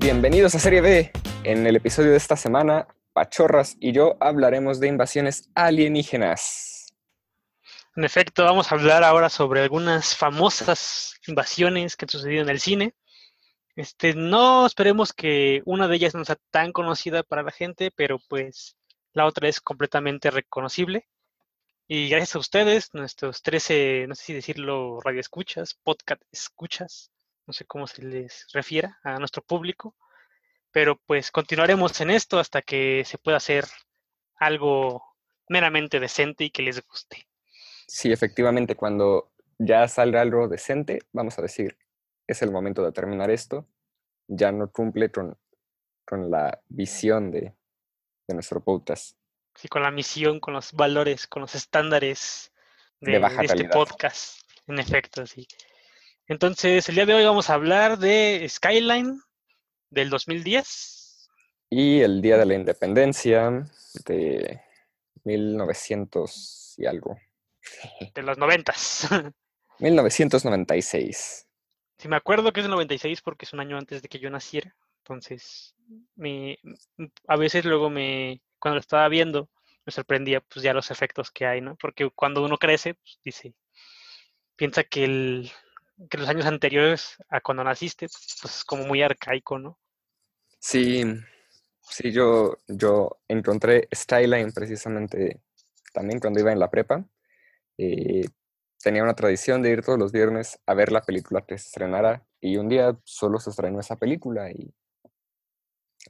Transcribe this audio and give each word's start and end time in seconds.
Bienvenidos 0.00 0.54
a 0.54 0.58
Serie 0.58 0.80
B. 0.80 1.12
En 1.44 1.66
el 1.66 1.76
episodio 1.76 2.12
de 2.12 2.16
esta 2.16 2.34
semana, 2.34 2.88
Pachorras 3.12 3.76
y 3.80 3.92
yo 3.92 4.16
hablaremos 4.18 4.80
de 4.80 4.88
invasiones 4.88 5.50
alienígenas. 5.54 6.94
En 7.94 8.04
efecto, 8.04 8.42
vamos 8.44 8.72
a 8.72 8.76
hablar 8.76 9.04
ahora 9.04 9.28
sobre 9.28 9.60
algunas 9.60 10.16
famosas 10.16 11.20
invasiones 11.26 11.96
que 11.96 12.06
han 12.06 12.08
sucedido 12.08 12.42
en 12.42 12.48
el 12.48 12.60
cine. 12.60 12.94
Este, 13.76 14.14
no 14.14 14.64
esperemos 14.64 15.12
que 15.12 15.60
una 15.66 15.86
de 15.86 15.96
ellas 15.96 16.14
no 16.14 16.24
sea 16.24 16.38
tan 16.50 16.72
conocida 16.72 17.22
para 17.22 17.42
la 17.42 17.52
gente, 17.52 17.90
pero 17.94 18.18
pues 18.26 18.78
la 19.12 19.26
otra 19.26 19.50
es 19.50 19.60
completamente 19.60 20.30
reconocible. 20.30 21.10
Y 21.88 22.08
gracias 22.08 22.36
a 22.36 22.38
ustedes, 22.38 22.88
nuestros 22.94 23.42
13, 23.42 24.06
no 24.08 24.14
sé 24.14 24.24
si 24.24 24.32
decirlo, 24.32 24.98
radioescuchas, 25.02 25.74
podcast 25.74 26.22
escuchas, 26.32 27.10
no 27.50 27.52
sé 27.52 27.64
cómo 27.64 27.88
se 27.88 28.02
les 28.02 28.46
refiera 28.52 29.00
a 29.02 29.18
nuestro 29.18 29.42
público, 29.42 29.96
pero 30.70 31.00
pues 31.04 31.32
continuaremos 31.32 32.00
en 32.00 32.10
esto 32.10 32.38
hasta 32.38 32.62
que 32.62 33.02
se 33.04 33.18
pueda 33.18 33.38
hacer 33.38 33.64
algo 34.36 35.02
meramente 35.48 35.98
decente 35.98 36.44
y 36.44 36.50
que 36.50 36.62
les 36.62 36.80
guste. 36.86 37.26
Sí, 37.88 38.12
efectivamente, 38.12 38.76
cuando 38.76 39.32
ya 39.58 39.88
salga 39.88 40.20
algo 40.20 40.46
decente, 40.46 41.00
vamos 41.10 41.40
a 41.40 41.42
decir, 41.42 41.76
es 42.24 42.40
el 42.40 42.52
momento 42.52 42.84
de 42.84 42.92
terminar 42.92 43.32
esto, 43.32 43.66
ya 44.28 44.52
no 44.52 44.70
cumple 44.70 45.10
con, 45.10 45.36
con 46.04 46.30
la 46.30 46.62
visión 46.68 47.32
de, 47.32 47.56
de 48.28 48.34
nuestro 48.34 48.62
podcast. 48.62 49.16
Sí, 49.56 49.66
con 49.66 49.82
la 49.82 49.90
misión, 49.90 50.38
con 50.38 50.54
los 50.54 50.72
valores, 50.72 51.26
con 51.26 51.42
los 51.42 51.56
estándares 51.56 52.52
de, 53.00 53.18
de 53.18 53.26
este 53.42 53.68
podcast. 53.70 54.40
En 54.68 54.78
efecto, 54.78 55.26
sí. 55.26 55.48
Entonces, 56.30 56.88
el 56.88 56.94
día 56.94 57.06
de 57.06 57.14
hoy 57.14 57.24
vamos 57.24 57.50
a 57.50 57.54
hablar 57.54 57.98
de 57.98 58.46
Skyline 58.48 59.20
del 59.90 60.10
2010. 60.10 61.28
Y 61.70 62.02
el 62.02 62.22
Día 62.22 62.38
de 62.38 62.46
la 62.46 62.54
Independencia 62.54 63.68
de 64.04 64.60
1900 65.24 66.74
y 66.78 66.86
algo. 66.86 67.18
De 68.14 68.22
los 68.22 68.38
noventas. 68.38 69.08
1996. 69.80 71.48
Sí, 71.98 72.06
me 72.06 72.14
acuerdo 72.14 72.52
que 72.52 72.60
es 72.60 72.66
el 72.66 72.70
96 72.70 73.22
porque 73.22 73.44
es 73.44 73.52
un 73.52 73.58
año 73.58 73.76
antes 73.76 74.00
de 74.00 74.08
que 74.08 74.20
yo 74.20 74.30
naciera. 74.30 74.76
Entonces, 74.98 75.74
me, 76.14 76.60
a 77.26 77.34
veces 77.34 77.64
luego 77.64 77.90
me, 77.90 78.40
cuando 78.60 78.76
lo 78.76 78.80
estaba 78.80 79.08
viendo, 79.08 79.50
me 79.84 79.90
sorprendía 79.90 80.40
pues 80.42 80.62
ya 80.62 80.74
los 80.74 80.92
efectos 80.92 81.32
que 81.32 81.46
hay, 81.46 81.60
¿no? 81.60 81.74
Porque 81.74 82.08
cuando 82.10 82.44
uno 82.44 82.56
crece, 82.56 82.94
pues, 82.94 83.18
dice, 83.24 83.52
piensa 84.54 84.84
que 84.84 85.02
el, 85.02 85.50
que 86.08 86.18
los 86.18 86.28
años 86.28 86.46
anteriores 86.46 87.16
a 87.28 87.40
cuando 87.40 87.64
naciste, 87.64 88.06
pues 88.08 88.56
es 88.56 88.64
como 88.64 88.84
muy 88.84 89.02
arcaico, 89.02 89.58
¿no? 89.58 89.78
Sí, 90.58 91.04
sí, 91.82 92.12
yo, 92.12 92.58
yo 92.68 93.20
encontré 93.28 93.88
Skyline 93.94 94.52
precisamente 94.52 95.40
también 95.92 96.20
cuando 96.20 96.40
iba 96.40 96.52
en 96.52 96.58
la 96.58 96.70
prepa. 96.70 97.04
Eh, 97.76 98.24
tenía 98.82 99.02
una 99.02 99.14
tradición 99.14 99.62
de 99.62 99.70
ir 99.70 99.82
todos 99.82 99.98
los 99.98 100.12
viernes 100.12 100.58
a 100.66 100.74
ver 100.74 100.92
la 100.92 101.02
película 101.02 101.42
que 101.42 101.58
se 101.58 101.66
estrenara 101.66 102.24
y 102.40 102.56
un 102.56 102.68
día 102.68 102.98
solo 103.04 103.38
se 103.38 103.50
estrenó 103.50 103.80
esa 103.80 103.96
película 103.96 104.50
y 104.50 104.72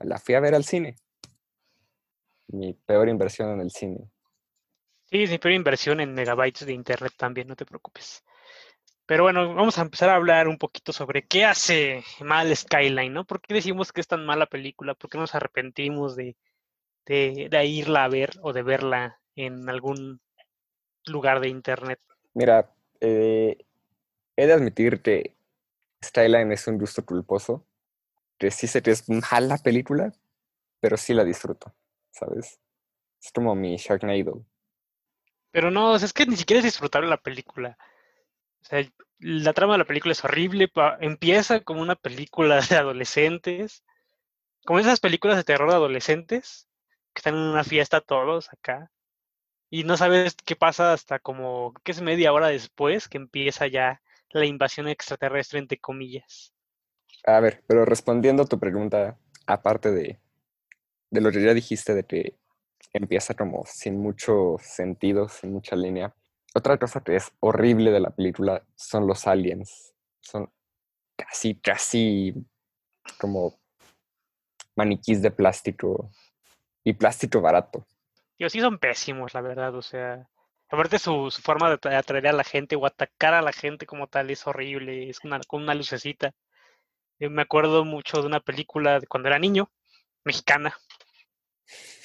la 0.00 0.18
fui 0.18 0.34
a 0.34 0.40
ver 0.40 0.54
al 0.54 0.64
cine. 0.64 0.96
Mi 2.48 2.74
peor 2.74 3.08
inversión 3.08 3.50
en 3.50 3.60
el 3.60 3.70
cine. 3.70 4.10
Sí, 5.04 5.24
es 5.24 5.30
mi 5.30 5.38
peor 5.38 5.54
inversión 5.54 6.00
en 6.00 6.14
megabytes 6.14 6.66
de 6.66 6.72
internet 6.72 7.12
también, 7.16 7.48
no 7.48 7.56
te 7.56 7.66
preocupes. 7.66 8.24
Pero 9.10 9.24
bueno, 9.24 9.52
vamos 9.56 9.76
a 9.76 9.82
empezar 9.82 10.08
a 10.08 10.14
hablar 10.14 10.46
un 10.46 10.56
poquito 10.56 10.92
sobre 10.92 11.26
qué 11.26 11.44
hace 11.44 12.04
mal 12.20 12.56
Skyline, 12.56 13.12
¿no? 13.12 13.24
¿Por 13.24 13.40
qué 13.40 13.54
decimos 13.54 13.92
que 13.92 14.00
es 14.00 14.06
tan 14.06 14.24
mala 14.24 14.46
película? 14.46 14.94
¿Por 14.94 15.10
qué 15.10 15.18
nos 15.18 15.34
arrepentimos 15.34 16.14
de, 16.14 16.36
de, 17.06 17.48
de 17.50 17.66
irla 17.66 18.04
a 18.04 18.08
ver 18.08 18.30
o 18.40 18.52
de 18.52 18.62
verla 18.62 19.20
en 19.34 19.68
algún 19.68 20.20
lugar 21.06 21.40
de 21.40 21.48
internet? 21.48 21.98
Mira, 22.34 22.72
eh, 23.00 23.58
he 24.36 24.46
de 24.46 24.52
admitir 24.52 25.02
que 25.02 25.34
Skyline 26.04 26.52
es 26.52 26.68
un 26.68 26.78
gusto 26.78 27.04
culposo. 27.04 27.66
Que 28.38 28.52
sí 28.52 28.68
sé 28.68 28.80
que 28.80 28.92
es 28.92 29.08
mala 29.08 29.58
película, 29.58 30.12
pero 30.78 30.96
sí 30.96 31.14
la 31.14 31.24
disfruto, 31.24 31.74
¿sabes? 32.12 32.60
Es 33.20 33.32
como 33.32 33.56
mi 33.56 33.76
Sharknado. 33.76 34.46
Pero 35.50 35.72
no, 35.72 35.96
es 35.96 36.12
que 36.12 36.26
ni 36.26 36.36
siquiera 36.36 36.58
es 36.58 36.64
disfrutable 36.64 37.08
la 37.08 37.20
película. 37.20 37.76
O 38.62 38.64
sea, 38.64 38.84
la 39.18 39.52
trama 39.52 39.74
de 39.74 39.78
la 39.78 39.84
película 39.84 40.12
es 40.12 40.24
horrible. 40.24 40.70
Empieza 41.00 41.60
como 41.60 41.82
una 41.82 41.96
película 41.96 42.60
de 42.60 42.76
adolescentes. 42.76 43.84
Como 44.64 44.78
esas 44.78 45.00
películas 45.00 45.36
de 45.36 45.44
terror 45.44 45.70
de 45.70 45.76
adolescentes, 45.76 46.68
que 47.14 47.20
están 47.20 47.34
en 47.34 47.40
una 47.40 47.64
fiesta 47.64 48.00
todos 48.00 48.52
acá. 48.52 48.90
Y 49.70 49.84
no 49.84 49.96
sabes 49.96 50.34
qué 50.44 50.56
pasa 50.56 50.92
hasta 50.92 51.18
como, 51.18 51.74
que 51.84 51.92
es 51.92 52.02
media 52.02 52.32
hora 52.32 52.48
después 52.48 53.08
que 53.08 53.18
empieza 53.18 53.68
ya 53.68 54.02
la 54.30 54.44
invasión 54.44 54.88
extraterrestre, 54.88 55.58
entre 55.58 55.78
comillas. 55.78 56.52
A 57.24 57.40
ver, 57.40 57.62
pero 57.66 57.84
respondiendo 57.84 58.42
a 58.42 58.46
tu 58.46 58.58
pregunta, 58.58 59.18
aparte 59.46 59.90
de, 59.90 60.18
de 61.10 61.20
lo 61.20 61.30
que 61.30 61.42
ya 61.42 61.54
dijiste 61.54 61.94
de 61.94 62.04
que 62.04 62.36
empieza 62.92 63.34
como 63.34 63.64
sin 63.66 63.98
mucho 63.98 64.56
sentido, 64.60 65.28
sin 65.28 65.52
mucha 65.52 65.76
línea, 65.76 66.14
otra 66.54 66.78
cosa 66.78 67.02
que 67.02 67.16
es 67.16 67.32
horrible 67.40 67.90
de 67.90 68.00
la 68.00 68.10
película 68.10 68.64
son 68.76 69.06
los 69.06 69.26
aliens. 69.26 69.94
Son 70.20 70.50
casi, 71.16 71.54
casi 71.56 72.34
como 73.18 73.60
maniquís 74.76 75.22
de 75.22 75.30
plástico 75.30 76.10
y 76.84 76.92
plástico 76.94 77.40
barato. 77.40 77.86
Yo 78.38 78.48
sí 78.48 78.60
son 78.60 78.78
pésimos, 78.78 79.34
la 79.34 79.42
verdad, 79.42 79.74
o 79.74 79.82
sea, 79.82 80.28
aparte 80.70 80.98
su, 80.98 81.30
su 81.30 81.42
forma 81.42 81.68
de 81.76 81.96
atraer 81.96 82.28
a 82.28 82.32
la 82.32 82.44
gente 82.44 82.76
o 82.76 82.86
atacar 82.86 83.34
a 83.34 83.42
la 83.42 83.52
gente 83.52 83.86
como 83.86 84.06
tal 84.06 84.30
es 84.30 84.46
horrible, 84.46 85.10
es 85.10 85.22
una, 85.24 85.40
con 85.46 85.62
una 85.62 85.74
lucecita. 85.74 86.32
Yo 87.18 87.30
me 87.30 87.42
acuerdo 87.42 87.84
mucho 87.84 88.22
de 88.22 88.26
una 88.26 88.40
película 88.40 88.98
de 88.98 89.06
cuando 89.06 89.28
era 89.28 89.38
niño, 89.38 89.70
mexicana, 90.24 90.74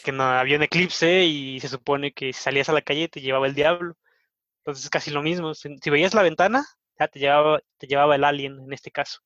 que 0.03 0.11
no 0.11 0.23
había 0.23 0.57
un 0.57 0.63
eclipse 0.63 1.23
y 1.23 1.59
se 1.61 1.69
supone 1.69 2.11
que 2.11 2.33
si 2.33 2.41
salías 2.41 2.67
a 2.67 2.73
la 2.73 2.81
calle 2.81 3.07
te 3.07 3.21
llevaba 3.21 3.47
el 3.47 3.55
diablo. 3.55 3.95
Entonces 4.65 4.85
es 4.85 4.89
casi 4.89 5.11
lo 5.11 5.21
mismo. 5.21 5.53
Si, 5.53 5.77
si, 5.77 5.89
veías 5.91 6.15
la 6.15 6.23
ventana, 6.23 6.65
ya 6.97 7.07
te 7.07 7.19
llevaba, 7.19 7.61
te 7.77 7.85
llevaba 7.85 8.15
el 8.15 8.23
alien 8.23 8.59
en 8.59 8.73
este 8.73 8.89
caso. 8.89 9.19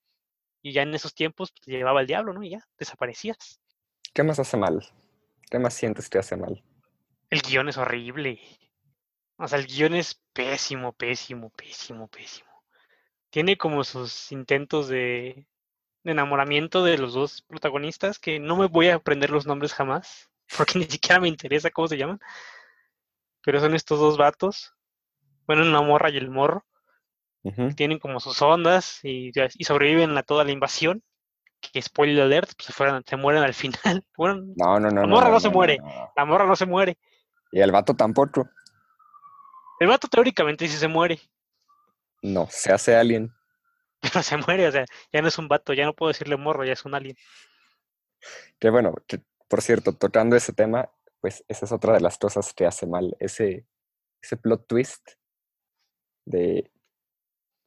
Y 0.62 0.74
ya 0.74 0.82
en 0.82 0.94
esos 0.94 1.16
tiempos 1.16 1.52
pues, 1.52 1.62
te 1.62 1.72
llevaba 1.72 2.02
el 2.02 2.08
diablo, 2.08 2.34
¿no? 2.34 2.44
Y 2.44 2.50
ya, 2.50 2.68
desaparecías. 2.78 3.62
¿Qué 4.14 4.22
más 4.22 4.38
hace 4.40 4.58
mal? 4.58 4.86
¿Qué 5.50 5.58
más 5.58 5.74
sientes 5.74 6.10
que 6.10 6.18
hace 6.18 6.36
mal? 6.36 6.62
El 7.30 7.42
guion 7.42 7.70
es 7.70 7.78
horrible. 7.78 8.42
O 9.38 9.48
sea, 9.48 9.60
el 9.60 9.66
guion 9.66 9.96
es 9.96 10.22
pésimo, 10.34 10.92
pésimo, 10.92 11.52
pésimo, 11.52 12.10
pésimo. 12.10 12.50
Tiene 13.30 13.58
como 13.58 13.86
sus 13.86 14.34
intentos 14.34 14.90
de, 14.90 15.48
de 16.04 16.12
enamoramiento 16.12 16.84
de 16.84 16.98
los 16.98 17.14
dos 17.14 17.44
protagonistas, 17.44 18.20
que 18.20 18.42
no 18.42 18.58
me 18.58 18.68
voy 18.68 18.90
a 18.90 18.96
aprender 18.96 19.30
los 19.30 19.48
nombres 19.48 19.74
jamás, 19.74 20.30
porque 20.58 20.80
ni 20.80 20.86
siquiera 20.86 21.22
me 21.22 21.30
interesa 21.30 21.72
cómo 21.72 21.88
se 21.88 21.96
llaman. 21.96 22.20
Pero 23.42 23.62
son 23.62 23.74
estos 23.74 24.00
dos 24.00 24.18
vatos 24.18 24.76
bueno, 25.50 25.64
una 25.64 25.82
morra 25.82 26.12
y 26.12 26.18
el 26.18 26.30
morro, 26.30 26.64
uh 27.42 27.50
-huh. 27.50 27.76
tienen 27.76 27.98
como 27.98 28.20
sus 28.20 28.40
ondas 28.40 29.00
y, 29.02 29.32
y, 29.34 29.64
sobreviven 29.64 30.16
a 30.16 30.22
toda 30.22 30.44
la 30.44 30.52
invasión. 30.52 31.02
Que 31.60 31.82
spoiler 31.82 32.22
alert, 32.22 32.52
pues 32.56 32.68
se, 32.68 32.72
fueron, 32.72 33.04
se 33.04 33.18
mueren 33.18 33.42
al 33.42 33.56
final. 33.56 33.74
Bueno, 34.16 34.44
no, 34.56 34.80
no, 34.80 34.92
no. 34.92 35.02
La 35.02 35.08
morra 35.08 35.28
no, 35.30 35.34
no 35.34 35.40
se 35.40 35.50
muere. 35.50 35.80
La 36.16 36.24
morra 36.24 36.46
no 36.46 36.56
se 36.56 36.68
muere. 36.68 37.00
Y 37.52 37.62
el 37.62 37.72
vato 37.72 37.96
tampoco. 37.96 38.48
El 39.80 39.88
vato 39.88 40.08
teóricamente 40.08 40.68
sí 40.68 40.78
se 40.78 40.88
muere. 40.88 41.20
No, 42.22 42.48
se 42.52 42.72
hace 42.72 42.96
alien. 42.96 43.34
Pero 44.02 44.22
se 44.22 44.38
muere, 44.38 44.68
o 44.68 44.72
sea, 44.72 44.86
ya 45.12 45.22
no 45.24 45.30
es 45.30 45.38
un 45.40 45.48
vato, 45.48 45.74
ya 45.74 45.86
no 45.86 45.96
puedo 45.96 46.10
decirle 46.10 46.38
morro, 46.38 46.64
ya 46.64 46.74
es 46.74 46.86
un 46.86 46.94
alien. 46.94 47.18
Que 48.60 48.70
bueno, 48.70 48.94
que, 49.08 49.24
por 49.48 49.64
cierto, 49.64 49.94
tocando 49.94 50.36
ese 50.36 50.54
tema, 50.54 50.92
pues 51.22 51.44
esa 51.48 51.66
es 51.66 51.72
otra 51.72 51.94
de 51.94 52.02
las 52.02 52.20
cosas 52.20 52.54
que 52.54 52.68
hace 52.68 52.86
mal. 52.86 53.18
Ese, 53.20 53.66
ese 54.22 54.38
plot 54.38 54.68
twist 54.68 55.19
de, 56.30 56.72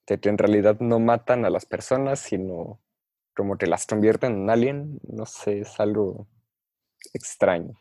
de, 0.07 0.21
que 0.21 0.29
en 0.29 0.39
realidad 0.39 0.79
no 0.81 0.99
matan 1.01 1.45
a 1.45 1.51
las 1.51 1.67
personas, 1.67 2.21
sino 2.21 2.81
como 3.35 3.59
que 3.59 3.67
las 3.67 3.87
convierten 3.87 4.33
en 4.33 4.51
alien, 4.51 5.01
no 5.03 5.27
sé, 5.27 5.61
es 5.61 5.81
algo 5.81 6.29
extraño. 7.13 7.81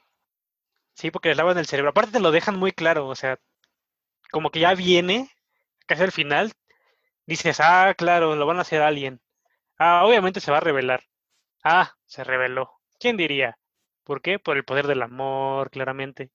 Sí, 0.94 1.12
porque 1.12 1.30
les 1.30 1.38
lavan 1.38 1.58
el 1.58 1.66
cerebro. 1.66 1.92
Aparte 1.92 2.12
te 2.12 2.20
lo 2.20 2.32
dejan 2.32 2.58
muy 2.58 2.72
claro, 2.72 3.08
o 3.08 3.16
sea, 3.16 3.40
como 4.32 4.50
que 4.50 4.60
ya 4.60 4.74
viene, 4.76 5.30
casi 5.88 6.04
al 6.04 6.12
final, 6.12 6.52
dices, 7.26 7.60
ah, 7.60 7.94
claro, 7.98 8.36
lo 8.36 8.46
van 8.46 8.58
a 8.58 8.62
hacer 8.62 8.82
alien. 8.82 9.22
Ah, 9.78 10.06
obviamente 10.06 10.40
se 10.40 10.52
va 10.52 10.58
a 10.58 10.62
revelar. 10.62 11.04
Ah, 11.64 11.96
se 12.06 12.24
reveló. 12.24 12.72
¿Quién 13.00 13.18
diría? 13.18 13.58
¿Por 14.04 14.22
qué? 14.22 14.40
Por 14.40 14.58
el 14.58 14.66
poder 14.66 14.88
del 14.88 15.02
amor, 15.02 15.70
claramente. 15.70 16.32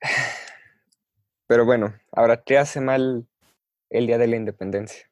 Pero 1.46 1.64
bueno, 1.64 1.94
ahora, 2.12 2.42
¿qué 2.42 2.58
hace 2.58 2.80
mal 2.80 3.26
el 3.90 4.06
Día 4.06 4.18
de 4.18 4.26
la 4.26 4.36
Independencia? 4.36 5.10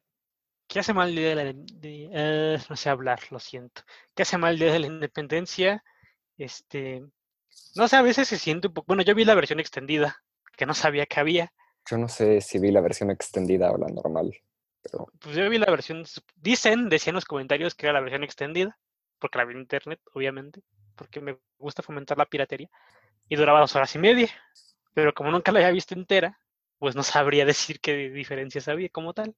¿Qué 0.69 0.81
hace 0.81 0.93
mal 0.93 1.11
el 1.11 1.17
día 1.17 1.29
de 1.29 1.35
la 1.37 1.45
de- 1.45 2.11
eh, 2.13 2.59
no 2.69 2.77
sé 2.77 2.91
hablar, 2.91 3.21
lo 3.31 3.39
siento. 3.39 3.83
¿Qué 4.15 4.23
hace 4.23 4.37
mal 4.37 4.55
el 4.55 4.59
día 4.59 4.73
de 4.73 4.81
la 4.81 4.87
independencia? 4.89 5.85
Este, 6.37 7.05
no 7.77 7.87
sé, 7.89 7.97
a 7.97 8.03
veces 8.03 8.27
se 8.29 8.37
siente 8.39 8.69
un 8.69 8.75
poco. 8.75 8.87
Bueno, 8.89 9.03
yo 9.03 9.15
vi 9.15 9.25
la 9.25 9.37
versión 9.37 9.61
extendida, 9.61 10.23
que 10.57 10.67
no 10.67 10.75
sabía 10.75 11.07
que 11.07 11.21
había. 11.21 11.53
Yo 11.89 11.99
no 11.99 12.09
sé 12.09 12.41
si 12.41 12.59
vi 12.59 12.73
la 12.73 12.81
versión 12.81 13.11
extendida 13.13 13.71
o 13.71 13.79
la 13.79 13.87
normal, 13.87 14.37
pero 14.83 15.07
Pues 15.21 15.37
yo 15.37 15.49
vi 15.49 15.59
la 15.59 15.71
versión. 15.71 16.05
Dicen, 16.35 16.89
decían 16.89 17.13
en 17.13 17.17
los 17.17 17.25
comentarios 17.27 17.77
que 17.77 17.87
era 17.87 17.93
la 17.93 18.01
versión 18.01 18.25
extendida, 18.25 18.77
porque 19.21 19.39
la 19.39 19.45
vi 19.45 19.55
en 19.55 19.61
internet, 19.61 20.01
obviamente, 20.15 20.63
porque 20.97 21.21
me 21.21 21.39
gusta 21.59 21.83
fomentar 21.83 22.19
la 22.19 22.27
piratería. 22.27 22.69
Y 23.29 23.37
duraba 23.37 23.61
dos 23.61 23.77
horas 23.77 23.95
y 23.95 24.01
media. 24.01 24.29
Pero 24.95 25.15
como 25.15 25.31
nunca 25.31 25.53
la 25.53 25.61
había 25.61 25.71
visto 25.71 25.95
entera, 25.95 26.41
pues 26.79 26.97
no 26.97 27.03
sabría 27.03 27.45
decir 27.47 27.81
qué 27.81 28.11
diferencias 28.11 28.69
había 28.69 28.89
como 28.91 29.15
tal. 29.15 29.35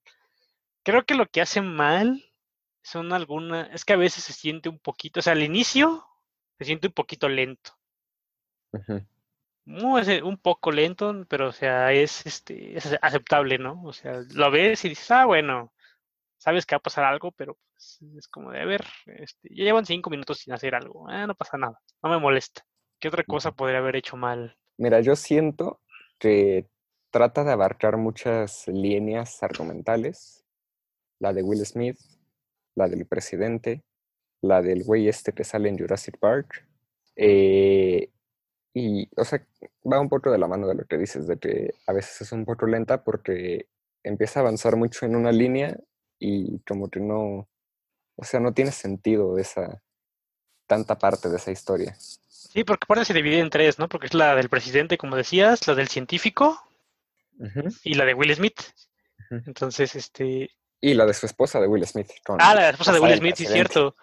Creo 0.85 1.05
que 1.07 1.15
lo 1.15 1.27
que 1.29 1.41
hace 1.43 1.63
mal 1.63 2.25
son 2.83 3.13
algunas. 3.13 3.71
Es 3.75 3.85
que 3.85 3.95
a 3.95 3.97
veces 3.97 4.25
se 4.25 4.33
siente 4.35 4.69
un 4.71 4.79
poquito. 4.81 5.21
O 5.21 5.23
sea, 5.25 5.35
al 5.35 5.43
inicio 5.45 6.07
se 6.59 6.67
siente 6.67 6.89
un 6.89 6.95
poquito 6.95 7.29
lento. 7.29 7.73
ujú, 8.73 9.03
Muy, 9.65 10.01
ese- 10.01 10.23
un 10.23 10.39
poco 10.39 10.73
lento, 10.73 11.13
pero 11.29 11.49
o 11.49 11.53
sea, 11.53 11.93
es 11.93 12.25
este 12.27 12.77
es 12.77 12.87
ace- 12.87 12.99
aceptable, 13.03 13.59
¿no? 13.59 13.83
O 13.85 13.93
sea, 13.93 14.23
lo 14.35 14.51
ves 14.51 14.85
y 14.85 14.89
dices, 14.91 15.11
ah, 15.11 15.27
bueno, 15.27 15.73
sabes 16.39 16.67
que 16.67 16.75
va 16.77 16.79
a 16.79 16.83
pasar 16.83 17.05
algo, 17.05 17.33
pero 17.33 17.59
pues, 17.75 18.01
es 18.19 18.29
como 18.29 18.53
de, 18.53 18.61
a 18.63 18.67
ver, 18.67 18.85
este, 19.07 19.49
ya 19.55 19.65
llevan 19.65 19.87
cinco 19.87 20.11
minutos 20.11 20.39
sin 20.41 20.55
hacer 20.55 20.75
algo, 20.77 21.09
ah, 21.09 21.27
no 21.27 21.35
pasa 21.37 21.59
nada, 21.59 21.81
no 22.03 22.11
me 22.11 22.19
molesta. 22.21 22.65
¿Qué 23.01 23.09
otra 23.09 23.25
cosa 23.25 23.53
podría 23.53 23.79
haber 23.81 23.97
hecho 23.97 24.17
mal? 24.17 24.57
Mira, 24.77 25.01
yo 25.01 25.17
siento 25.17 25.81
que 26.19 26.67
trata 27.11 27.45
de 27.45 27.53
abarcar 27.53 27.97
muchas 27.97 28.67
líneas 28.69 29.43
argumentales. 29.43 30.45
La 31.21 31.33
de 31.33 31.43
Will 31.43 31.65
Smith, 31.67 31.99
la 32.77 32.89
del 32.89 33.07
presidente, 33.07 33.83
la 34.41 34.63
del 34.63 34.85
güey 34.85 35.09
este 35.09 35.33
que 35.33 35.45
sale 35.45 35.69
en 35.69 35.79
Jurassic 35.79 36.19
Park. 36.19 36.67
eh, 37.17 38.11
y, 38.75 39.09
o 39.17 39.25
sea, 39.25 39.45
va 39.91 40.01
un 40.01 40.09
poco 40.09 40.31
de 40.31 40.39
la 40.39 40.47
mano 40.47 40.69
de 40.69 40.75
lo 40.75 40.85
que 40.85 40.99
dices, 40.99 41.27
de 41.27 41.37
que 41.39 41.75
a 41.87 41.93
veces 41.93 42.21
es 42.21 42.33
un 42.33 42.45
poco 42.45 42.67
lenta 42.67 43.03
porque 43.03 43.67
empieza 44.05 44.39
a 44.39 44.43
avanzar 44.43 44.77
mucho 44.77 45.05
en 45.05 45.17
una 45.17 45.33
línea 45.33 45.77
y 46.21 46.61
como 46.61 46.89
que 46.89 47.01
no, 47.01 47.49
o 48.17 48.25
sea, 48.25 48.39
no 48.39 48.53
tiene 48.53 48.71
sentido 48.71 49.37
esa 49.39 49.83
tanta 50.69 50.97
parte 50.97 51.29
de 51.29 51.39
esa 51.39 51.51
historia. 51.51 51.97
Sí, 51.99 52.63
porque 52.63 52.85
aparte 52.85 53.07
se 53.07 53.15
divide 53.15 53.41
en 53.41 53.51
tres, 53.51 53.79
¿no? 53.81 53.89
Porque 53.89 54.07
es 54.07 54.15
la 54.15 54.37
del 54.37 54.49
presidente, 54.49 54.99
como 54.99 55.17
decías, 55.17 55.67
la 55.67 55.75
del 55.75 55.89
científico 55.89 56.68
Y 57.85 57.95
la 57.95 58.05
de 58.05 58.15
Will 58.15 58.35
Smith. 58.35 58.61
Entonces, 59.31 59.95
este, 59.95 60.51
Y 60.81 60.95
la 60.95 61.07
de 61.07 61.15
su 61.15 61.27
esposa 61.27 61.61
de 61.61 61.67
Will 61.67 61.87
Smith. 61.87 62.09
con 62.25 62.39
Ah, 62.41 62.55
la 62.55 62.71
esposa 62.71 62.93
de 62.93 63.01
Will 63.01 63.17
Smith, 63.17 63.37
sí, 63.37 63.45
presidente. 63.45 63.73
cierto. 63.73 63.97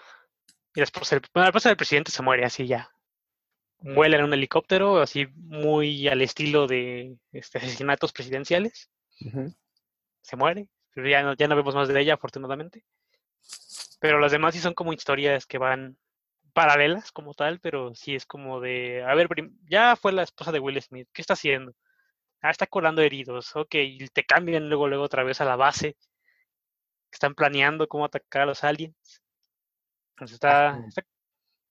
Y 0.76 0.80
la 0.80 0.84
esposa, 0.84 1.16
del- 1.16 1.26
bueno, 1.34 1.46
la 1.46 1.50
esposa 1.50 1.70
del 1.70 1.78
presidente 1.78 2.12
se 2.12 2.22
muere 2.22 2.46
así 2.46 2.68
ya. 2.68 2.92
Vuela 3.80 4.18
en 4.18 4.24
un 4.24 4.34
helicóptero, 4.34 5.00
así 5.02 5.28
muy 5.36 6.08
al 6.08 6.22
estilo 6.22 6.66
de 6.68 7.18
este, 7.32 7.58
asesinatos 7.60 8.12
presidenciales. 8.14 8.90
Se 10.22 10.36
muere. 10.36 10.68
Pero 10.94 11.10
ya 11.10 11.24
no, 11.24 11.34
ya 11.36 11.48
no 11.48 11.56
vemos 11.56 11.76
más 11.76 11.88
de 11.90 12.00
ella, 12.00 12.14
afortunadamente. 12.16 12.86
Pero 14.00 14.20
las 14.20 14.31
demás 14.31 14.54
sí 14.56 14.62
son 14.62 14.74
como 14.74 14.94
historias 14.94 15.46
que 15.46 15.58
van 15.58 15.98
paralelas 16.54 17.12
como 17.12 17.34
tal, 17.34 17.60
pero 17.60 17.94
sí 17.96 18.16
es 18.16 18.26
como 18.26 18.62
de, 18.62 19.04
a 19.04 19.14
ver, 19.14 19.28
ya 19.70 19.96
fue 19.98 20.14
la 20.14 20.24
esposa 20.24 20.52
de 20.54 20.60
Will 20.60 20.81
Smith, 20.81 21.10
¿qué 21.12 21.22
está 21.22 21.34
haciendo? 21.34 21.74
Ah, 22.45 22.51
está 22.51 22.68
colando 22.68 23.01
heridos, 23.01 23.56
ok, 23.56 23.74
y 23.75 24.07
te 24.09 24.24
cambian 24.24 24.69
luego, 24.69 24.88
luego 24.88 25.03
otra 25.03 25.24
vez 25.24 25.42
a 25.42 25.45
la 25.45 25.56
base. 25.56 25.97
Están 27.12 27.33
planeando 27.33 27.88
cómo 27.88 28.06
atacar 28.06 28.44
a 28.44 28.45
los 28.45 28.63
aliens. 28.63 29.24
Entonces 30.12 30.36
está, 30.36 30.80
está, 30.88 31.03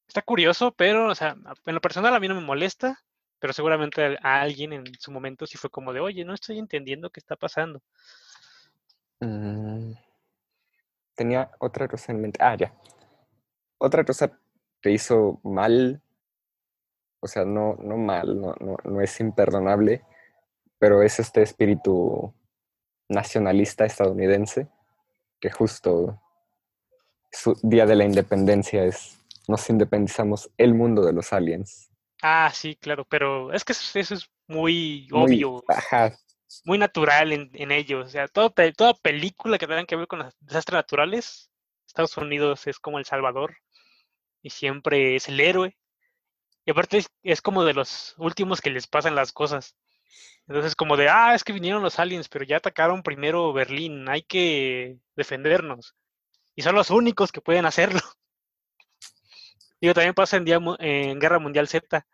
está 0.09 0.23
curioso, 0.23 0.73
pero, 0.73 1.09
o 1.11 1.15
sea, 1.15 1.37
en 1.67 1.75
lo 1.75 1.81
personal 1.81 2.13
a 2.15 2.19
mí 2.19 2.27
no 2.27 2.35
me 2.35 2.41
molesta, 2.41 2.99
pero 3.39 3.53
seguramente 3.53 4.19
a- 4.21 4.41
alguien 4.41 4.73
en 4.73 4.85
su 4.99 5.13
momento 5.13 5.47
sí 5.47 5.57
fue 5.59 5.71
como 5.71 5.93
de, 5.93 6.01
oye, 6.01 6.25
no 6.25 6.35
estoy 6.35 6.59
entendiendo 6.59 7.11
qué 7.11 7.21
está 7.21 7.37
pasando. 7.37 7.81
Mm, 9.21 9.93
Tenía 11.15 11.53
otra 11.61 11.87
cosa 11.87 12.11
en 12.11 12.21
mente. 12.21 12.41
Ah, 12.43 12.57
ya. 12.57 12.75
Otra 13.79 14.05
cosa 14.05 14.37
que 14.81 14.91
hizo 14.91 15.41
mal, 15.45 16.03
o 17.21 17.29
sea, 17.29 17.45
no, 17.45 17.77
no 17.77 17.97
mal, 17.97 18.41
no, 18.41 18.55
no, 18.59 18.77
no 18.83 19.01
es 19.01 19.21
imperdonable, 19.21 20.03
pero 20.85 21.03
es 21.03 21.19
este 21.19 21.41
espíritu 21.41 22.35
nacionalista 23.09 23.87
estadounidense 23.87 24.69
que 25.41 25.51
justo 25.51 26.21
su 27.33 27.59
día 27.63 27.87
de 27.87 27.97
la 27.97 28.05
independencia 28.05 28.85
es 28.85 29.19
nos 29.49 29.71
independizamos 29.71 30.51
el 30.59 30.75
mundo 30.75 31.01
de 31.03 31.15
los 31.15 31.33
aliens. 31.33 31.89
Ah, 32.21 32.51
sí, 32.53 32.77
claro, 32.77 33.07
pero 33.07 33.51
es 33.55 33.65
que 33.65 33.73
eso, 33.73 33.99
eso 33.99 34.13
es 34.13 34.31
muy 34.47 35.09
Muy- 35.11 35.43
obvio, 35.43 35.65
Ajá, 35.69 36.13
muy 36.67 36.77
natural 36.77 37.33
en, 37.33 37.51
en 37.55 37.73
ellos. 37.73 38.05
O 38.09 38.11
sea, 38.11 38.29
todo 38.29 38.53
toda 38.77 38.93
película 38.93 39.57
que 39.57 39.67
tenga 39.67 39.87
que 39.87 39.97
ver 39.97 40.07
con 40.07 40.19
los 40.19 40.35
desastres 40.41 40.75
naturales, 40.77 41.51
Estados 41.87 42.15
Unidos 42.19 42.67
es 42.67 42.79
como 42.79 42.99
el 42.99 43.07
salvador 43.07 43.57
y 44.43 44.51
siempre 44.51 45.17
es 45.17 45.31
el 45.31 45.41
héroe. 45.41 45.79
Y 46.67 46.73
aparte 46.73 46.99
es, 46.99 47.09
es 47.23 47.41
como 47.41 47.65
de 47.65 47.73
los 47.73 48.15
últimos 48.19 48.61
que 48.61 48.69
les 48.69 48.87
pasan 48.87 49.15
las 49.15 49.33
cosas. 49.33 49.75
Entonces 50.47 50.77
como 50.77 50.97
de, 50.97 51.09
ah, 51.09 51.35
es 51.35 51.43
que 51.45 51.53
vinieron 51.53 51.83
los 51.83 51.99
aliens, 51.99 52.29
pero 52.29 52.45
ya 52.45 52.59
atacaron 52.59 53.03
primero 53.03 53.53
Berlín, 53.53 54.09
hay 54.09 54.23
que 54.23 54.99
defendernos. 55.17 55.95
Y 56.55 56.63
son 56.63 56.75
los 56.75 56.91
únicos 56.91 57.33
que 57.33 57.41
pueden 57.41 57.67
hacerlo. 57.67 58.01
Digo, 59.81 59.95
también 59.95 60.15
pasa 60.15 60.37
en, 60.37 61.19
Guerra 61.19 61.39
Mundial 61.39 61.69
Z, 61.69 62.07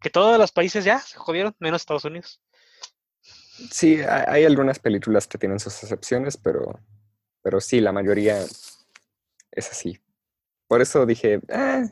que 0.00 0.10
todos 0.10 0.38
los 0.38 0.52
países 0.52 0.84
ya 0.84 0.98
se 1.00 1.18
jodieron, 1.18 1.54
menos 1.58 1.82
Estados 1.82 2.04
Unidos. 2.04 2.40
Sí, 3.70 4.00
ha- 4.00 4.30
hay 4.30 4.44
algunas 4.44 4.78
películas 4.78 5.26
que 5.26 5.38
tienen 5.38 5.60
sus 5.60 5.82
excepciones, 5.82 6.36
pero, 6.36 6.80
pero 7.42 7.60
sí, 7.60 7.80
la 7.80 7.92
mayoría 7.92 8.38
es 8.40 9.70
así. 9.70 10.00
Por 10.66 10.80
eso 10.80 11.04
dije, 11.04 11.40
"Ah". 11.52 11.82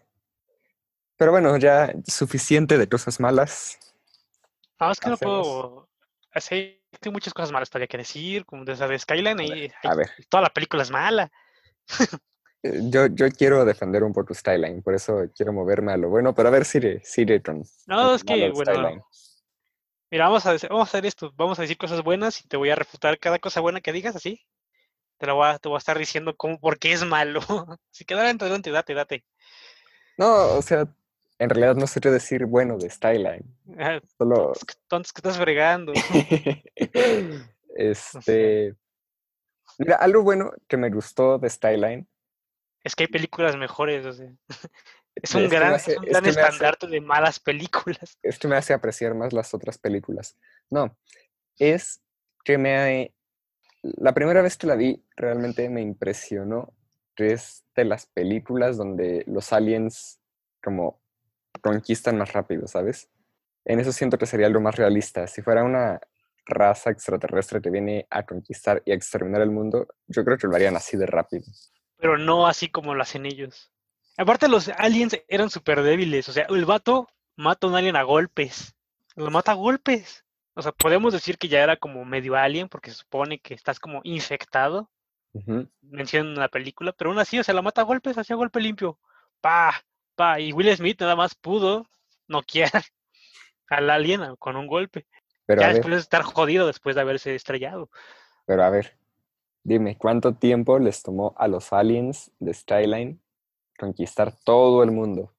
pero 1.17 1.32
bueno, 1.32 1.56
ya 1.59 1.93
suficiente 2.06 2.79
de 2.79 2.88
cosas 2.88 3.19
malas. 3.21 3.79
No, 4.81 4.91
es 4.93 5.01
que 5.01 5.09
no 5.09 5.15
Hacemos- 5.15 5.47
puedo. 5.47 5.89
Así, 6.33 6.81
hay 7.03 7.11
muchas 7.13 7.33
cosas 7.35 7.51
malas 7.53 7.71
todavía 7.71 7.89
que 7.89 7.99
decir, 7.99 8.45
como 8.45 8.65
de 8.65 8.73
esa 8.75 8.87
de 8.87 8.99
Skyline, 8.99 9.41
y 9.41 9.73
A 9.83 9.95
ver, 9.95 10.11
toda 10.29 10.43
la 10.43 10.50
película 10.50 10.83
es 10.83 10.91
mala. 10.91 11.31
eh, 12.62 12.81
yo, 12.91 13.07
yo 13.07 13.31
quiero 13.31 13.64
defender 13.64 14.05
un 14.05 14.12
poco 14.12 14.35
Skyline, 14.35 14.83
por 14.83 14.95
eso 14.95 15.25
quiero 15.35 15.52
moverme 15.52 15.93
a 15.93 15.97
lo 15.97 16.09
bueno, 16.11 16.35
pero 16.35 16.49
a 16.49 16.50
ver, 16.52 16.64
Sire, 16.64 17.00
Sire 17.02 17.43
con, 17.43 17.64
No, 17.87 18.14
es 18.14 18.23
que, 18.25 18.50
bueno, 18.50 18.73
Skyline. 18.73 19.02
mira, 20.11 20.26
vamos 20.26 20.45
a, 20.47 20.50
hacer- 20.52 20.69
vamos 20.71 20.88
a 20.88 20.91
hacer 20.91 21.07
esto, 21.07 21.33
vamos 21.35 21.59
a 21.59 21.62
decir 21.62 21.79
cosas 21.79 22.02
buenas 22.02 22.45
y 22.45 22.49
te 22.49 22.57
voy 22.57 22.71
a 22.71 22.75
refutar 22.76 23.19
cada 23.19 23.38
cosa 23.38 23.61
buena 23.61 23.81
que 23.81 23.93
digas, 23.93 24.14
así. 24.17 24.45
Te 25.17 25.26
lo 25.26 25.35
voy 25.35 25.49
a, 25.49 25.59
te 25.59 25.69
voy 25.69 25.76
a 25.76 25.79
estar 25.79 25.99
diciendo 25.99 26.37
cómo, 26.37 26.61
por 26.61 26.79
qué 26.79 26.93
es 26.93 27.05
malo. 27.05 27.41
Así 27.93 28.05
que 28.05 28.14
adelante, 28.14 28.45
adelante, 28.45 28.71
date, 28.71 28.95
date. 28.95 29.25
No, 30.17 30.57
o 30.57 30.62
sea, 30.62 30.87
en 31.38 31.50
realidad 31.50 31.76
no 31.76 31.87
qué 31.87 32.11
decir 32.11 32.47
bueno 32.47 32.78
de 32.78 32.90
Skyline, 32.90 33.45
Ah, 33.78 34.00
solo... 34.18 34.37
Entonces, 34.49 34.64
que- 34.64 34.75
entonces, 34.83 35.12
¿qué 35.12 35.18
estás 35.21 35.38
fregando? 35.38 35.92
este... 37.76 38.75
Mira, 39.78 39.97
algo 39.97 40.23
bueno 40.23 40.52
que 40.66 40.76
me 40.76 40.90
gustó 40.90 41.38
de 41.38 41.49
Skyline 41.50 42.09
Es 42.83 42.97
que 42.97 43.04
hay 43.04 43.09
películas 43.09 43.57
mejores, 43.57 44.04
o 44.07 44.12
sea. 44.12 44.30
Es 45.14 45.30
Es 45.30 45.35
un 45.35 45.49
que 45.49 45.57
gran, 45.57 45.75
hace- 45.75 45.92
es 45.92 45.99
un 45.99 46.04
es 46.09 46.21
que 46.21 46.28
estandarte 46.30 46.87
de 46.87 47.00
malas 47.00 47.38
películas. 47.40 48.18
esto 48.23 48.49
me 48.49 48.57
hace 48.57 48.73
apreciar 48.73 49.14
más 49.14 49.33
las 49.33 49.52
otras 49.54 49.78
películas. 49.78 50.37
No, 50.71 50.97
es 51.59 52.00
que 52.45 52.59
me... 52.59 53.14
La 53.83 54.12
primera 54.12 54.42
vez 54.42 54.57
que 54.57 54.66
la 54.66 54.75
vi 54.75 55.04
realmente 55.16 55.68
me 55.71 55.80
impresionó 55.83 56.75
que 57.14 57.33
es 57.33 57.64
de 57.76 57.85
las 57.85 58.07
películas 58.07 58.76
donde 58.76 59.23
los 59.28 59.52
aliens 59.52 60.21
como 60.62 61.00
conquistan 61.61 62.19
más 62.19 62.33
rápido, 62.33 62.67
¿sabes? 62.67 63.09
En 63.65 63.81
eso 63.81 63.93
siento 63.93 64.19
que 64.19 64.27
sería 64.27 64.47
algo 64.47 64.61
más 64.61 64.77
realista. 64.77 65.27
Si 65.27 65.43
fuera 65.43 65.65
una 65.65 66.00
raza 66.47 66.91
extraterrestre 66.91 67.61
que 67.61 67.71
viene 67.71 68.07
a 68.11 68.25
conquistar 68.25 68.83
y 68.85 68.93
a 68.93 68.95
exterminar 68.95 69.43
el 69.43 69.50
mundo, 69.50 69.87
yo 70.07 70.25
creo 70.25 70.38
que 70.38 70.47
lo 70.47 70.57
harían 70.57 70.77
así 70.77 70.97
de 70.97 71.07
rápido. 71.07 71.45
pero 71.99 72.17
no 72.17 72.47
así 72.47 72.69
como 72.69 72.95
lo 72.95 73.03
hacen 73.03 73.27
ellos. 73.27 73.73
Aparte, 74.17 74.49
los 74.49 74.69
aliens 74.69 75.21
eran 75.29 75.50
súper 75.50 75.83
débiles. 75.83 76.29
O 76.29 76.33
sea, 76.33 76.47
el 76.49 76.65
vato 76.65 77.09
mata 77.37 77.67
a 77.67 77.71
un 77.71 77.77
alien 77.77 77.97
a 77.97 78.03
golpes. 78.03 78.75
Lo 79.17 79.31
mata 79.31 79.53
a 79.53 79.57
golpes. 79.57 80.25
O 80.55 80.62
sea, 80.62 80.73
podemos 80.73 81.12
decir 81.12 81.38
que 81.38 81.49
ya 81.49 81.62
era 81.62 81.77
como 81.77 82.05
medio 82.05 82.35
alien 82.35 82.69
porque 82.69 82.91
se 82.91 82.97
supone 82.97 83.38
que 83.41 83.55
estás 83.55 83.79
como 83.79 84.00
infectado. 84.05 84.91
Ujú. 85.33 85.69
Mencionan 85.83 86.33
en 86.33 86.41
la 86.41 86.49
película, 86.49 86.93
pero 86.93 87.11
aún 87.11 87.19
así, 87.21 87.38
o 87.38 87.45
sea, 87.45 87.55
la 87.55 87.62
mata 87.62 87.83
a 87.83 87.85
golpes, 87.85 88.19
hacía 88.19 88.35
golpe 88.35 88.61
limpio. 88.61 88.99
Pa, 89.41 89.73
pa. 90.19 90.41
Y 90.41 90.53
Will 90.53 90.75
Smith 90.77 91.01
nada 91.01 91.15
más 91.17 91.35
pudo 91.35 91.87
noquear 92.27 92.71
al 93.69 93.89
alien 93.91 94.37
con 94.37 94.57
un 94.57 94.67
golpe. 94.67 95.07
Pero 95.47 95.63
ya 95.63 95.69
después 95.69 95.95
de 95.95 96.01
estar 96.01 96.23
jodido 96.23 96.67
después 96.67 96.95
de 96.97 97.03
haberse 97.03 97.35
estrellado. 97.35 97.89
pero 98.45 98.65
a 98.65 98.71
ver, 98.71 98.99
Dime, 99.65 99.97
¿cuánto 99.99 100.35
tiempo 100.35 100.79
les 100.79 101.03
tomó 101.03 101.35
a 101.37 101.47
los 101.47 101.73
aliens 101.75 102.31
de 102.39 102.55
Skyline 102.55 103.21
conquistar 103.79 104.33
todo 104.45 104.83
el 104.83 104.91
mundo? 104.91 105.35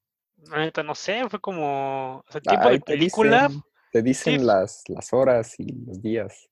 No 0.83 0.93
sé, 0.95 1.27
fue 1.29 1.39
como. 1.39 2.23
O 2.27 2.31
sea, 2.31 2.39
tiempo 2.41 2.69
de 2.69 2.79
película. 2.79 3.47
Dicen, 3.47 3.63
te 3.91 4.01
dicen 4.03 4.39
Sí. 4.39 4.45
las, 4.45 4.83
las 4.87 5.13
horas 5.13 5.59
y 5.59 5.71
los 5.85 6.01
días. 6.01 6.47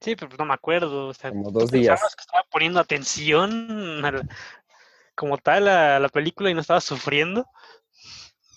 Sí, 0.00 0.14
pero 0.16 0.36
no 0.38 0.44
me 0.46 0.54
acuerdo. 0.54 1.08
O 1.08 1.14
sea, 1.14 1.30
Como 1.30 1.50
¿tú 1.52 1.58
dos 1.60 1.70
días. 1.70 2.00
que 2.00 2.22
estaba 2.22 2.44
poniendo 2.50 2.78
atención 2.80 4.04
a 4.04 4.10
la- 4.12 4.28
como 5.14 5.38
tal 5.38 5.68
a 5.68 5.98
la 5.98 6.08
película 6.08 6.50
y 6.50 6.54
no 6.54 6.60
estaba 6.60 6.80
sufriendo. 6.80 7.46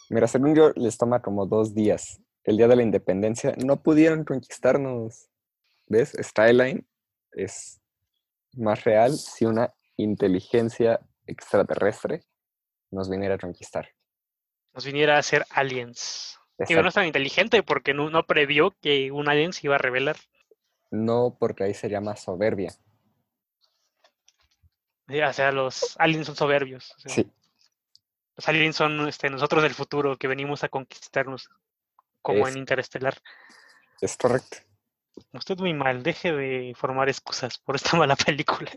Mira, 0.10 0.28
según 0.28 0.56
yo, 0.56 0.72
les 0.76 0.98
toma 0.98 1.22
como 1.22 1.46
dos 1.46 1.74
días. 1.74 2.22
El 2.44 2.58
día 2.58 2.68
de 2.68 2.76
la 2.76 2.84
independencia 2.84 3.54
no 3.64 3.82
pudieron 3.82 4.26
conquistarnos. 4.26 5.30
¿Ves? 5.88 6.16
Skyline 6.22 6.86
es 7.32 7.82
más 8.54 8.84
real 8.84 9.14
si 9.14 9.46
una 9.46 9.74
inteligencia 9.98 11.00
extraterrestre 11.26 12.24
nos 12.92 13.10
viniera 13.10 13.36
a 13.36 13.38
conquistar. 13.38 13.90
Nos 14.74 14.86
viniera 14.86 15.18
a 15.18 15.24
ser 15.24 15.46
aliens. 15.50 16.40
Digo, 16.68 16.82
no 16.82 16.90
es 16.90 16.94
tan 16.94 17.06
inteligente 17.06 17.64
porque 17.64 17.94
no, 17.94 18.10
no 18.10 18.26
previó 18.26 18.76
que 18.82 19.12
un 19.12 19.28
alien 19.28 19.54
se 19.54 19.68
iba 19.68 19.76
a 19.76 19.80
revelar. 19.80 20.16
No 20.92 21.36
porque 21.40 21.64
ahí 21.64 21.74
sería 21.74 22.00
más 22.02 22.22
soberbia. 22.22 22.74
O 25.22 25.34
sea, 25.34 25.52
los 25.52 25.96
aliens 26.00 26.26
son 26.28 26.36
soberbios. 26.36 26.94
o 26.98 27.00
sea, 27.00 27.12
Sí, 27.16 27.32
Los 28.36 28.48
aliens 28.48 28.76
son 28.76 29.08
este, 29.08 29.30
nosotros 29.30 29.62
del 29.62 29.74
futuro 29.76 30.18
que 30.18 30.28
venimos 30.28 30.64
a 30.64 30.70
conquistarnos, 30.70 31.50
como 32.22 32.48
Es- 32.48 32.54
en 32.56 32.60
Interestelar. 32.60 33.16
es 34.02 34.18
correcto. 34.18 34.58
Usted 35.32 35.58
muy 35.60 35.74
mal, 35.76 36.02
deje 36.02 36.32
de 36.32 36.74
formar 36.76 37.08
excusas 37.08 37.60
por 37.60 37.76
esta 37.76 37.96
mala 37.98 38.16
película. 38.16 38.72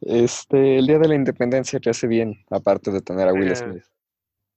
Este, 0.00 0.78
el 0.78 0.86
día 0.86 0.98
de 0.98 1.08
la 1.08 1.14
independencia 1.14 1.78
te 1.80 1.90
hace 1.90 2.06
bien, 2.06 2.44
aparte 2.50 2.90
de 2.90 3.00
tener 3.00 3.28
a 3.28 3.32
Will 3.32 3.52
Eh, 3.52 3.56
Smith. 3.56 3.84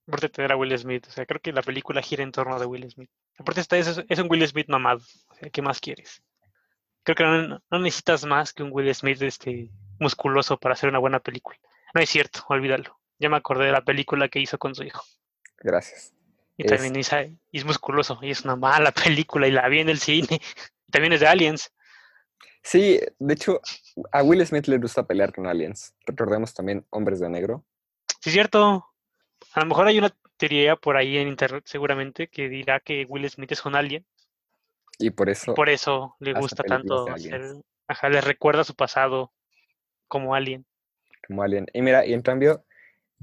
Aparte 0.08 0.28
de 0.28 0.34
tener 0.34 0.52
a 0.54 0.56
Will 0.56 0.78
Smith, 0.78 1.06
o 1.08 1.12
sea, 1.12 1.26
creo 1.26 1.42
que 1.42 1.52
la 1.52 1.62
película 1.62 2.02
gira 2.02 2.24
en 2.24 2.32
torno 2.32 2.58
de 2.60 2.66
Will 2.66 2.90
Smith. 2.90 3.10
Aparte 3.38 3.60
está, 3.62 3.78
es, 3.78 4.02
es 4.08 4.20
un 4.20 4.28
Will 4.30 4.48
Smith 4.48 4.70
mamado, 4.70 5.02
o 5.28 5.36
sea, 5.36 5.50
¿qué 5.50 5.62
más 5.62 5.80
quieres? 5.82 6.22
Creo 7.08 7.16
que 7.16 7.24
no, 7.24 7.62
no 7.72 7.80
necesitas 7.80 8.26
más 8.26 8.52
que 8.52 8.64
un 8.64 8.70
Will 8.74 8.94
Smith 8.94 9.22
este, 9.22 9.72
musculoso 9.98 10.60
para 10.60 10.74
hacer 10.74 10.90
una 10.90 11.00
buena 11.00 11.22
película. 11.22 11.58
No 11.94 12.02
es 12.02 12.10
cierto, 12.10 12.44
olvídalo. 12.50 13.00
Ya 13.18 13.30
me 13.30 13.38
acordé 13.38 13.68
de 13.68 13.72
la 13.72 13.80
película 13.86 14.28
que 14.28 14.42
hizo 14.42 14.58
con 14.58 14.76
su 14.76 14.84
hijo. 14.84 15.02
Gracias. 15.60 16.14
Y 16.58 16.66
Es- 16.66 16.70
también 16.70 16.98
es, 16.98 17.64
musculoso, 17.64 18.20
y 18.22 18.32
es 18.32 18.42
una 18.42 18.58
mala 18.58 18.92
película, 18.92 19.48
y 19.48 19.52
la 19.52 19.70
vi 19.70 19.80
en 19.80 19.88
el 19.88 20.00
cine. 20.00 20.28
Y 20.88 20.92
también 20.92 21.14
es 21.14 21.22
de 21.22 21.28
Aliens. 21.28 21.72
Sí, 22.62 23.00
de 23.20 23.34
hecho, 23.34 23.62
a 24.12 24.22
Will 24.24 24.46
Smith 24.46 24.68
le 24.68 24.78
gusta 24.78 25.08
pelear 25.08 25.32
con 25.32 25.48
aliens. 25.48 25.96
Recordemos 26.06 26.54
también 26.54 26.86
Hombres 26.90 27.22
de 27.22 27.30
Negro. 27.30 27.64
Sí, 28.20 28.32
es 28.32 28.34
cierto. 28.34 28.86
A 29.54 29.62
lo 29.62 29.66
mejor 29.66 29.88
hay 29.88 29.98
una 29.98 30.14
teoría 30.36 30.76
por 30.76 30.98
ahí 30.98 31.18
en 31.18 31.30
internet, 31.30 31.64
seguramente, 31.68 32.28
que 32.28 32.50
dirá 32.50 32.82
que 32.82 33.06
Will 33.06 33.30
Smith 33.30 33.54
es 33.54 33.64
un 33.66 33.76
alien. 33.76 34.06
Y 35.00 35.12
por 35.12 35.30
eso, 35.30 35.54
Por 35.54 35.70
eso 35.70 36.16
le 36.20 36.34
gusta 36.34 36.64
tanto 36.64 37.08
hacer. 37.10 37.36
aliens. 37.36 37.62
Ajá, 37.88 38.10
le 38.10 38.20
recuerda 38.22 38.64
su 38.64 38.76
pasado 38.76 39.32
como 40.08 40.34
alien. 40.36 40.66
como 41.28 41.44
alien. 41.44 41.68
Y 41.74 41.82
mira, 41.82 42.06
y 42.06 42.14
en 42.14 42.22
cambio, 42.22 42.64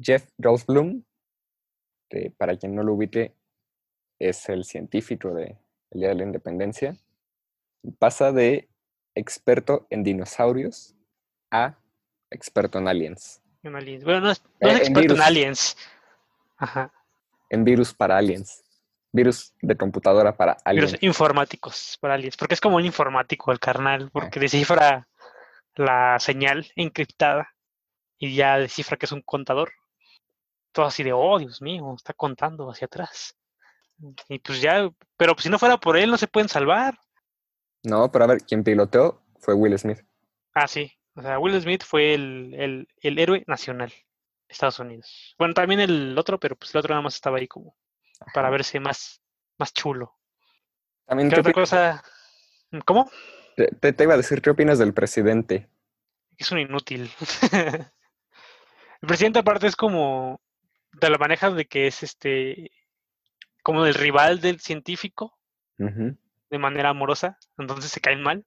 Jeff 0.01 0.29
Goldblum, 0.39 1.03
que 2.11 2.31
para 2.37 2.57
quien 2.57 2.75
no 2.75 2.83
lo 2.83 2.93
ubique, 2.95 3.33
es 4.19 4.49
el 4.49 4.65
científico 4.65 5.33
de 5.35 5.57
el 5.91 6.01
Día 6.01 6.09
de 6.11 6.15
la 6.17 6.23
Independencia, 6.25 6.97
pasa 7.99 8.33
de 8.33 8.69
experto 9.15 9.87
en 9.91 10.03
dinosaurios 10.03 10.95
a 11.51 11.77
experto 12.31 12.79
en 12.79 12.89
aliens, 12.89 13.41
Un 13.63 13.77
alien. 13.77 14.03
Bueno, 14.03 14.21
no 14.21 14.31
es, 14.33 14.43
no 14.61 14.69
Eh, 14.69 14.73
es 14.73 14.75
en 14.75 14.79
experto 14.87 15.15
en 15.15 15.21
aliens. 15.23 15.77
Ajá. 16.57 16.93
en 17.51 17.65
virus 17.65 17.95
para 17.95 18.17
aliens, 18.19 18.64
virus 19.15 19.55
de 19.63 19.77
computadora 19.77 20.37
para 20.37 20.57
aliens. 20.65 20.93
Virus 20.93 21.03
informáticos 21.05 21.97
para 22.01 22.15
aliens. 22.15 22.37
Porque 22.37 22.55
es 22.55 22.61
como 22.61 22.77
un 22.77 22.85
informático 22.85 23.53
el 23.53 23.57
Ah. 23.59 23.61
carnal, 23.61 24.11
porque 24.13 24.41
descifra 24.41 25.09
la 25.77 26.19
señal 26.19 26.67
encriptada 26.77 27.49
y 28.19 28.35
ya 28.35 28.59
descifra 28.59 28.97
que 28.97 29.07
es 29.07 29.13
un 29.13 29.23
contador. 29.23 29.73
Todo 30.73 30.87
así 30.87 31.05
de, 31.05 31.13
oh, 31.13 31.39
Dios 31.39 31.63
mío, 31.63 31.95
está 31.97 32.13
contando 32.13 32.69
hacia 32.69 32.87
atrás. 32.87 33.37
Y 34.29 34.41
pues 34.41 34.61
ya, 34.61 34.91
pero 35.17 35.37
si 35.39 35.49
no 35.49 35.59
fuera 35.61 35.77
por 35.79 35.97
él, 35.97 36.11
no 36.11 36.17
se 36.19 36.27
pueden 36.27 36.49
salvar. 36.49 36.99
No, 37.85 38.11
pero 38.11 38.25
a 38.25 38.29
ver, 38.29 38.39
quien 38.39 38.65
piloteó 38.65 39.23
fue 39.39 39.55
Will 39.55 39.79
Smith. 39.79 40.01
Ah, 40.55 40.67
sí. 40.67 40.93
O 41.15 41.23
sea, 41.23 41.39
Will 41.39 41.61
Smith 41.61 41.85
fue 41.85 42.15
el, 42.15 42.55
el, 42.55 42.89
el 43.01 43.19
héroe 43.21 43.45
nacional 43.47 43.91
de 43.91 43.97
Estados 44.49 44.81
Unidos. 44.81 45.37
Bueno, 45.39 45.55
también 45.55 45.81
el 45.81 46.19
otro, 46.19 46.41
pero 46.41 46.57
pues 46.57 46.75
el 46.75 46.81
otro 46.81 46.93
nada 46.93 47.03
más 47.03 47.15
estaba 47.15 47.39
ahí 47.39 47.47
como 47.47 47.77
para 48.33 48.51
verse 48.51 48.81
más, 48.81 49.21
más 49.59 49.73
chulo. 49.73 50.15
También, 51.07 51.29
¿Qué 51.29 51.37
¿qué 51.37 51.41
otra 51.41 51.53
cosa? 51.53 52.05
¿Cómo? 52.85 53.11
Te, 53.57 53.69
te- 53.69 53.93
te 53.93 54.05
iba 54.05 54.15
a 54.15 54.19
decir, 54.19 54.43
¿qué 54.43 54.51
opinas 54.51 54.79
del 54.79 54.95
presidente? 54.95 55.69
Es 56.37 56.51
un 56.51 56.59
inútil. 56.59 57.11
el 57.53 59.07
presidente 59.07 59.39
aparte 59.39 59.67
es 59.67 59.77
como, 59.77 60.41
te 60.99 61.11
lo 61.11 61.19
manejas 61.19 61.55
de 61.55 61.67
que 61.67 61.87
es 61.87 62.03
este, 62.03 62.71
como 63.63 63.87
el 63.87 63.95
rival 63.95 64.41
del 64.41 64.61
científico 64.61 65.39
de 66.51 66.59
manera 66.59 66.91
amorosa, 66.91 67.39
entonces 67.59 67.91
se 67.91 68.01
caen 68.01 68.23
mal. 68.23 68.45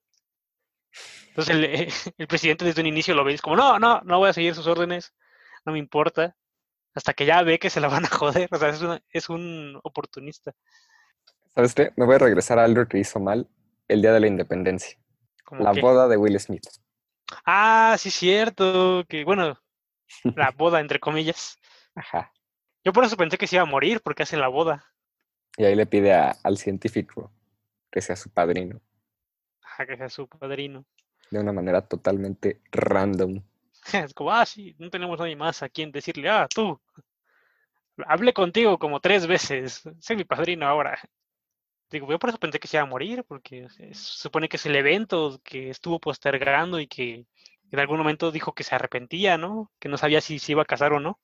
Entonces 1.30 1.56
el, 1.56 1.66
el 2.18 2.28
presidente 2.28 2.66
desde 2.66 2.82
un 2.82 2.88
inicio 2.88 3.14
lo 3.14 3.24
ve 3.24 3.32
y 3.34 3.36
es 3.36 3.42
como, 3.42 3.56
no, 3.56 3.80
no, 3.80 4.02
no 4.02 4.18
voy 4.18 4.30
a 4.30 4.34
seguir 4.34 4.56
sus 4.56 4.68
órdenes, 4.68 5.14
no 5.66 5.72
me 5.74 5.80
importa, 5.80 6.36
hasta 6.98 7.14
que 7.14 7.26
ya 7.26 7.42
ve 7.44 7.60
que 7.60 7.70
se 7.70 7.80
la 7.80 7.88
van 7.88 8.06
a 8.06 8.10
joder, 8.10 8.50
o 8.52 8.58
sea, 8.58 8.70
es, 8.70 8.82
una- 8.82 9.02
es 9.12 9.30
un 9.30 9.80
oportunista. 9.84 10.54
¿Sabes 11.54 11.74
qué? 11.74 11.92
Me 11.96 12.06
voy 12.06 12.16
a 12.16 12.20
regresar 12.20 12.60
a 12.60 12.64
algo 12.64 12.88
que 12.88 13.00
hizo 13.00 13.20
mal 13.20 13.48
el 13.88 14.02
Día 14.02 14.12
de 14.14 14.20
la 14.20 14.28
Independencia. 14.28 14.98
La 15.52 15.72
boda 15.72 16.08
de 16.08 16.18
Will 16.18 16.40
Smith. 16.40 16.68
ah, 17.46 17.96
sí, 17.98 18.12
cierto, 18.12 19.06
que 19.08 19.24
bueno, 19.24 19.58
la 20.36 20.52
boda, 20.58 20.80
entre 20.82 21.00
comillas. 21.00 21.58
Ajá. 21.96 22.32
Yo 22.84 22.94
por 22.94 23.04
eso 23.04 23.16
pensé 23.18 23.38
que 23.38 23.48
se 23.48 23.56
iba 23.56 23.64
a 23.64 23.66
morir 23.66 24.02
porque 24.02 24.24
hace 24.24 24.38
la 24.38 24.48
boda. 24.50 24.86
Y 25.58 25.66
ahí 25.66 25.76
le 25.76 25.86
pide 25.86 26.14
a- 26.14 26.36
al 26.44 26.58
científico 26.58 27.32
que 27.92 28.02
sea 28.02 28.16
su 28.16 28.30
padrino. 28.30 28.82
Ajá, 29.64 29.86
que 29.86 29.98
sea 29.98 30.10
su 30.10 30.28
padrino. 30.28 30.86
De 31.32 31.40
una 31.40 31.54
manera 31.54 31.82
totalmente 31.82 32.62
random. 32.72 33.42
Es 34.10 34.14
como, 34.14 34.32
ah, 34.32 34.46
sí, 34.46 34.76
no 34.80 34.90
tenemos 34.90 35.20
nadie 35.20 35.36
más 35.36 35.64
a 35.64 35.70
quien 35.70 35.92
decirle, 35.92 36.30
ah, 36.30 36.48
tú. 36.54 36.80
Hablé 38.06 38.34
contigo 38.34 38.78
como 38.78 39.00
tres 39.00 39.26
veces, 39.26 39.84
sé 40.00 40.16
mi 40.16 40.24
padrino 40.24 40.68
ahora. 40.68 41.00
Digo, 41.90 42.08
yo 42.10 42.20
por 42.20 42.30
eso 42.30 42.38
pensé 42.38 42.60
que 42.60 42.68
se 42.68 42.78
iba 42.78 42.84
a 42.84 42.88
morir, 42.88 43.24
porque 43.28 43.70
se 43.70 43.94
supone 43.94 44.50
que 44.50 44.58
es 44.58 44.66
el 44.66 44.76
evento 44.76 45.40
que 45.44 45.70
estuvo 45.70 46.00
postergando 46.00 46.80
y 46.80 46.88
que 46.88 47.26
en 47.72 47.80
algún 47.80 47.98
momento 47.98 48.32
dijo 48.32 48.54
que 48.54 48.64
se 48.64 48.76
arrepentía, 48.76 49.38
¿no? 49.38 49.72
Que 49.80 49.90
no 49.90 49.98
sabía 49.98 50.22
si 50.22 50.38
se 50.38 50.52
iba 50.52 50.62
a 50.62 50.66
casar 50.66 50.94
o 50.94 51.00
no. 51.00 51.20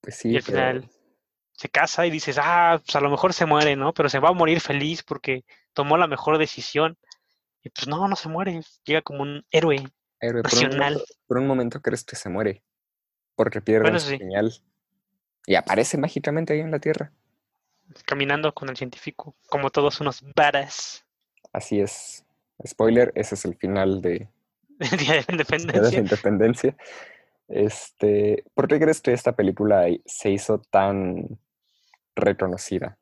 Pues 0.00 0.16
sí, 0.16 0.30
y 0.30 0.36
al 0.36 0.42
pero 0.42 0.56
final 0.58 0.90
se 1.54 1.68
casa 1.68 2.06
y 2.06 2.10
dices, 2.10 2.38
ah, 2.42 2.80
pues 2.84 2.96
a 2.96 3.00
lo 3.00 3.10
mejor 3.10 3.32
se 3.32 3.46
muere, 3.46 3.76
¿no? 3.76 3.94
Pero 3.94 4.08
se 4.08 4.18
va 4.18 4.30
a 4.30 4.32
morir 4.32 4.60
feliz 4.60 5.02
porque 5.02 5.44
tomó 5.72 5.96
la 5.96 6.06
mejor 6.06 6.38
decisión. 6.38 6.98
Y 7.62 7.70
pues 7.70 7.86
no, 7.88 8.08
no 8.08 8.16
se 8.16 8.28
muere, 8.28 8.60
llega 8.84 9.02
como 9.02 9.22
un 9.22 9.46
héroe. 9.50 9.86
Héroe, 10.24 10.42
por, 10.42 10.52
un 10.58 10.70
momento, 10.76 11.04
por 11.26 11.38
un 11.38 11.46
momento 11.46 11.80
crees 11.82 12.04
que 12.04 12.16
se 12.16 12.28
muere. 12.28 12.62
Porque 13.36 13.60
pierden 13.60 13.82
Bueno, 13.84 14.00
su 14.00 14.10
sí. 14.10 14.18
señal. 14.18 14.52
Y 15.46 15.54
aparece 15.56 15.98
mágicamente 15.98 16.52
ahí 16.54 16.60
en 16.60 16.70
la 16.70 16.78
Tierra. 16.78 17.12
caminando 18.06 18.52
con 18.54 18.68
el 18.70 18.76
científico, 18.76 19.34
como 19.48 19.70
todos 19.70 20.00
unos 20.00 20.22
varas 20.34 21.04
Así 21.52 21.80
es. 21.80 22.24
Spoiler, 22.66 23.12
ese 23.14 23.34
es 23.36 23.44
el 23.44 23.56
final 23.56 24.00
de 24.00 24.28
Día 24.78 24.88
de 24.88 24.88
la 24.88 24.96
Día 24.96 25.12
de 25.12 25.14
la 25.16 25.32
Independencia. 25.32 25.98
Independencia. 26.00 26.76
Este, 27.48 28.44
¿por 28.54 28.66
qué 28.68 28.80
crees 28.80 29.00
que 29.00 29.12
esta 29.12 29.36
película 29.36 29.84
se 30.06 30.30
hizo 30.30 30.58
tan 30.70 31.38
reconocida? 32.16 32.96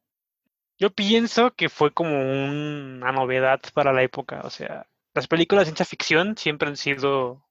Yo 0.78 0.90
pienso 0.90 1.52
que 1.54 1.68
fue 1.68 1.92
como 1.92 2.10
un- 2.18 2.98
una 3.02 3.12
novedad 3.12 3.60
para 3.72 3.92
la 3.92 4.02
época, 4.02 4.40
o 4.44 4.50
sea, 4.50 4.86
las 5.14 5.28
películas 5.28 5.62
de 5.62 5.66
ciencia 5.66 5.86
ficción 5.86 6.36
siempre 6.36 6.68
han 6.68 6.76
sido, 6.76 7.44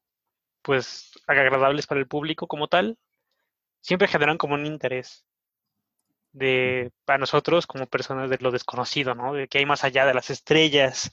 pues, 0.61 1.11
agradables 1.27 1.87
para 1.87 1.99
el 1.99 2.07
público 2.07 2.47
como 2.47 2.67
tal, 2.67 2.97
siempre 3.81 4.07
generan 4.07 4.37
como 4.37 4.55
un 4.55 4.65
interés 4.65 5.25
de, 6.31 6.91
para 7.05 7.19
nosotros 7.19 7.67
como 7.67 7.87
personas 7.87 8.29
de 8.29 8.37
lo 8.39 8.51
desconocido, 8.51 9.15
¿no? 9.15 9.33
De 9.33 9.47
qué 9.47 9.59
hay 9.59 9.65
más 9.65 9.83
allá 9.83 10.05
de 10.05 10.13
las 10.13 10.29
estrellas, 10.29 11.11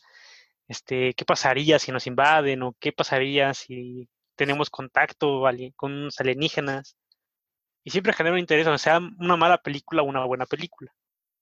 este, 0.68 1.14
qué 1.14 1.24
pasaría 1.24 1.78
si 1.78 1.92
nos 1.92 2.06
invaden 2.06 2.62
o 2.62 2.74
qué 2.80 2.92
pasaría 2.92 3.54
si 3.54 4.08
tenemos 4.36 4.70
contacto 4.70 5.42
con 5.76 5.92
unos 5.92 6.20
alienígenas. 6.20 6.96
Y 7.84 7.90
siempre 7.90 8.12
genera 8.12 8.34
un 8.34 8.40
interés, 8.40 8.66
o 8.66 8.78
sea, 8.78 9.00
una 9.18 9.36
mala 9.36 9.58
película 9.58 10.02
o 10.02 10.06
una 10.06 10.24
buena 10.24 10.46
película. 10.46 10.92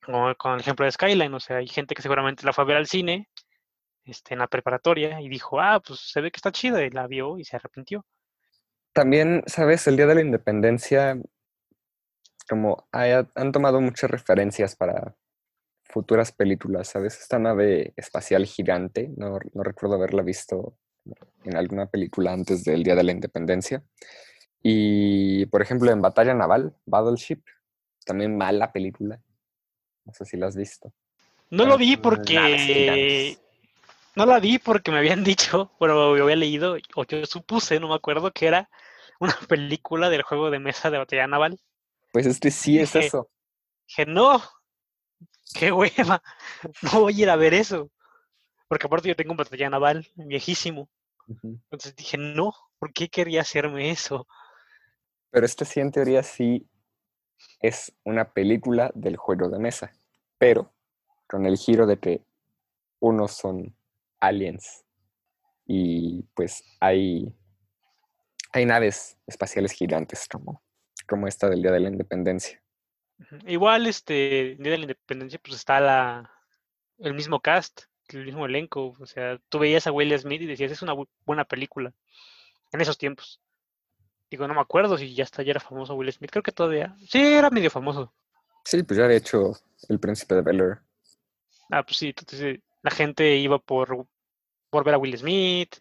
Como 0.03 0.35
con 0.37 0.55
el 0.55 0.61
ejemplo 0.61 0.85
de 0.87 0.93
Skyline, 0.93 1.35
o 1.35 1.41
sea, 1.41 1.59
hay 1.59 1.69
gente 1.69 1.95
que 1.95 2.03
seguramente 2.03 2.47
la 2.47 2.53
fue 2.53 2.65
a 2.65 2.67
ver 2.67 2.77
al 2.77 2.87
cine, 2.87 3.29
este, 4.07 4.35
en 4.35 4.41
la 4.41 4.47
preparatoria 4.47 5.21
y 5.21 5.29
dijo, 5.29 5.61
ah, 5.61 5.81
pues 5.85 6.01
se 6.01 6.21
ve 6.21 6.31
que 6.31 6.39
está 6.39 6.53
chida 6.53 6.85
y 6.85 6.91
la 6.91 7.07
vio 7.07 7.39
y 7.39 7.45
se 7.45 7.57
arrepintió. 7.57 8.05
También, 8.93 9.43
¿sabes? 9.47 9.87
El 9.87 9.97
Día 9.97 10.07
de 10.07 10.15
la 10.15 10.21
Independencia, 10.23 11.21
como 12.49 12.89
han 12.93 13.53
tomado 13.53 13.81
muchas 13.81 14.11
referencias 14.11 14.75
para 14.75 15.15
futuras 15.85 16.33
películas, 16.33 16.89
¿sabes? 16.89 17.19
Esta 17.21 17.39
nave 17.39 17.93
espacial 17.97 18.47
gigante, 18.47 19.13
no, 19.17 19.39
no 19.53 19.63
recuerdo 19.63 19.97
haberla 19.97 20.23
visto 20.23 20.79
en 21.45 21.57
alguna 21.57 21.87
película 21.87 22.33
antes 22.33 22.65
del 22.65 22.83
Día 22.83 22.95
de 22.95 23.05
la 23.05 23.13
Independencia. 23.13 23.83
Y, 24.63 25.47
por 25.47 25.63
ejemplo, 25.63 25.91
en 25.91 26.03
Batalla 26.03 26.35
Naval, 26.35 26.75
Battleship, 26.87 27.43
también 28.05 28.37
mala 28.37 28.73
película. 28.73 29.21
No 30.05 30.13
sé 30.13 30.25
si 30.25 30.37
la 30.37 30.47
has 30.47 30.57
visto. 30.57 30.93
No 31.51 31.67
lo 31.67 31.77
vi 31.77 31.97
porque 31.97 33.39
no 34.17 34.27
la 34.27 34.41
vi 34.41 34.59
porque 34.59 34.91
me 34.91 34.99
habían 34.99 35.23
dicho, 35.23 35.71
bueno, 35.79 36.17
yo 36.17 36.25
había 36.25 36.37
leído, 36.37 36.77
o 36.97 37.05
yo 37.05 37.25
supuse, 37.27 37.79
no 37.79 37.89
me 37.89 37.95
acuerdo, 37.95 38.33
que 38.33 38.47
era 38.47 38.69
una 39.21 39.37
película 39.49 40.11
del 40.11 40.23
juego 40.23 40.51
de 40.51 40.59
mesa 40.59 40.91
de 40.91 40.99
batalla 40.99 41.29
naval. 41.29 41.61
Pues 42.13 42.27
este 42.27 42.51
sí 42.51 42.79
es 42.79 42.97
eso. 42.97 43.31
Dije, 43.87 44.07
no, 44.07 44.43
qué 45.55 45.71
hueva, 45.71 46.23
no 46.83 47.01
voy 47.01 47.21
a 47.21 47.23
ir 47.23 47.31
a 47.31 47.37
ver 47.37 47.55
eso. 47.55 47.91
Porque 48.69 48.87
aparte 48.87 49.09
yo 49.09 49.15
tengo 49.15 49.31
un 49.31 49.37
batalla 49.37 49.71
naval 49.71 50.09
viejísimo. 50.17 50.89
Entonces 51.43 51.95
dije, 51.95 52.19
no, 52.19 52.53
¿por 52.79 52.93
qué 52.93 53.09
quería 53.09 53.43
hacerme 53.43 53.91
eso? 53.91 54.27
Pero 55.31 55.45
este 55.45 55.65
sí 55.65 55.81
en 55.81 55.91
teoría 55.91 56.23
sí 56.23 56.69
es 57.61 57.93
una 58.05 58.33
película 58.33 58.91
del 58.95 59.17
juego 59.17 59.49
de 59.49 59.59
mesa, 59.59 59.93
pero 60.39 60.73
con 61.29 61.47
el 61.47 61.57
giro 61.57 61.87
de 61.87 61.99
que 61.99 62.25
unos 63.01 63.33
son 63.33 63.77
aliens. 64.26 64.85
Y 65.66 66.23
pues 66.35 66.62
hay, 66.80 67.35
hay 68.52 68.66
naves 68.66 69.18
espaciales 69.26 69.73
gigantes 69.73 70.28
como, 70.28 70.62
como 71.09 71.26
esta 71.26 71.49
del 71.49 71.62
Día 71.62 71.73
de 71.73 71.80
la 71.80 71.88
Independencia. 71.88 72.62
Igual, 73.47 73.87
este, 73.87 74.56
Día 74.59 74.73
de 74.73 74.78
la 74.78 74.85
Independencia, 74.85 75.40
pues 75.42 75.56
está 75.56 75.80
la, 75.80 76.30
el 76.99 77.14
mismo 77.14 77.40
cast, 77.40 77.83
el 78.09 78.25
mismo 78.25 78.47
elenco. 78.47 78.95
O 79.00 79.06
sea, 79.06 79.40
tú 79.49 79.59
veías 79.59 79.87
a 79.87 79.92
Will 79.92 80.16
Smith 80.18 80.42
y 80.42 80.47
decías, 80.47 80.73
es 80.73 80.83
una 80.83 80.95
buena 81.25 81.45
película. 81.45 81.92
En 82.73 82.80
esos 82.80 82.99
tiempos. 82.99 83.40
Digo, 84.30 84.49
no 84.49 84.54
me 84.54 84.61
acuerdo 84.61 84.99
si 84.99 85.14
ya 85.14 85.25
está, 85.25 85.42
ya 85.42 85.52
era 85.52 85.61
famoso 85.61 85.95
Will 85.95 86.12
Smith. 86.12 86.30
Creo 86.30 86.42
que 86.42 86.52
todavía. 86.52 86.97
Sí, 87.09 87.23
era 87.23 87.49
medio 87.50 87.71
famoso. 87.71 88.12
Sí, 88.64 88.83
pues 88.83 88.99
ya 88.99 89.04
había 89.04 89.18
hecho 89.18 89.52
El 89.88 90.00
Príncipe 90.00 90.35
de 90.35 90.42
Bel 90.42 90.61
Air. 90.61 90.78
Ah, 91.71 91.85
pues 91.85 91.97
sí, 91.99 92.09
entonces 92.09 92.61
la 92.83 92.90
gente 92.90 93.37
iba 93.37 93.59
por, 93.59 94.06
por 94.71 94.85
ver 94.85 94.95
a 94.95 94.99
Will 94.99 95.17
Smith 95.17 95.77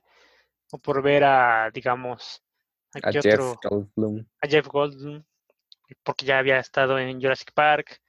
o 0.71 0.77
por 0.77 1.01
ver 1.01 1.23
a, 1.23 1.69
digamos, 1.73 2.43
a, 2.93 3.11
Jeff 3.11 3.55
Goldblum. 3.63 4.25
A 4.41 4.47
Jeff 4.47 4.67
Goldblum, 4.67 5.23
porque 6.03 6.25
ya 6.25 6.39
había 6.39 6.59
estado 6.59 6.97
en 6.99 7.21
Jurassic 7.21 7.51
Park. 7.53 8.01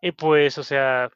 Y 0.00 0.12
pues, 0.12 0.58
o 0.58 0.62
sea, 0.62 1.10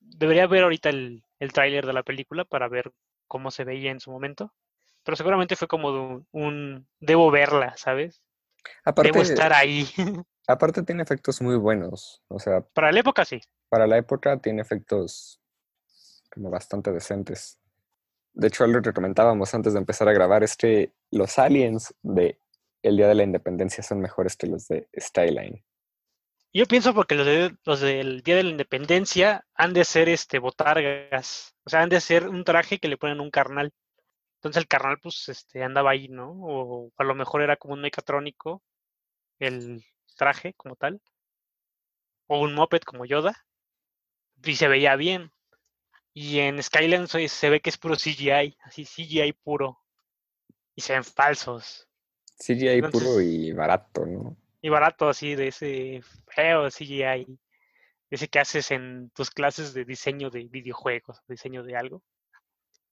debería 0.00 0.46
ver 0.46 0.64
ahorita 0.64 0.88
el, 0.88 1.24
el 1.38 1.52
tráiler 1.52 1.86
de 1.86 1.92
la 1.92 2.02
película 2.02 2.44
para 2.44 2.68
ver 2.68 2.92
cómo 3.26 3.50
se 3.50 3.64
veía 3.64 3.90
en 3.90 4.00
su 4.00 4.10
momento. 4.10 4.52
Pero 5.04 5.16
seguramente 5.16 5.56
fue 5.56 5.68
como 5.68 6.24
un, 6.30 6.86
debo 7.00 7.30
verla, 7.30 7.76
¿sabes? 7.76 8.22
debo 9.02 9.22
estar 9.22 9.52
ahí. 9.52 9.88
Aparte 10.46 10.82
tiene 10.82 11.02
efectos 11.02 11.40
muy 11.40 11.56
buenos, 11.56 12.22
o 12.28 12.38
sea... 12.38 12.60
Para 12.60 12.92
la 12.92 13.00
época 13.00 13.24
sí. 13.24 13.40
Para 13.68 13.86
la 13.86 13.96
época 13.96 14.38
tiene 14.38 14.62
efectos 14.62 15.40
como 16.32 16.50
bastante 16.50 16.92
decentes. 16.92 17.58
De 18.34 18.48
hecho, 18.48 18.64
algo 18.64 18.80
que 18.80 18.92
comentábamos 18.92 19.54
antes 19.54 19.74
de 19.74 19.78
empezar 19.78 20.08
a 20.08 20.12
grabar 20.12 20.42
es 20.42 20.56
los 21.10 21.38
aliens 21.38 21.94
de 22.02 22.38
El 22.82 22.96
Día 22.96 23.08
de 23.08 23.14
la 23.14 23.24
Independencia 23.24 23.82
son 23.82 24.00
mejores 24.00 24.36
que 24.36 24.46
los 24.46 24.68
de 24.68 24.88
Skyline. 24.98 25.62
Yo 26.54 26.66
pienso 26.66 26.92
porque 26.92 27.14
los, 27.14 27.26
de, 27.26 27.56
los 27.64 27.80
del 27.80 28.22
Día 28.22 28.36
de 28.36 28.42
la 28.42 28.50
Independencia 28.50 29.46
han 29.54 29.72
de 29.72 29.84
ser 29.84 30.08
este 30.08 30.38
botargas. 30.38 31.54
O 31.64 31.70
sea, 31.70 31.82
han 31.82 31.88
de 31.88 32.00
ser 32.00 32.28
un 32.28 32.44
traje 32.44 32.78
que 32.78 32.88
le 32.88 32.98
ponen 32.98 33.20
un 33.20 33.30
carnal. 33.30 33.72
Entonces 34.36 34.60
el 34.62 34.68
carnal, 34.68 34.98
pues, 35.02 35.28
este, 35.28 35.62
andaba 35.62 35.90
ahí, 35.92 36.08
¿no? 36.08 36.32
O 36.32 36.92
a 36.96 37.04
lo 37.04 37.14
mejor 37.14 37.42
era 37.42 37.56
como 37.56 37.74
un 37.74 37.80
mecatrónico, 37.80 38.62
el 39.38 39.82
traje 40.16 40.54
como 40.54 40.76
tal. 40.76 41.00
O 42.26 42.40
un 42.40 42.54
moped 42.54 42.80
como 42.82 43.04
Yoda. 43.06 43.34
Y 44.44 44.56
se 44.56 44.68
veía 44.68 44.96
bien. 44.96 45.32
Y 46.14 46.40
en 46.40 46.62
Skyland 46.62 47.08
se 47.08 47.50
ve 47.50 47.60
que 47.60 47.70
es 47.70 47.78
puro 47.78 47.96
CGI, 47.96 48.58
así 48.64 48.84
CGI 48.84 49.32
puro. 49.32 49.78
Y 50.74 50.82
se 50.82 50.92
ven 50.92 51.04
falsos. 51.04 51.88
CGI 52.38 52.82
puro 52.82 53.20
y 53.20 53.52
barato, 53.52 54.04
¿no? 54.04 54.36
Y 54.60 54.68
barato, 54.68 55.08
así, 55.08 55.34
de 55.34 55.48
ese 55.48 56.02
feo 56.28 56.68
CGI. 56.68 57.38
Ese 58.10 58.28
que 58.28 58.38
haces 58.38 58.70
en 58.70 59.10
tus 59.10 59.30
clases 59.30 59.72
de 59.72 59.84
diseño 59.84 60.30
de 60.30 60.44
videojuegos, 60.44 61.20
diseño 61.28 61.62
de 61.62 61.76
algo. 61.76 62.02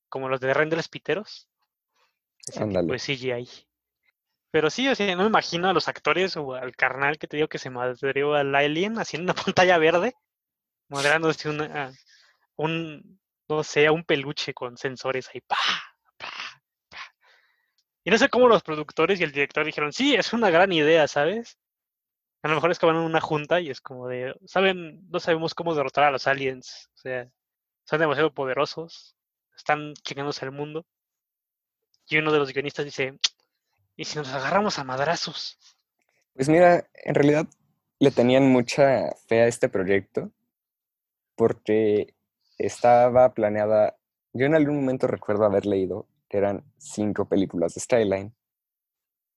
Como 0.08 0.28
los 0.28 0.40
de 0.40 0.54
renders 0.54 0.88
piteros. 0.88 1.48
Pues 2.86 3.04
CGI. 3.04 3.48
Pero 4.50 4.70
sí, 4.70 4.88
o 4.88 4.94
sea, 4.94 5.14
no 5.14 5.22
me 5.22 5.28
imagino 5.28 5.68
a 5.68 5.72
los 5.72 5.88
actores 5.88 6.36
o 6.36 6.54
al 6.54 6.74
carnal 6.74 7.18
que 7.18 7.28
te 7.28 7.36
digo 7.36 7.48
que 7.48 7.58
se 7.58 7.70
madreó 7.70 8.34
al 8.34 8.54
alien 8.54 8.98
haciendo 8.98 9.32
una 9.32 9.42
pantalla 9.44 9.78
verde, 9.78 10.14
moderándose 10.88 11.48
una, 11.48 11.92
un, 12.60 13.18
no 13.48 13.64
sé, 13.64 13.88
un 13.90 14.04
peluche 14.04 14.52
con 14.52 14.76
sensores 14.76 15.28
ahí. 15.32 15.40
¡pa! 15.40 15.56
Y 18.04 18.10
no 18.10 18.18
sé 18.18 18.28
cómo 18.28 18.48
los 18.48 18.62
productores 18.62 19.20
y 19.20 19.24
el 19.24 19.32
director 19.32 19.64
dijeron, 19.64 19.92
sí, 19.92 20.14
es 20.14 20.32
una 20.32 20.50
gran 20.50 20.72
idea, 20.72 21.06
¿sabes? 21.08 21.58
A 22.42 22.48
lo 22.48 22.54
mejor 22.54 22.70
es 22.70 22.78
que 22.78 22.86
van 22.86 22.96
a 22.96 23.02
una 23.02 23.20
junta 23.20 23.60
y 23.60 23.70
es 23.70 23.80
como 23.80 24.08
de, 24.08 24.34
¿saben? 24.46 25.06
No 25.10 25.20
sabemos 25.20 25.54
cómo 25.54 25.74
derrotar 25.74 26.04
a 26.04 26.10
los 26.10 26.26
aliens. 26.26 26.90
O 26.94 26.98
sea, 26.98 27.30
son 27.84 28.00
demasiado 28.00 28.32
poderosos, 28.32 29.16
están 29.56 29.94
chingándose 30.02 30.44
el 30.44 30.52
mundo. 30.52 30.86
Y 32.08 32.18
uno 32.18 32.32
de 32.32 32.38
los 32.38 32.52
guionistas 32.52 32.84
dice, 32.84 33.18
¿y 33.96 34.04
si 34.04 34.16
nos 34.16 34.28
agarramos 34.32 34.78
a 34.78 34.84
madrazos? 34.84 35.58
Pues 36.34 36.48
mira, 36.48 36.88
en 36.94 37.14
realidad 37.14 37.46
le 37.98 38.10
tenían 38.10 38.50
mucha 38.50 39.12
fe 39.28 39.42
a 39.42 39.46
este 39.46 39.68
proyecto 39.68 40.30
porque 41.36 42.14
estaba 42.66 43.32
planeada, 43.32 43.96
yo 44.34 44.46
en 44.46 44.54
algún 44.54 44.76
momento 44.76 45.06
recuerdo 45.06 45.44
haber 45.44 45.64
leído 45.64 46.06
que 46.28 46.36
eran 46.36 46.62
cinco 46.76 47.26
películas 47.26 47.74
de 47.74 47.80
Skyline. 47.80 48.34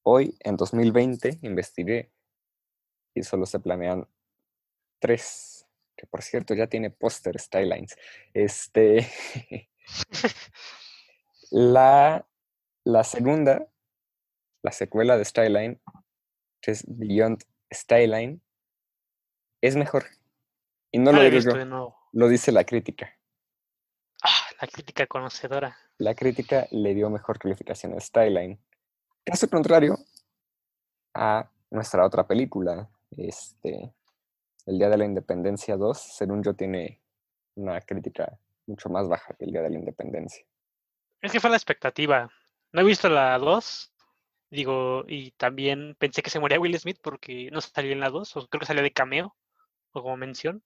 Hoy, 0.03 0.37
en 0.41 0.57
2020, 0.57 1.39
investigué 1.41 2.11
y 3.15 3.23
solo 3.23 3.45
se 3.45 3.59
planean 3.59 4.07
tres, 4.99 5.65
que 5.95 6.05
por 6.05 6.21
cierto 6.21 6.53
ya 6.53 6.67
tiene 6.67 6.89
póster 6.89 7.39
Skylines. 7.39 7.95
Este, 8.33 9.07
la, 11.51 12.27
la 12.83 13.03
segunda, 13.05 13.67
la 14.63 14.71
secuela 14.73 15.17
de 15.17 15.23
Skyline, 15.23 15.81
que 16.61 16.71
es 16.71 16.83
Beyond 16.87 17.43
Skyline, 17.73 18.41
es 19.61 19.77
mejor. 19.77 20.05
Y 20.91 20.99
no, 20.99 21.13
lo 21.13 21.21
digo 21.21 21.39
yo. 21.39 22.02
Lo 22.13 22.27
dice 22.27 22.51
la 22.51 22.63
crítica. 22.63 23.11
Ah, 24.23 24.45
la 24.61 24.67
crítica 24.67 25.07
conocedora. 25.07 25.75
La 25.97 26.13
crítica 26.13 26.67
le 26.69 26.93
dio 26.93 27.09
mejor 27.09 27.39
calificación 27.39 27.93
a 27.93 27.99
Skyline. 27.99 28.59
Caso 29.25 29.49
contrario 29.49 29.97
a 31.15 31.49
nuestra 31.71 32.05
otra 32.05 32.27
película, 32.27 32.87
este, 33.17 33.93
El 34.67 34.77
Día 34.77 34.89
de 34.89 34.97
la 34.97 35.05
Independencia 35.05 35.75
2, 35.75 35.97
según 35.97 36.43
yo, 36.43 36.53
tiene 36.53 37.01
una 37.55 37.81
crítica 37.81 38.37
mucho 38.67 38.89
más 38.89 39.07
baja 39.07 39.33
que 39.33 39.45
El 39.45 39.51
Día 39.51 39.63
de 39.63 39.71
la 39.71 39.79
Independencia. 39.79 40.45
Es 41.19 41.31
que 41.31 41.39
fue 41.39 41.49
la 41.49 41.57
expectativa. 41.57 42.29
No 42.71 42.81
he 42.81 42.83
visto 42.83 43.09
la 43.09 43.39
2, 43.39 43.91
digo, 44.51 45.03
y 45.07 45.31
también 45.31 45.95
pensé 45.97 46.21
que 46.21 46.29
se 46.29 46.39
moría 46.39 46.59
Will 46.59 46.77
Smith 46.77 46.99
porque 47.01 47.49
no 47.51 47.59
salió 47.59 47.91
en 47.91 48.01
la 48.01 48.11
2, 48.11 48.37
o 48.37 48.47
creo 48.47 48.59
que 48.59 48.67
salió 48.67 48.83
de 48.83 48.93
cameo, 48.93 49.35
o 49.93 50.03
como 50.03 50.15
mención. 50.15 50.63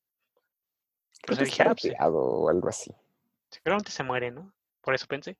Pues 1.26 1.40
dije, 1.40 1.64
ah, 1.64 1.76
pues 1.80 1.94
o 2.00 2.50
algo 2.50 2.70
así. 2.70 2.94
Seguramente 3.50 3.92
se 3.92 4.04
muere, 4.04 4.32
¿no? 4.32 4.54
Por 4.82 4.96
eso 4.96 5.08
pensé. 5.08 5.38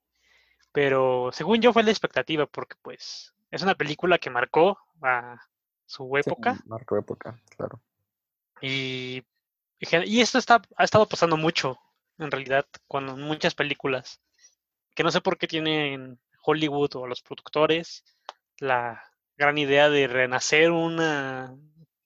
Pero 0.72 1.30
según 1.32 1.60
yo 1.60 1.72
fue 1.72 1.82
la 1.82 1.90
expectativa, 1.90 2.46
porque 2.46 2.76
pues 2.82 3.32
es 3.50 3.62
una 3.62 3.74
película 3.74 4.18
que 4.18 4.30
marcó 4.30 4.78
a 5.02 5.40
su 5.86 6.16
época. 6.16 6.58
marcó 6.66 6.98
época, 6.98 7.40
claro. 7.56 7.80
Y, 8.60 9.24
y 9.80 10.20
esto 10.20 10.38
está, 10.38 10.60
ha 10.76 10.84
estado 10.84 11.06
pasando 11.06 11.36
mucho, 11.36 11.78
en 12.18 12.30
realidad, 12.30 12.66
con 12.86 13.20
muchas 13.22 13.54
películas. 13.54 14.20
Que 14.94 15.04
no 15.04 15.10
sé 15.10 15.20
por 15.20 15.38
qué 15.38 15.46
tienen 15.46 16.18
Hollywood 16.42 16.96
o 16.96 17.06
los 17.06 17.22
productores 17.22 18.04
la 18.58 19.02
gran 19.36 19.56
idea 19.56 19.88
de 19.88 20.08
renacer 20.08 20.72
una, 20.72 21.54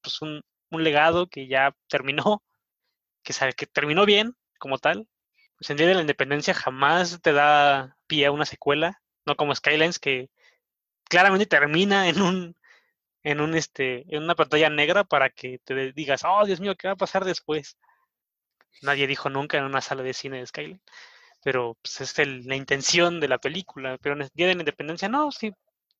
pues 0.03 0.20
un 0.20 0.42
legado 0.70 1.27
que 1.27 1.48
ya 1.48 1.75
terminó 1.88 2.42
que, 3.22 3.35
que 3.56 3.66
terminó 3.66 4.06
bien 4.06 4.37
como 4.58 4.78
tal, 4.78 5.08
pues, 5.58 5.70
el 5.70 5.76
Día 5.78 5.88
de 5.88 5.94
la 5.94 6.00
Independencia 6.02 6.54
jamás 6.54 7.20
te 7.22 7.32
da 7.32 7.96
pie 8.06 8.26
a 8.26 8.32
una 8.32 8.46
secuela, 8.46 9.02
no 9.26 9.37
como 9.37 9.54
Skylines 9.54 9.98
que 10.00 10.30
claramente 11.11 11.46
termina 11.46 12.08
en 12.08 12.22
un 12.22 12.56
en 13.24 13.40
un 13.40 13.54
este 13.56 14.04
en 14.16 14.22
una 14.24 14.35
pantalla 14.37 14.70
negra 14.70 15.04
para 15.04 15.30
que 15.30 15.58
te 15.64 15.92
digas, 15.92 16.22
"Oh, 16.26 16.44
Dios 16.46 16.61
mío, 16.61 16.76
¿qué 16.76 16.88
va 16.88 16.94
a 16.94 16.96
pasar 16.96 17.24
después?" 17.24 17.76
Nadie 18.82 19.06
dijo 19.06 19.30
nunca 19.30 19.56
en 19.56 19.64
una 19.64 19.80
sala 19.80 20.02
de 20.02 20.12
cine 20.12 20.38
de 20.38 20.46
Skylines, 20.46 20.82
pero 21.44 21.76
pues, 21.82 22.00
es 22.02 22.28
la 22.46 22.56
intención 22.56 23.20
de 23.20 23.28
la 23.28 23.38
película, 23.38 23.98
pero 24.02 24.14
en 24.16 24.22
el 24.22 24.30
Día 24.35 24.48
de 24.48 24.54
la 24.56 24.62
Independencia 24.62 25.08
no, 25.08 25.32
sí 25.32 25.52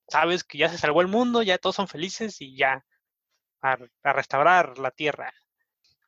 sabes 0.09 0.45
que 0.45 0.59
ya 0.59 0.69
se 0.71 0.79
salvó 0.79 1.03
el 1.03 1.09
mundo, 1.09 1.43
ya 1.43 1.59
todos 1.59 1.77
son 1.77 1.89
felices 1.89 2.41
y 2.41 2.57
ya 2.57 2.85
a 3.63 4.13
restaurar 4.15 4.79
la 4.79 4.91
tierra. 4.93 5.33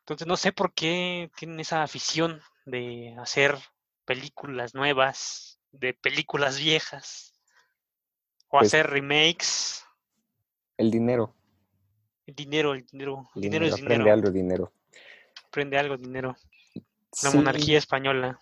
Entonces 0.04 0.26
no 0.26 0.36
sé 0.36 0.52
por 0.52 0.74
qué 0.74 1.30
tienen 1.36 1.60
esa 1.60 1.82
afición 1.82 2.42
de 2.66 3.16
hacer 3.18 3.56
películas 4.04 4.74
nuevas, 4.74 5.58
de 5.72 5.94
películas 5.94 6.58
viejas, 6.58 7.32
o 8.48 8.58
Pues- 8.58 8.66
hacer 8.68 8.90
remakes. 8.90 9.82
El 10.76 10.90
dinero. 10.90 11.34
El 12.26 12.34
dinero, 12.34 12.74
el 12.74 12.84
dinero, 12.84 13.30
El 13.34 13.42
dinero, 13.42 13.64
dinero, 13.64 13.66
es 13.66 13.72
aprende 13.72 13.94
dinero. 13.94 14.12
algo, 14.12 14.30
dinero. 14.30 14.72
Prende 15.50 15.78
algo, 15.78 15.96
dinero. 15.96 16.36
La 17.22 17.30
Sí, 17.30 17.36
monarquía 17.36 17.78
española. 17.78 18.38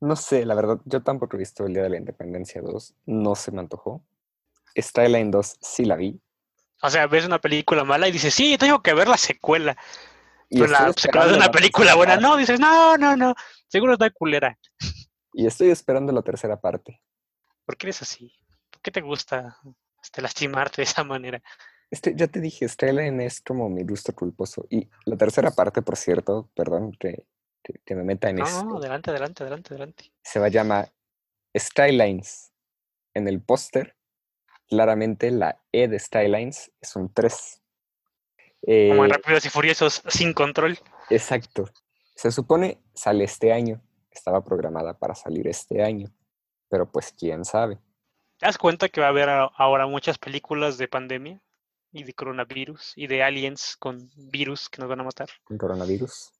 No 0.00 0.16
sé, 0.16 0.44
la 0.44 0.54
verdad, 0.56 0.80
yo 0.84 1.00
tampoco 1.02 1.36
he 1.36 1.38
visto 1.38 1.64
el 1.64 1.74
Día 1.74 1.84
de 1.84 1.90
la 1.90 1.96
Independencia 1.98 2.60
2. 2.60 2.94
No 3.06 3.36
se 3.36 3.52
me 3.52 3.60
antojó. 3.60 4.02
Skyline 4.80 5.30
2 5.30 5.58
sí 5.60 5.84
la 5.84 5.94
vi. 5.94 6.20
O 6.80 6.90
sea, 6.90 7.06
ves 7.06 7.24
una 7.24 7.40
película 7.40 7.84
mala 7.84 8.08
y 8.08 8.12
dices, 8.12 8.34
sí, 8.34 8.56
tengo 8.58 8.82
que 8.82 8.94
ver 8.94 9.06
la 9.06 9.16
secuela. 9.18 9.76
Y 10.54 10.58
la 10.66 10.92
una 11.14 11.36
la 11.38 11.50
película 11.50 11.94
buena, 11.94 12.12
parte, 12.14 12.22
no, 12.28 12.36
dices, 12.36 12.60
no, 12.60 12.96
no, 12.98 13.16
no, 13.16 13.34
seguro 13.68 13.94
está 13.94 14.10
culera. 14.10 14.58
Y 15.32 15.46
estoy 15.46 15.70
esperando 15.70 16.12
la 16.12 16.20
tercera 16.22 16.60
parte. 16.60 17.00
¿Por 17.64 17.76
qué 17.78 17.86
eres 17.86 18.02
así? 18.02 18.34
¿Por 18.70 18.82
qué 18.82 18.90
te 18.90 19.00
gusta 19.00 19.56
este, 20.02 20.20
lastimarte 20.20 20.76
de 20.76 20.82
esa 20.82 21.04
manera? 21.04 21.42
Este, 21.90 22.14
ya 22.14 22.26
te 22.26 22.40
dije, 22.40 22.68
Skyline 22.68 23.20
es 23.22 23.40
como 23.40 23.68
mi 23.70 23.82
gusto 23.84 24.14
culposo. 24.14 24.66
Y 24.68 24.88
la 25.06 25.16
tercera 25.16 25.50
parte, 25.52 25.80
por 25.80 25.96
cierto, 25.96 26.50
perdón 26.54 26.92
que, 27.00 27.26
que- 27.62 27.80
que 27.84 27.94
me 27.94 28.02
meta 28.04 28.28
en 28.28 28.36
No, 28.36 28.44
esto, 28.44 28.64
no, 28.64 28.76
adelante, 28.78 29.10
adelante, 29.10 29.42
adelante, 29.42 29.68
adelante. 29.74 30.12
se 30.22 30.38
va 30.38 30.46
a 30.46 30.50
llamar 30.50 30.92
Skylines. 31.58 32.52
En 33.14 33.26
el 33.28 33.40
póster, 33.42 33.96
claramente 34.68 35.30
la 35.30 35.62
E 35.72 35.88
de 35.88 35.98
Skylines 35.98 36.72
es 36.80 36.96
un 36.96 37.12
3. 37.12 37.61
Como 38.62 39.04
en 39.04 39.10
Eh, 39.10 39.14
Rápidos 39.14 39.44
y 39.46 39.48
Furiosos 39.50 40.02
sin 40.08 40.32
control. 40.32 40.78
Exacto. 41.10 41.68
Se 42.14 42.30
supone 42.30 42.80
sale 42.94 43.24
este 43.24 43.52
año. 43.52 43.80
Estaba 44.10 44.44
programada 44.44 44.98
para 44.98 45.14
salir 45.14 45.46
este 45.48 45.82
año. 45.82 46.08
Pero 46.68 46.90
pues 46.90 47.12
quién 47.16 47.44
sabe. 47.44 47.76
¿Te 48.38 48.46
das 48.46 48.58
cuenta 48.58 48.88
que 48.88 49.00
va 49.00 49.06
a 49.08 49.10
haber 49.10 49.28
ahora 49.28 49.86
muchas 49.86 50.18
películas 50.18 50.78
de 50.78 50.88
pandemia 50.88 51.40
y 51.92 52.04
de 52.04 52.12
coronavirus 52.14 52.92
y 52.96 53.06
de 53.06 53.22
aliens 53.22 53.76
con 53.78 54.10
virus 54.16 54.68
que 54.68 54.80
nos 54.80 54.88
van 54.88 55.00
a 55.00 55.04
matar? 55.04 55.28
Con 55.44 55.58
coronavirus. 55.58 56.32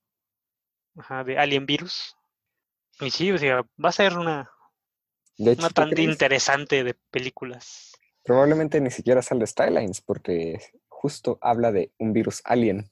Ajá, 0.96 1.24
de 1.24 1.38
alien 1.38 1.66
virus. 1.66 2.16
Y 3.00 3.10
sí, 3.10 3.30
o 3.32 3.38
sea, 3.38 3.62
va 3.82 3.88
a 3.88 3.92
ser 3.92 4.16
una, 4.18 4.50
De 5.38 5.52
hecho, 5.52 5.60
una 5.60 5.68
¿tú 5.68 5.74
tanda 5.74 6.00
interesante 6.02 6.84
de 6.84 6.94
películas. 7.10 7.92
probablemente 8.22 8.80
ni 8.80 8.90
siquiera 8.90 9.22
sale 9.22 9.46
Skylines 9.46 10.00
porque 10.00 10.58
justo 11.02 11.36
habla 11.40 11.72
de 11.72 11.92
un 11.98 12.12
virus 12.12 12.40
alien 12.44 12.88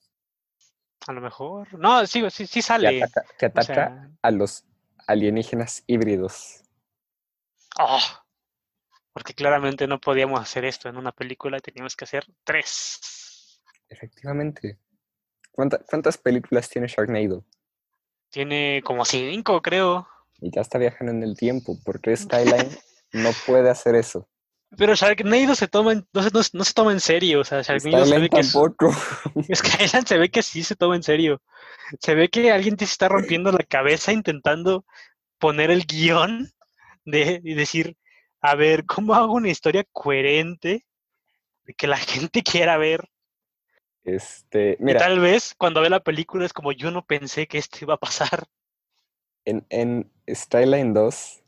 A 1.07 1.13
lo 1.13 1.21
mejor. 1.21 1.73
No, 1.79 2.05
sí, 2.09 2.23
sí, 2.31 2.45
sí 2.47 2.59
que 2.59 2.63
sale. 2.63 3.03
ataca, 3.03 3.25
que 3.39 3.47
O 3.47 3.49
ataca 3.49 3.65
sea, 3.65 4.11
a 4.21 4.31
los 4.33 4.65
alienígenas 5.07 5.85
híbridos. 5.87 6.63
oh, 7.79 8.01
porque 9.13 9.33
claramente 9.35 9.87
no 9.87 10.01
podíamos 10.01 10.41
hacer 10.41 10.65
esto 10.65 10.89
en 10.89 10.97
una 10.97 11.13
película 11.13 11.57
y 11.59 11.61
teníamos 11.61 11.95
que 11.95 12.05
hacer 12.05 12.27
tres. 12.45 13.63
Efectivamente. 13.89 14.79
¿Cuánta- 15.53 15.79
¿Cuántas 15.89 16.17
películas 16.19 16.69
tiene 16.69 16.87
Sharknado? 16.89 17.45
Tiene 18.31 18.83
como 18.85 19.05
cinco, 19.05 19.61
creo. 19.63 20.07
Y 20.41 20.51
ya 20.55 20.61
está 20.63 20.79
viajando 20.79 21.13
en 21.13 21.23
el 21.23 21.37
tiempo. 21.37 21.77
¿Por 21.85 22.01
qué 22.01 22.17
Skyline 22.17 22.71
no 23.13 23.31
puede 23.47 23.71
hacer 23.71 23.95
eso? 23.95 24.29
Pero 24.77 24.95
Sharknado 24.95 25.55
se 25.55 25.69
toma 25.69 25.93
en- 25.93 26.07
no, 26.13 26.23
se, 26.23 26.31
no, 26.31 26.43
se- 26.43 26.57
no 26.57 26.65
se 26.65 26.73
toma 26.73 26.93
en 26.93 27.01
serio. 27.01 27.41
O 27.41 27.45
sea, 27.45 27.63
Sharknado 27.63 28.07
se 28.07 28.19
ve 28.19 28.29
que 28.31 28.41
es, 28.41 28.53
tampoco. 28.53 28.91
Skyland 29.55 30.07
se 30.09 30.19
ve 30.19 30.31
que 30.31 30.43
sí 30.43 30.63
se 30.63 30.77
toma 30.77 30.97
en 30.97 31.03
serio. 31.03 31.43
Se 32.01 32.15
ve 32.15 32.29
que 32.29 32.53
alguien 32.53 32.77
te 32.77 32.85
está 32.85 33.09
rompiendo 33.09 33.51
la 33.51 33.65
cabeza 33.65 34.13
intentando 34.13 34.85
poner 35.39 35.71
el 35.71 35.87
guion 35.87 36.49
de, 37.05 37.41
y 37.43 37.55
decir, 37.55 37.97
a 38.41 38.55
ver, 38.55 38.85
¿cómo 38.87 39.15
hago 39.15 39.35
una 39.35 39.49
historia 39.49 39.85
coherente 39.93 40.87
de 41.65 41.75
que 41.75 41.87
la 41.87 41.97
gente 41.97 42.43
quiera 42.43 42.77
ver? 42.77 43.09
Este, 44.05 44.77
Y 44.79 44.85
mira, 44.85 45.01
tal 45.01 45.19
vez 45.21 45.55
cuando 45.59 45.81
ve 45.81 45.91
la 45.91 46.01
película 46.01 46.47
es 46.47 46.53
como 46.53 46.73
yo 46.73 46.91
no 46.91 47.05
pensé 47.05 47.47
que 47.47 47.59
esto 47.59 47.79
iba 47.83 47.95
a 47.95 47.99
pasar. 47.99 48.47
en, 49.45 49.67
en 49.69 50.11
Skyline 50.33 50.95
2, 50.95 51.43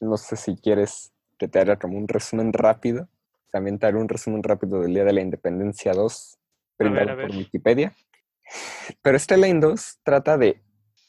no 0.00 0.16
sé 0.16 0.36
si 0.36 0.56
quieres 0.56 1.11
que 1.42 1.48
te 1.48 1.58
haga 1.58 1.76
como 1.76 1.98
un 1.98 2.06
resumen 2.06 2.52
rápido. 2.52 3.08
También 3.50 3.80
te 3.80 3.86
haré 3.86 3.96
un 3.96 4.08
resumen 4.08 4.44
rápido 4.44 4.80
del 4.80 4.94
Día 4.94 5.02
de 5.02 5.12
la 5.12 5.22
Independencia 5.22 5.92
2, 5.92 6.38
ver, 6.78 6.90
brindado 6.90 7.20
por 7.20 7.30
Wikipedia. 7.32 7.92
Pero 9.02 9.18
Skyline 9.18 9.58
2 9.58 9.98
trata 10.04 10.38
de 10.38 10.62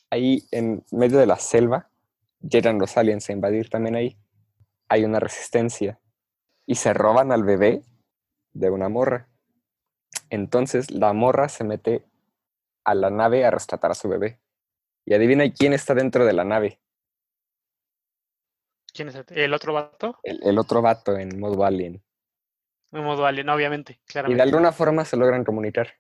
ahí 0.10 0.44
en 0.50 0.84
medio 0.92 1.20
de 1.20 1.28
la 1.28 1.36
selva, 1.36 1.92
llegan 2.42 2.80
los 2.80 2.98
aliens 2.98 3.30
a 3.30 3.34
invadir 3.34 3.70
también 3.70 3.96
ahí. 3.96 4.18
Hay 4.90 5.06
una 5.06 5.20
resistencia 5.20 6.00
y 6.66 6.76
se 6.76 6.96
roban 6.96 7.32
al 7.32 7.44
bebé 7.44 7.84
de 8.54 8.72
una 8.72 8.90
morra. 8.90 9.30
Entonces 10.32 10.90
la 10.90 11.14
morra 11.14 11.48
se 11.48 11.64
mete 11.64 12.08
a 12.84 12.96
la 12.96 13.12
nave 13.12 13.46
a 13.46 13.52
rescatar 13.52 13.92
a 13.92 13.96
su 13.96 14.10
bebé. 14.10 14.40
Y 15.06 15.14
adivina 15.14 15.44
quién 15.52 15.74
está 15.74 15.94
dentro 15.94 16.26
de 16.26 16.34
la 16.34 16.44
nave. 16.44 16.80
¿Quién 18.94 19.10
es 19.10 19.16
el, 19.16 19.26
el 19.30 19.54
otro 19.54 19.74
vato? 19.74 20.20
El, 20.24 20.40
el 20.44 20.60
otro 20.60 20.82
vato 20.82 21.18
en 21.18 21.40
modo 21.40 21.66
alien. 21.66 22.04
En 22.92 23.04
modo 23.04 23.26
alien, 23.26 23.50
obviamente, 23.50 23.94
Y 23.94 23.96
de 23.98 24.02
claramente. 24.06 24.42
alguna 24.44 24.72
forma 24.72 25.04
se 25.04 25.18
logran 25.18 25.44
comunicar. 25.44 25.96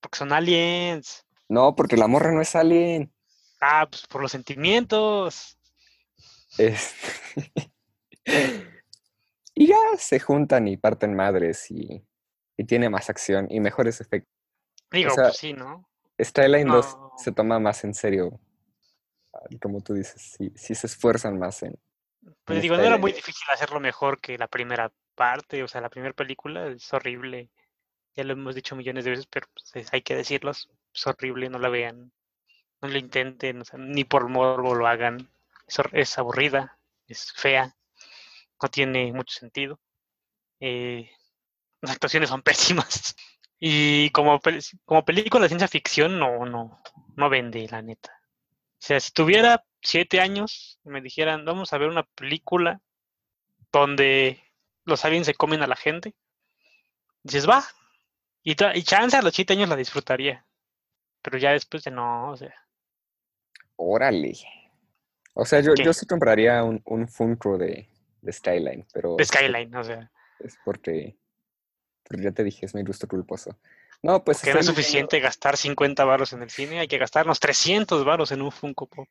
Porque 0.00 0.18
son 0.18 0.32
aliens. 0.32 1.26
No, 1.48 1.74
porque 1.74 1.96
la 1.96 2.06
morra 2.06 2.32
no 2.32 2.40
es 2.40 2.54
alien. 2.54 3.12
Ah, 3.60 3.86
pues 3.90 4.06
por 4.06 4.22
los 4.22 4.30
sentimientos. 4.32 5.58
Es- 6.56 6.94
y 9.54 9.66
ya 9.66 9.76
se 9.98 10.20
juntan 10.20 10.68
y 10.68 10.76
parten 10.76 11.14
madres 11.16 11.70
y, 11.70 12.06
y 12.56 12.64
tiene 12.64 12.88
más 12.88 13.10
acción 13.10 13.46
y 13.50 13.60
mejores 13.60 14.00
efectos. 14.00 14.30
Digo, 14.90 15.14
sea, 15.14 15.24
pues 15.24 15.36
sí, 15.38 15.52
¿no? 15.52 15.88
Skyline 16.22 16.68
2 16.68 16.96
No. 16.96 17.12
se 17.18 17.32
toma 17.32 17.58
más 17.58 17.82
en 17.84 17.94
serio. 17.94 18.38
ah, 19.32 19.40
Como 19.60 19.80
tú 19.80 19.94
dices, 19.94 20.34
sí, 20.38 20.52
sí 20.54 20.74
se 20.76 20.86
esfuerzan 20.86 21.38
más 21.38 21.62
en. 21.64 21.76
Pues 22.44 22.60
digo, 22.60 22.76
no 22.78 22.86
era 22.86 22.96
muy 22.98 23.12
2. 23.12 23.16
difícil 23.16 23.46
hacerlo 23.52 23.80
mejor 23.80 24.20
que 24.20 24.38
la 24.38 24.48
primera 24.48 24.92
parte, 25.14 25.62
o 25.62 25.68
sea, 25.68 25.80
la 25.80 25.88
primera 25.90 26.14
película 26.14 26.66
es 26.68 26.92
horrible. 26.92 27.50
Ya 28.16 28.24
lo 28.24 28.34
hemos 28.34 28.54
dicho 28.54 28.76
millones 28.76 29.04
de 29.04 29.12
veces, 29.12 29.26
pero 29.28 29.48
pues, 29.54 29.70
es- 29.76 29.92
hay 29.94 30.02
que 30.02 30.16
decirlo, 30.16 30.52
es 30.52 30.68
horrible, 31.06 31.50
no 31.50 31.58
la 31.60 31.68
vean, 31.70 32.12
no 32.82 32.88
lo 32.88 32.98
intenten, 32.98 33.62
o 33.62 33.64
sea, 33.66 33.78
ni 33.80 34.04
por 34.04 34.28
morbo 34.28 34.74
lo 34.74 34.86
hagan. 34.88 35.30
Es, 35.68 35.78
es 35.92 36.18
aburrida, 36.18 36.78
es 37.08 37.32
fea, 37.34 37.76
no 38.62 38.68
tiene 38.70 39.12
mucho 39.12 39.38
sentido. 39.38 39.80
eh, 40.60 41.10
las 41.82 41.92
actuaciones 41.92 42.30
son 42.30 42.42
pésimas. 42.44 43.16
Y 43.60 44.10
como, 44.10 44.40
como 44.86 45.04
película 45.06 45.44
de 45.44 45.48
ciencia 45.50 45.68
ficción, 45.68 46.18
no, 46.18 46.46
no, 46.46 46.82
no 47.16 47.30
vende, 47.30 47.68
la 47.70 47.82
neta. 47.82 48.12
O 48.84 48.86
sea, 48.86 49.00
si 49.00 49.12
tuviera 49.12 49.64
siete 49.80 50.20
años 50.20 50.78
y 50.84 50.90
me 50.90 51.00
dijeran, 51.00 51.46
vamos 51.46 51.72
a 51.72 51.78
ver 51.78 51.88
una 51.88 52.02
película 52.02 52.82
donde 53.72 54.42
los 54.84 55.06
aliens 55.06 55.24
se 55.24 55.32
comen 55.32 55.62
a 55.62 55.66
la 55.66 55.74
gente, 55.74 56.14
dices, 57.22 57.48
va. 57.48 57.64
Y, 58.42 58.52
y 58.52 58.82
chance 58.82 59.16
a 59.16 59.22
los 59.22 59.32
siete 59.32 59.54
años 59.54 59.70
la 59.70 59.76
disfrutaría. 59.76 60.44
Pero 61.22 61.38
ya 61.38 61.52
después 61.52 61.82
de 61.84 61.92
no, 61.92 62.32
o 62.32 62.36
sea, 62.36 62.54
Órale. 63.76 64.34
O 65.32 65.46
sea, 65.46 65.60
yo, 65.60 65.72
¿Qué? 65.72 65.82
yo 65.82 65.94
sí 65.94 66.04
compraría 66.04 66.62
un, 66.62 66.82
un 66.84 67.08
Funko 67.08 67.56
de, 67.56 67.88
de 68.20 68.32
Skyline, 68.34 68.86
pero 68.92 69.16
de 69.16 69.24
Skyline, 69.24 69.74
o 69.74 69.82
sea, 69.82 70.12
es 70.40 70.58
porque, 70.62 71.16
porque 72.02 72.24
ya 72.24 72.32
te 72.32 72.44
dije, 72.44 72.66
es 72.66 72.74
mi 72.74 72.82
gusto 72.82 73.08
culposo. 73.08 73.58
No, 74.04 74.22
pues 74.22 74.42
que 74.42 74.52
no 74.52 74.60
es 74.60 74.66
suficiente 74.66 75.18
gastar 75.18 75.56
50 75.56 76.04
varos 76.04 76.34
en 76.34 76.42
el 76.42 76.50
cine, 76.50 76.78
hay 76.78 76.88
que 76.88 76.98
gastarnos 76.98 77.40
300 77.40 78.04
varos 78.04 78.32
en 78.32 78.42
un 78.42 78.52
Funko 78.52 78.86
Pop. 78.86 79.08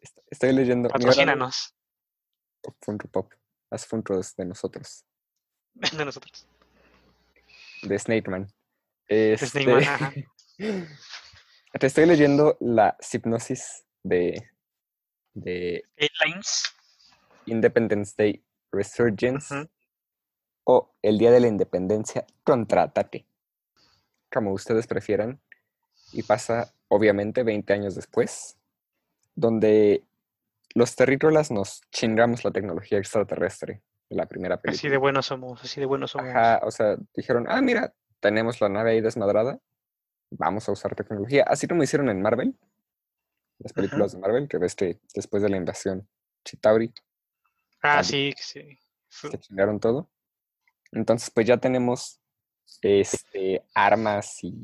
est- 0.00 0.18
Estoy 0.30 0.52
leyendo. 0.52 0.88
Patrocínanos 0.88 1.74
Funko 2.80 3.08
Pop. 3.08 3.32
Haz 3.70 3.86
Funkos 3.86 4.36
de 4.36 4.44
nosotros. 4.44 5.04
de 5.98 6.04
nosotros. 6.04 6.46
De 7.82 7.98
Snake 7.98 8.30
Man. 8.30 8.46
De 9.08 9.32
Este, 9.34 9.46
Snake 9.48 9.66
Man, 9.66 9.82
ajá. 9.84 10.12
Te 11.80 11.86
estoy 11.86 12.06
leyendo 12.06 12.56
la 12.60 12.96
hipnosis 13.12 13.84
de, 14.02 14.50
de 15.34 15.84
Airlines. 15.96 16.62
Independence 17.46 18.14
Day 18.16 18.44
Resurgence 18.72 19.68
o 20.64 20.94
el 21.02 21.18
Día 21.18 21.30
de 21.30 21.40
la 21.40 21.46
Independencia 21.48 22.26
Contrátate, 22.44 23.26
como 24.32 24.52
ustedes 24.52 24.86
prefieran, 24.86 25.40
y 26.12 26.22
pasa 26.22 26.72
obviamente 26.88 27.42
20 27.42 27.72
años 27.72 27.94
después, 27.94 28.56
donde 29.34 30.04
los 30.74 30.96
terrícolas 30.96 31.50
nos 31.50 31.82
chingamos 31.90 32.44
la 32.44 32.50
tecnología 32.50 32.98
extraterrestre 32.98 33.82
de 34.08 34.16
la 34.16 34.26
primera 34.26 34.54
Así 34.56 34.62
película. 34.62 34.90
de 34.90 34.96
buenos 34.96 35.26
somos, 35.26 35.62
así 35.62 35.80
de 35.80 35.86
buenos 35.86 36.10
somos. 36.12 36.28
Ajá, 36.30 36.60
o 36.64 36.70
sea, 36.70 36.96
dijeron, 37.14 37.46
ah, 37.48 37.60
mira, 37.60 37.92
tenemos 38.20 38.60
la 38.60 38.68
nave 38.68 38.92
ahí 38.92 39.00
desmadrada, 39.00 39.60
vamos 40.30 40.68
a 40.68 40.72
usar 40.72 40.94
tecnología, 40.94 41.44
así 41.46 41.66
como 41.66 41.82
hicieron 41.82 42.08
en 42.08 42.22
Marvel, 42.22 42.56
las 43.58 43.72
películas 43.72 44.12
de 44.12 44.18
Marvel, 44.18 44.48
que 44.48 44.58
ves 44.58 44.74
que 44.74 45.00
después 45.14 45.42
de 45.42 45.48
la 45.48 45.56
invasión 45.56 46.08
Chitauri 46.44 46.92
Ah, 47.80 48.02
sí, 48.02 48.32
sí. 48.36 48.78
Se 49.08 49.38
chingaron 49.38 49.78
todo. 49.78 50.10
Entonces, 50.92 51.30
pues 51.30 51.46
ya 51.46 51.58
tenemos 51.58 52.20
este, 52.82 53.62
armas 53.74 54.42
y, 54.44 54.54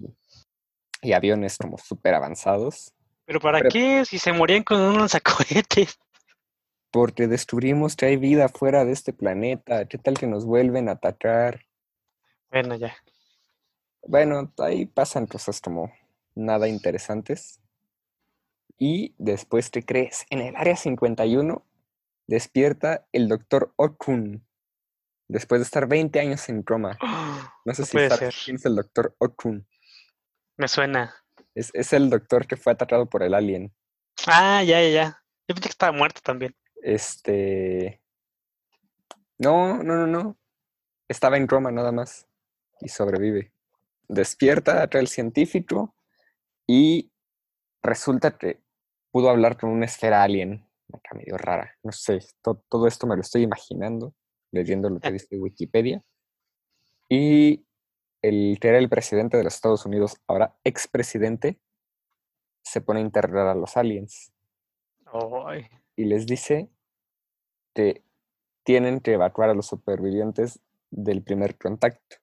y 1.02 1.12
aviones 1.12 1.56
como 1.58 1.78
súper 1.78 2.14
avanzados, 2.14 2.92
Pero 3.26 3.40
¿para 3.40 3.58
Pero- 3.58 3.70
qué? 3.70 4.04
Si 4.04 4.18
se 4.18 4.32
morían 4.32 4.62
con 4.62 4.80
un 4.80 4.98
lanzacohetes. 4.98 5.98
porque 6.90 7.26
descubrimos 7.26 7.96
que 7.96 8.06
hay 8.06 8.16
vida 8.16 8.48
fuera 8.48 8.84
de 8.84 8.92
este 8.92 9.12
planeta. 9.12 9.86
¿Qué 9.88 9.98
tal 9.98 10.14
que 10.18 10.26
nos 10.28 10.44
vuelven 10.44 10.88
a 10.88 10.92
atacar? 10.92 11.60
Bueno, 12.50 12.76
ya. 12.76 12.94
Bueno, 14.06 14.52
ahí 14.58 14.86
pasan 14.86 15.26
cosas 15.26 15.60
como 15.60 15.90
nada 16.36 16.68
interesantes. 16.68 17.58
Y 18.78 19.14
después 19.18 19.70
te 19.70 19.84
crees, 19.84 20.26
en 20.30 20.40
el 20.40 20.54
área 20.56 20.76
51 20.76 21.64
despierta 22.26 23.06
el 23.12 23.28
doctor 23.28 23.72
Okun. 23.76 24.44
Después 25.28 25.60
de 25.60 25.64
estar 25.64 25.86
20 25.88 26.20
años 26.20 26.48
en 26.48 26.62
coma. 26.62 26.98
No 27.66 27.72
sé 27.74 27.82
No 27.82 27.86
si 27.86 27.96
es 28.52 28.64
el 28.66 28.76
doctor 28.76 29.14
Okun. 29.18 29.66
Me 30.58 30.68
suena. 30.68 31.14
Es, 31.54 31.70
es 31.72 31.94
el 31.94 32.10
doctor 32.10 32.46
que 32.46 32.56
fue 32.58 32.74
atacado 32.74 33.08
por 33.08 33.22
el 33.22 33.32
alien. 33.32 33.74
Ah, 34.26 34.62
ya, 34.62 34.82
ya, 34.82 34.88
ya. 34.90 35.04
Yo 35.48 35.54
pensé 35.54 35.62
que 35.62 35.68
estaba 35.72 35.92
muerto 35.96 36.20
también. 36.22 36.54
Este. 36.82 38.02
No, 39.38 39.82
no, 39.82 39.94
no, 39.96 40.06
no. 40.06 40.38
Estaba 41.08 41.36
en 41.38 41.48
Roma 41.48 41.70
nada 41.70 41.90
más. 41.90 42.26
Y 42.80 42.88
sobrevive. 42.88 43.52
Despierta 44.08 44.82
acá 44.82 44.98
el 44.98 45.08
científico 45.08 45.96
y 46.66 47.10
resulta 47.82 48.36
que 48.36 48.62
pudo 49.10 49.30
hablar 49.30 49.56
con 49.58 49.70
una 49.70 49.86
esfera 49.86 50.22
alien. 50.22 50.68
Acá 50.92 51.14
medio 51.14 51.38
rara. 51.38 51.74
No 51.82 51.92
sé. 51.92 52.18
to- 52.42 52.62
todo 52.68 52.86
esto 52.86 53.06
me 53.06 53.14
lo 53.16 53.22
estoy 53.22 53.42
imaginando, 53.42 54.14
leyendo 54.54 54.88
lo 54.88 55.00
que 55.00 55.12
dice 55.12 55.36
Wikipedia. 55.36 56.02
Y 57.08 57.66
el 58.22 58.58
que 58.60 58.68
era 58.68 58.78
el 58.78 58.88
presidente 58.88 59.36
de 59.36 59.44
los 59.44 59.54
Estados 59.54 59.84
Unidos, 59.84 60.16
ahora 60.26 60.56
expresidente, 60.64 61.58
se 62.62 62.80
pone 62.80 63.00
a 63.00 63.02
interrogar 63.02 63.46
a 63.46 63.54
los 63.54 63.76
aliens 63.76 64.32
Ay, 65.46 65.68
y 65.96 66.06
les 66.06 66.26
dice 66.26 66.70
que 67.74 68.02
tienen 68.64 69.00
que 69.00 69.12
evacuar 69.12 69.50
a 69.50 69.54
los 69.54 69.66
supervivientes 69.66 70.60
del 70.90 71.22
primer 71.22 71.58
contacto, 71.58 72.16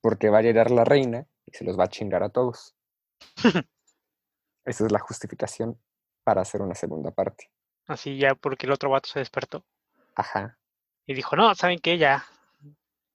porque 0.00 0.30
va 0.30 0.38
a 0.38 0.42
llegar 0.42 0.70
la 0.70 0.84
reina 0.84 1.26
y 1.46 1.56
se 1.56 1.64
los 1.64 1.78
va 1.78 1.84
a 1.84 1.88
chingar 1.88 2.22
a 2.22 2.28
todos. 2.28 2.76
Esa 4.64 4.86
es 4.86 4.92
la 4.92 5.00
justificación 5.00 5.76
para 6.22 6.42
hacer 6.42 6.62
una 6.62 6.76
segunda 6.76 7.10
parte. 7.10 7.50
Así 7.86 8.16
ya, 8.16 8.36
porque 8.36 8.66
el 8.66 8.72
otro 8.72 8.90
vato 8.90 9.08
se 9.08 9.18
despertó 9.18 9.64
Ajá. 10.14 10.58
Y 11.06 11.14
dijo, 11.14 11.36
no, 11.36 11.54
¿saben 11.54 11.78
qué? 11.78 11.98
Ya. 11.98 12.24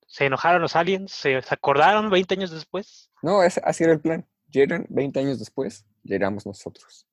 Se 0.08 0.26
enojaron 0.26 0.62
los 0.62 0.76
aliens, 0.76 1.12
se 1.12 1.36
acordaron 1.50 2.10
20 2.10 2.34
años 2.36 2.52
después. 2.52 3.12
No, 3.22 3.44
ese- 3.44 3.62
así 3.64 3.84
era 3.84 3.94
el 3.94 4.00
plan. 4.00 4.28
Llegan 4.50 4.86
20 4.90 5.20
años 5.20 5.40
después, 5.40 5.86
llegamos 6.04 6.46
nosotros. 6.46 7.06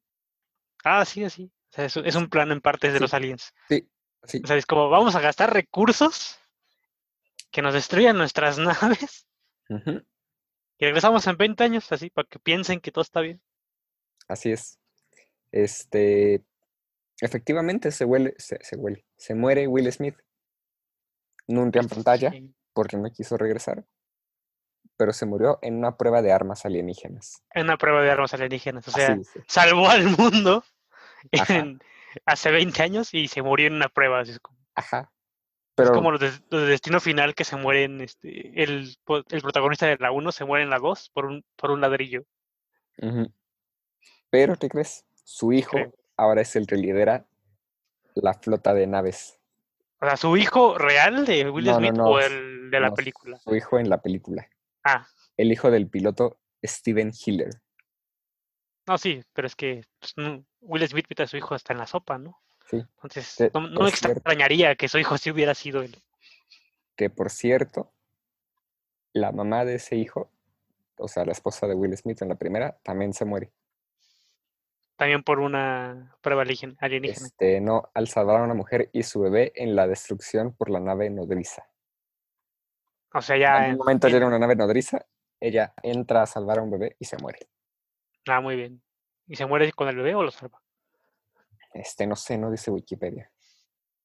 Ah, 0.84 1.04
sí, 1.04 1.24
así. 1.24 1.50
O 1.70 1.74
sea, 1.74 1.84
es, 1.86 1.96
es 1.96 2.14
un 2.14 2.28
plan 2.28 2.52
en 2.52 2.60
partes 2.60 2.92
de 2.92 2.98
Sí. 2.98 3.02
los 3.02 3.14
aliens. 3.14 3.52
Sí, 3.68 3.88
así. 4.22 4.40
O 4.44 4.46
sea, 4.46 4.56
es 4.56 4.66
como 4.66 4.88
vamos 4.90 5.16
a 5.16 5.20
gastar 5.20 5.52
recursos 5.52 6.38
que 7.50 7.62
nos 7.62 7.74
destruyan 7.74 8.16
nuestras 8.16 8.56
naves 8.92 9.26
y 10.78 10.84
regresamos 10.84 11.26
en 11.26 11.36
20 11.36 11.64
años, 11.64 11.90
así, 11.90 12.10
para 12.10 12.28
que 12.28 12.38
piensen 12.38 12.80
que 12.80 12.92
todo 12.92 13.02
está 13.02 13.20
bien. 13.20 13.40
Así 14.28 14.52
es. 14.52 14.78
Este, 15.50 16.44
efectivamente 17.20 17.90
se 17.90 18.04
huele, 18.04 18.34
se, 18.38 18.58
se 18.62 18.76
huele, 18.76 19.04
se 19.16 19.34
muere 19.34 19.66
Will 19.66 19.90
Smith. 19.92 20.16
Nunca 21.46 21.80
en 21.80 21.88
pantalla. 21.88 22.32
Porque 22.72 22.96
no 22.96 23.10
quiso 23.12 23.36
regresar, 23.36 23.84
pero 24.96 25.12
se 25.12 25.26
murió 25.26 25.58
en 25.62 25.76
una 25.76 25.96
prueba 25.96 26.22
de 26.22 26.32
armas 26.32 26.64
alienígenas. 26.66 27.42
En 27.50 27.64
una 27.64 27.76
prueba 27.76 28.02
de 28.02 28.10
armas 28.10 28.34
alienígenas. 28.34 28.88
O 28.88 28.90
sea, 28.90 29.16
salvó 29.46 29.88
al 29.88 30.04
mundo 30.16 30.64
en- 31.48 31.80
hace 32.26 32.50
20 32.50 32.82
años 32.82 33.14
y 33.14 33.28
se 33.28 33.42
murió 33.42 33.66
en 33.68 33.74
una 33.74 33.88
prueba. 33.88 34.20
así 34.20 34.32
es 34.32 34.40
como, 34.40 34.58
Ajá. 34.74 35.12
es 35.12 35.74
Pero 35.76 35.92
como 35.92 36.10
los 36.10 36.20
de, 36.20 36.30
los 36.50 36.62
de 36.62 36.66
Destino 36.66 36.98
Final 37.00 37.34
que 37.34 37.44
se 37.44 37.56
mueren, 37.56 38.00
este, 38.00 38.62
el, 38.62 38.96
el 39.28 39.42
protagonista 39.42 39.86
de 39.86 39.96
la 39.98 40.10
1 40.10 40.32
se 40.32 40.44
muere 40.44 40.64
en 40.64 40.70
la 40.70 40.78
2 40.78 41.10
por 41.10 41.26
un, 41.26 41.44
por 41.56 41.70
un 41.70 41.80
ladrillo. 41.80 42.24
Pero 44.30 44.56
¿qué 44.56 44.68
crees? 44.68 45.04
Su 45.24 45.52
hijo 45.52 45.70
creo? 45.72 45.94
ahora 46.16 46.40
es 46.42 46.56
el 46.56 46.66
que 46.66 46.76
lidera 46.76 47.24
la 48.14 48.34
flota 48.34 48.74
de 48.74 48.86
naves. 48.86 49.38
O 50.04 50.06
sea, 50.06 50.16
su 50.18 50.36
hijo 50.36 50.76
real 50.76 51.24
de 51.24 51.48
Will 51.48 51.64
No, 51.64 51.76
Smith 51.78 51.92
no, 51.94 52.04
o 52.08 52.20
el 52.20 52.70
de 52.70 52.78
la 52.80 52.92
película. 52.92 53.38
Su 53.38 53.56
hijo 53.56 53.78
en 53.78 53.88
la 53.88 54.02
película. 54.02 54.46
Ah, 54.84 55.06
El 55.38 55.50
hijo 55.50 55.70
del 55.70 55.88
piloto 55.88 56.36
Steven 56.62 57.10
Hiller. 57.24 57.48
no, 58.86 58.98
sí, 58.98 59.24
pero 59.32 59.46
es 59.46 59.56
que 59.56 59.82
pues, 59.98 60.14
Will 60.60 60.86
Smith 60.88 61.06
mete 61.08 61.22
a 61.22 61.26
su 61.26 61.38
hijo 61.38 61.54
hasta 61.54 61.72
en 61.72 61.78
la 61.78 61.86
sopa, 61.86 62.18
¿no? 62.18 62.38
Sí. 62.68 62.76
Entonces, 62.96 63.34
Que, 63.38 63.50
no, 63.54 63.60
me 63.62 63.90
cierto- 63.90 64.12
extrañaría 64.18 64.74
que 64.76 64.88
su 64.88 64.98
hijo 64.98 65.16
sí 65.16 65.30
hubiera 65.30 65.54
sido 65.54 65.80
él. 65.82 65.96
Que 66.96 67.08
por 67.08 67.30
cierto, 67.30 67.90
la 69.14 69.32
mamá 69.32 69.64
de 69.64 69.76
ese 69.76 69.96
hijo, 69.96 70.30
o 70.98 71.08
sea, 71.08 71.24
la 71.24 71.32
esposa 71.32 71.66
de 71.66 71.74
Will 71.74 71.96
Smith 71.96 72.20
en 72.20 72.28
la 72.28 72.34
primera, 72.34 72.76
también 72.82 73.14
se 73.14 73.24
muere. 73.24 73.52
También 74.96 75.22
por 75.24 75.40
una 75.40 76.16
prueba 76.20 76.42
alien- 76.42 76.76
alienígena. 76.80 77.26
Este, 77.26 77.60
no, 77.60 77.90
al 77.94 78.08
salvar 78.08 78.40
a 78.40 78.44
una 78.44 78.54
mujer 78.54 78.90
y 78.92 79.02
su 79.02 79.20
bebé 79.20 79.52
en 79.56 79.74
la 79.74 79.86
destrucción 79.88 80.54
por 80.54 80.70
la 80.70 80.78
nave 80.80 81.10
nodriza. 81.10 81.66
O 83.12 83.20
sea, 83.22 83.36
ya. 83.36 83.68
en- 83.68 83.76
momento 83.76 84.06
en- 84.06 84.12
llega 84.12 84.26
una 84.26 84.38
nave 84.38 84.54
nodriza, 84.56 85.04
ella 85.40 85.74
entra 85.82 86.22
a 86.22 86.26
salvar 86.26 86.58
a 86.58 86.62
un 86.62 86.70
bebé 86.70 86.96
y 86.98 87.04
se 87.04 87.16
muere. 87.18 87.48
Ah, 88.26 88.40
muy 88.40 88.56
bien. 88.56 88.82
¿Y 89.26 89.36
se 89.36 89.46
muere 89.46 89.72
con 89.72 89.88
el 89.88 89.96
bebé 89.96 90.14
o 90.14 90.22
lo 90.22 90.30
salva? 90.30 90.60
Este, 91.72 92.06
no 92.06 92.14
sé, 92.16 92.38
no 92.38 92.50
dice 92.50 92.70
Wikipedia. 92.70 93.30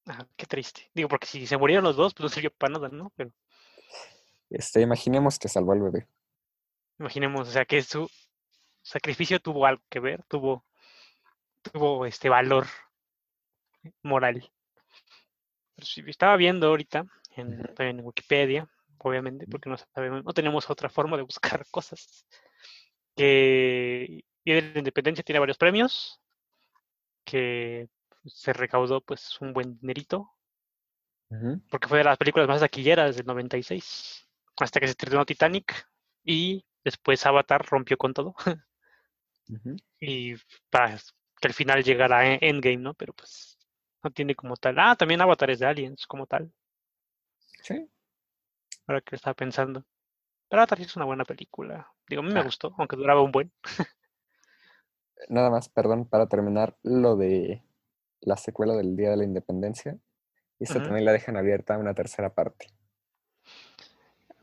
Ah, 0.08 0.26
qué 0.36 0.46
triste. 0.48 0.90
Digo, 0.94 1.08
porque 1.08 1.28
si 1.28 1.46
se 1.46 1.58
murieron 1.58 1.84
los 1.84 1.96
dos, 1.96 2.14
pues 2.16 2.24
no 2.24 2.30
sirvió 2.30 2.52
para 2.52 2.74
nada, 2.74 2.90
¿no? 2.90 3.12
Pero 3.16 3.32
Este, 4.50 4.82
imaginemos 4.82 5.38
que 5.38 5.48
salvó 5.48 5.74
al 5.74 5.82
bebé. 5.82 6.08
imaginemos, 6.98 7.48
o 7.48 7.52
sea, 7.52 7.66
que 7.66 7.82
su 7.84 8.10
sacrificio 8.82 9.40
tuvo 9.40 9.66
algo 9.68 9.84
que 9.90 10.00
ver, 10.00 10.24
tuvo, 10.24 10.66
tuvo 11.62 12.06
este 12.06 12.30
valor 12.30 12.66
moral. 14.04 14.52
Pero 15.76 15.86
sí, 15.86 16.04
estaba 16.08 16.36
viendo 16.36 16.68
ahorita 16.68 17.06
en, 17.36 17.64
en 17.78 18.00
Wikipedia, 18.02 18.70
obviamente, 18.98 19.48
porque 19.48 19.70
no 19.70 19.78
sabemos, 19.78 20.24
no 20.24 20.34
tenemos 20.34 20.70
otra 20.70 20.90
forma 20.90 21.18
de 21.18 21.24
buscar 21.24 21.66
cosas. 21.72 22.26
Que 23.16 24.24
Día 24.46 24.56
de 24.56 24.62
la 24.74 24.80
Independencia 24.80 25.24
tiene 25.24 25.40
varios 25.40 25.58
premios, 25.58 26.22
que 27.24 27.88
se 28.26 28.54
recaudó 28.54 29.02
pues 29.02 29.40
un 29.42 29.54
buen 29.54 29.80
dinerito, 29.80 30.32
Ujú, 31.32 31.62
porque 31.70 31.88
fue 31.88 32.00
de 32.00 32.06
las 32.06 32.18
películas 32.18 32.48
más 32.48 32.62
taquilleras 32.62 33.16
del 33.16 33.26
96, 33.26 34.28
hasta 34.58 34.80
que 34.80 34.88
se 34.88 34.92
estrenó 34.92 35.26
Titanic 35.26 35.88
y 36.24 36.66
después 36.84 37.26
Avatar 37.26 37.66
rompió 37.66 37.98
con 37.98 38.14
todo 38.14 38.36
ujú. 39.50 39.76
y 40.00 40.36
para 40.70 40.98
que 41.40 41.48
al 41.48 41.54
final 41.54 41.84
llegara 41.84 42.20
a 42.20 42.36
Endgame, 42.36 42.78
¿no? 42.78 42.94
Pero 42.94 43.14
pues 43.14 43.58
no 44.04 44.12
tiene 44.12 44.36
como 44.36 44.56
tal. 44.58 44.78
Ah, 44.80 44.96
también 44.96 45.22
Avatar 45.22 45.50
es 45.52 45.60
de 45.60 45.66
Aliens 45.68 46.06
como 46.08 46.26
tal, 46.28 46.52
Sí, 47.62 47.90
ahora 48.88 49.02
que 49.02 49.16
estaba 49.16 49.34
pensando. 49.34 49.84
Pero 50.48 50.62
Avatar 50.62 50.80
es 50.82 50.96
una 50.96 51.06
buena 51.06 51.26
película. 51.26 51.92
Digo, 52.08 52.22
a 52.22 52.26
mí 52.26 52.34
me 52.34 52.40
Ah. 52.40 52.44
gustó, 52.44 52.74
aunque 52.78 52.96
duraba 52.96 53.22
un 53.22 53.32
buen. 53.32 53.52
nada 55.28 55.50
más, 55.50 55.70
perdón, 55.70 56.06
para 56.08 56.28
terminar 56.28 56.78
lo 56.84 57.16
de 57.18 57.62
la 58.22 58.38
secuela 58.38 58.74
del 58.76 58.96
Día 58.96 59.12
de 59.12 59.18
la 59.18 59.24
Independencia. 59.26 59.98
Y 60.58 60.64
esta 60.66 60.82
también 60.82 61.06
la 61.06 61.12
dejan 61.14 61.38
abierta 61.38 61.78
una 61.78 61.94
tercera 61.94 62.34
parte. 62.34 62.68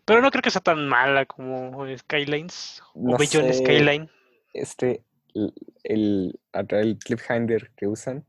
Pero 0.05 0.21
no 0.23 0.31
creo 0.31 0.43
que 0.43 0.51
sea 0.51 0.61
tan 0.63 0.87
mala 0.87 1.27
como 1.27 1.85
Skylines 1.99 2.83
o 2.95 3.11
No 3.11 3.17
Beyond 3.19 3.53
sé. 3.53 3.55
Skyline. 3.55 4.11
Este, 4.55 5.03
el, 5.37 5.55
el, 5.85 6.41
el 6.53 6.99
cliffhanger 6.99 7.71
que 7.77 7.87
usan, 7.87 8.27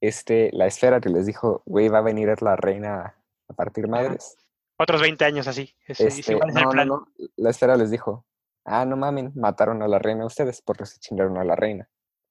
este, 0.00 0.50
la 0.52 0.66
esfera 0.66 1.00
que 1.00 1.08
les 1.08 1.26
dijo, 1.26 1.62
güey, 1.66 1.88
va 1.88 1.98
a 1.98 2.02
venir 2.02 2.30
la 2.42 2.56
reina 2.56 3.16
a 3.48 3.52
partir 3.54 3.88
madres. 3.88 4.36
Otros 4.78 5.00
20 5.00 5.24
años 5.24 5.48
así. 5.48 5.74
Este, 5.86 6.34
no, 6.34 6.72
no, 6.72 6.84
no, 6.84 7.08
la 7.36 7.50
esfera 7.50 7.76
les 7.76 7.90
dijo, 7.90 8.26
ah, 8.64 8.84
no 8.84 8.96
mamen, 8.96 9.32
mataron 9.34 9.82
a 9.82 9.88
la 9.88 9.98
reina 9.98 10.26
ustedes 10.26 10.60
porque 10.60 10.86
se 10.86 10.98
chingaron 10.98 11.38
a 11.38 11.44
la 11.44 11.56
reina. 11.56 11.88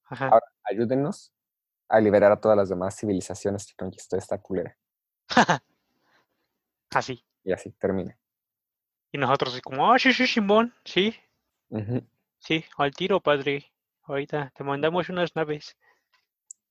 Ahora, 0.07 0.45
ayúdenos 0.63 1.33
a 1.89 1.99
liberar 1.99 2.31
a 2.31 2.39
todas 2.39 2.57
las 2.57 2.69
demás 2.69 2.95
civilizaciones 2.95 3.65
que 3.65 3.73
conquistó 3.75 4.17
esta 4.17 4.37
culera. 4.37 4.77
así. 6.91 7.25
Y 7.43 7.51
así 7.51 7.71
termina. 7.71 8.17
Y 9.11 9.17
nosotros 9.17 9.59
como, 9.61 9.91
ah, 9.91 9.97
sí, 9.97 10.13
sí, 10.13 10.27
Simón, 10.27 10.73
sí. 10.83 11.15
Sí, 12.45 12.63
al 12.77 12.93
tiro, 12.93 13.19
padre. 13.21 13.71
Ahorita 14.03 14.51
te 14.55 14.63
mandamos 14.63 15.09
unas 15.09 15.35
naves. 15.35 15.75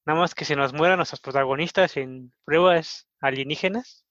Nada 0.06 0.20
más 0.20 0.32
que 0.32 0.44
se 0.44 0.54
nos 0.54 0.72
mueran 0.72 0.98
nuestros 0.98 1.20
protagonistas 1.20 1.96
en 1.96 2.32
pruebas 2.44 3.08
alienígenas. 3.18 4.04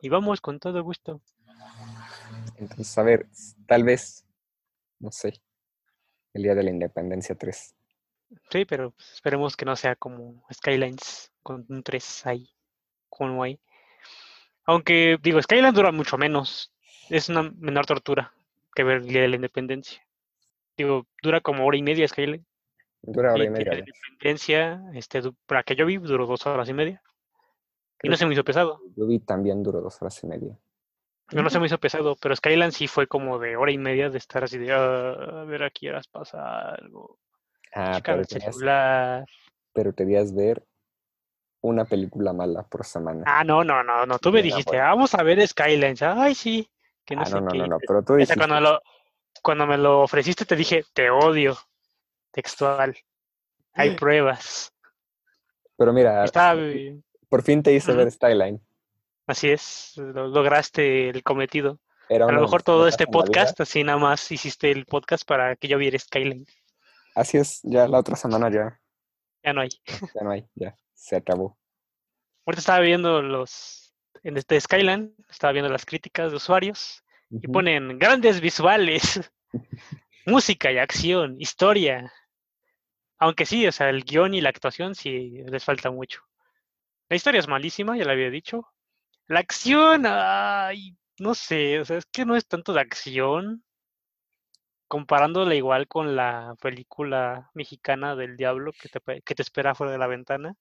Y 0.00 0.08
vamos 0.08 0.40
con 0.40 0.58
todo 0.58 0.82
gusto. 0.82 1.20
Entonces, 2.56 2.96
a 2.96 3.02
ver, 3.02 3.26
tal 3.66 3.84
vez, 3.84 4.24
no 5.00 5.10
sé, 5.10 5.42
el 6.32 6.44
día 6.44 6.54
de 6.54 6.62
la 6.62 6.70
independencia 6.70 7.34
3. 7.34 7.74
Sí, 8.50 8.64
pero 8.64 8.94
esperemos 9.12 9.58
que 9.58 9.66
no 9.66 9.76
sea 9.76 9.96
como 9.96 10.46
Skylines 10.50 11.30
con 11.42 11.66
un 11.68 11.82
3 11.82 12.26
ahí, 12.26 12.48
como 13.10 13.42
hay. 13.42 13.60
Aunque, 14.64 15.18
digo, 15.20 15.42
Skylines 15.42 15.74
dura 15.74 15.92
mucho 15.92 16.16
menos. 16.16 16.72
Es 17.10 17.28
una 17.28 17.42
menor 17.42 17.84
tortura 17.84 18.32
que 18.74 18.82
ver 18.82 19.02
el 19.02 19.08
día 19.08 19.20
de 19.20 19.28
la 19.28 19.36
independencia. 19.36 20.03
Digo, 20.76 21.06
dura 21.22 21.40
como 21.40 21.66
hora 21.66 21.76
y 21.76 21.82
media 21.82 22.06
Skyline. 22.08 22.44
Dura 23.02 23.32
hora 23.32 23.44
y, 23.44 23.50
media. 23.50 23.72
La 23.72 23.78
independencia, 23.78 24.82
este, 24.94 25.22
para 25.46 25.62
que 25.62 25.76
yo 25.76 25.86
vi, 25.86 25.98
duró 25.98 26.26
dos 26.26 26.46
horas 26.46 26.68
y 26.68 26.72
media. 26.72 27.02
y 28.02 28.08
no 28.08 28.16
se 28.16 28.26
me 28.26 28.32
hizo 28.32 28.44
pesado. 28.44 28.80
Yo 28.96 29.06
vi 29.06 29.20
también 29.20 29.62
duró 29.62 29.80
dos 29.80 30.00
horas 30.00 30.22
y 30.22 30.26
media. 30.26 30.58
No, 31.32 31.42
no 31.42 31.50
se 31.50 31.58
me 31.58 31.66
hizo 31.66 31.78
pesado, 31.78 32.16
pero 32.20 32.36
Skyline 32.36 32.72
sí 32.72 32.86
fue 32.86 33.06
como 33.06 33.38
de 33.38 33.56
hora 33.56 33.72
y 33.72 33.78
media 33.78 34.10
de 34.10 34.18
estar 34.18 34.44
así 34.44 34.58
de, 34.58 34.72
ah, 34.72 35.40
a 35.40 35.44
ver, 35.44 35.62
aquí 35.62 35.86
eras 35.86 36.06
pasa 36.06 36.74
algo. 36.74 37.18
Ah, 37.74 38.00
pero 38.04 38.24
celular. 38.24 39.24
pero 39.72 39.92
querías 39.94 40.34
ver 40.34 40.64
una 41.60 41.86
película 41.86 42.32
mala 42.32 42.62
por 42.62 42.84
semana. 42.84 43.24
Ah, 43.26 43.42
no, 43.42 43.64
no, 43.64 43.82
no, 43.82 44.04
no. 44.06 44.18
Tú 44.18 44.30
me 44.30 44.42
dijiste, 44.42 44.76
vamos 44.76 45.14
a 45.14 45.22
ver 45.22 45.46
Skylines. 45.46 46.02
Ay, 46.02 46.34
sí. 46.34 46.68
Que 47.04 47.16
no, 47.16 47.22
ah, 47.22 47.30
no, 47.30 47.40
no, 47.40 47.50
no, 47.54 47.66
no, 47.66 47.78
pero 47.86 48.02
tú 48.02 48.14
dijiste. 48.14 48.36
Cuando, 48.36 48.60
lo, 48.60 48.80
cuando 49.42 49.66
me 49.66 49.78
lo 49.78 50.00
ofreciste 50.02 50.44
te 50.44 50.56
dije, 50.56 50.84
te 50.92 51.10
odio. 51.10 51.56
Textual. 52.30 52.96
Hay 53.72 53.94
pruebas. 53.96 54.72
Pero 55.76 55.92
mira, 55.92 56.24
por 57.28 57.42
fin 57.42 57.62
te 57.62 57.72
hice 57.72 57.92
ver 57.92 58.10
Skyline. 58.10 58.60
Así 59.26 59.50
es, 59.50 59.94
lograste 59.96 61.08
el 61.08 61.22
cometido. 61.22 61.80
a 62.08 62.32
lo 62.32 62.40
mejor 62.40 62.62
todo 62.62 62.86
este 62.86 63.06
podcast, 63.06 63.60
así 63.60 63.82
nada 63.82 63.98
más 63.98 64.30
hiciste 64.30 64.70
el 64.70 64.84
podcast 64.84 65.26
para 65.26 65.56
que 65.56 65.68
yo 65.68 65.78
viera 65.78 65.98
Skyline. 65.98 66.46
Así 67.14 67.38
es, 67.38 67.60
ya 67.62 67.88
la 67.88 67.98
otra 67.98 68.16
semana 68.16 68.50
ya. 68.50 68.80
Ya 69.42 69.52
no 69.52 69.62
hay. 69.62 69.70
Ya 70.14 70.22
no 70.22 70.30
hay, 70.30 70.48
ya, 70.54 70.76
se 70.94 71.16
acabó. 71.16 71.56
Ahorita 72.46 72.60
estaba 72.60 72.80
viendo 72.80 73.22
los, 73.22 73.94
en 74.22 74.36
este 74.36 74.60
Skyline, 74.60 75.14
estaba 75.28 75.52
viendo 75.52 75.70
las 75.70 75.86
críticas 75.86 76.30
de 76.30 76.36
usuarios 76.36 77.03
y 77.42 77.48
ponen 77.48 77.98
grandes 77.98 78.40
visuales, 78.40 79.20
música 80.26 80.72
y 80.72 80.78
acción, 80.78 81.40
historia. 81.40 82.12
Aunque 83.18 83.46
sí, 83.46 83.66
o 83.66 83.72
sea, 83.72 83.90
el 83.90 84.04
guion 84.04 84.34
y 84.34 84.40
la 84.40 84.50
actuación 84.50 84.94
sí 84.94 85.42
les 85.46 85.64
falta 85.64 85.90
mucho. 85.90 86.20
La 87.08 87.16
historia 87.16 87.38
es 87.38 87.48
malísima, 87.48 87.96
ya 87.96 88.04
lo 88.04 88.12
había 88.12 88.30
dicho. 88.30 88.66
La 89.26 89.40
acción, 89.40 90.04
ay, 90.06 90.96
no 91.18 91.34
sé, 91.34 91.80
o 91.80 91.84
sea, 91.84 91.98
es 91.98 92.06
que 92.06 92.24
no 92.24 92.36
es 92.36 92.46
tanto 92.46 92.72
de 92.72 92.80
acción. 92.80 93.64
Comparándola 94.86 95.54
igual 95.54 95.88
con 95.88 96.14
la 96.14 96.54
película 96.60 97.50
mexicana 97.54 98.14
del 98.14 98.36
diablo 98.36 98.72
que 98.72 98.88
te, 98.88 99.22
que 99.22 99.34
te 99.34 99.42
espera 99.42 99.74
fuera 99.74 99.92
de 99.92 99.98
la 99.98 100.06
ventana. 100.06 100.54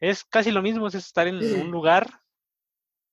Es 0.00 0.24
casi 0.24 0.50
lo 0.50 0.62
mismo, 0.62 0.88
es 0.88 0.94
estar 0.94 1.28
en 1.28 1.36
un 1.36 1.70
lugar 1.70 2.21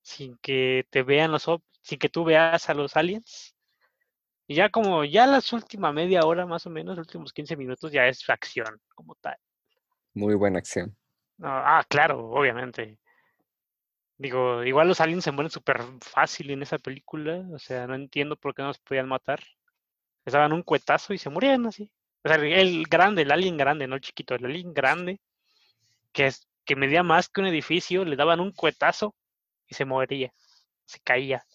sin 0.01 0.37
que 0.37 0.85
te 0.89 1.03
vean 1.03 1.31
los 1.31 1.49
sin 1.81 1.99
que 1.99 2.09
tú 2.09 2.23
veas 2.23 2.69
a 2.69 2.73
los 2.73 2.95
aliens. 2.95 3.55
Y 4.47 4.55
ya 4.55 4.69
como 4.69 5.05
ya 5.05 5.27
las 5.27 5.53
últimas 5.53 5.93
media 5.93 6.21
hora 6.21 6.45
más 6.45 6.65
o 6.65 6.69
menos, 6.69 6.97
los 6.97 7.07
últimos 7.07 7.33
15 7.33 7.55
minutos 7.55 7.91
ya 7.91 8.07
es 8.07 8.27
acción 8.29 8.81
como 8.95 9.15
tal. 9.15 9.37
Muy 10.13 10.35
buena 10.35 10.59
acción. 10.59 10.95
ah, 11.41 11.83
claro, 11.87 12.29
obviamente. 12.29 12.97
Digo, 14.17 14.63
igual 14.63 14.87
los 14.87 14.99
aliens 14.99 15.23
se 15.23 15.31
mueren 15.31 15.51
súper 15.51 15.81
fácil 16.01 16.49
en 16.49 16.63
esa 16.63 16.77
película. 16.77 17.45
O 17.53 17.59
sea, 17.59 17.87
no 17.87 17.95
entiendo 17.95 18.35
por 18.35 18.53
qué 18.53 18.61
no 18.61 18.69
los 18.69 18.79
podían 18.79 19.07
matar. 19.07 19.39
Les 20.25 20.33
daban 20.33 20.51
un 20.51 20.63
cuetazo 20.63 21.13
y 21.13 21.17
se 21.17 21.29
morían 21.29 21.65
así. 21.67 21.91
O 22.23 22.27
sea, 22.27 22.37
el 22.37 22.83
grande, 22.87 23.21
el 23.21 23.31
alien 23.31 23.55
grande, 23.55 23.87
no 23.87 23.95
el 23.95 24.01
chiquito, 24.01 24.35
el 24.35 24.45
alien 24.45 24.73
grande, 24.73 25.21
que, 26.11 26.27
es, 26.27 26.49
que 26.65 26.75
medía 26.75 27.03
más 27.03 27.29
que 27.29 27.41
un 27.41 27.47
edificio, 27.47 28.03
le 28.03 28.15
daban 28.15 28.39
un 28.41 28.51
cuetazo 28.51 29.15
y 29.69 29.75
se 29.75 29.85
moría, 29.85 30.33
se 30.85 30.99
caía. 30.99 31.45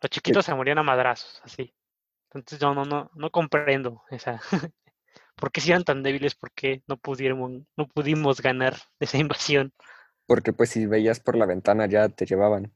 Los 0.00 0.10
chiquitos 0.10 0.46
se 0.46 0.54
morían 0.54 0.78
a 0.78 0.82
madrazos, 0.82 1.42
así. 1.44 1.74
Entonces 2.32 2.58
yo 2.58 2.72
no, 2.72 2.84
no, 2.84 3.10
no 3.14 3.30
comprendo 3.30 4.02
esa. 4.10 4.40
¿Por 5.34 5.50
qué 5.50 5.60
si 5.60 5.70
eran 5.70 5.84
tan 5.84 6.02
débiles? 6.02 6.34
¿Por 6.34 6.52
qué 6.52 6.82
no 6.86 6.96
pudimos, 6.96 7.62
no 7.76 7.88
pudimos 7.88 8.40
ganar 8.40 8.76
esa 9.00 9.18
invasión? 9.18 9.72
Porque 10.26 10.52
pues 10.52 10.70
si 10.70 10.86
veías 10.86 11.18
por 11.18 11.36
la 11.36 11.46
ventana 11.46 11.86
ya 11.86 12.08
te 12.08 12.24
llevaban. 12.24 12.72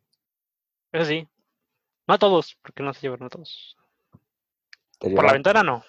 Eso 0.93 1.05
sí. 1.05 1.29
No 2.07 2.15
a 2.15 2.19
todos, 2.19 2.59
porque 2.61 2.83
no 2.83 2.93
se 2.93 3.03
llevaron 3.03 3.27
a 3.27 3.31
todos. 3.31 3.77
por 4.99 5.25
la 5.25 5.33
ventana 5.33 5.63
no. 5.63 5.85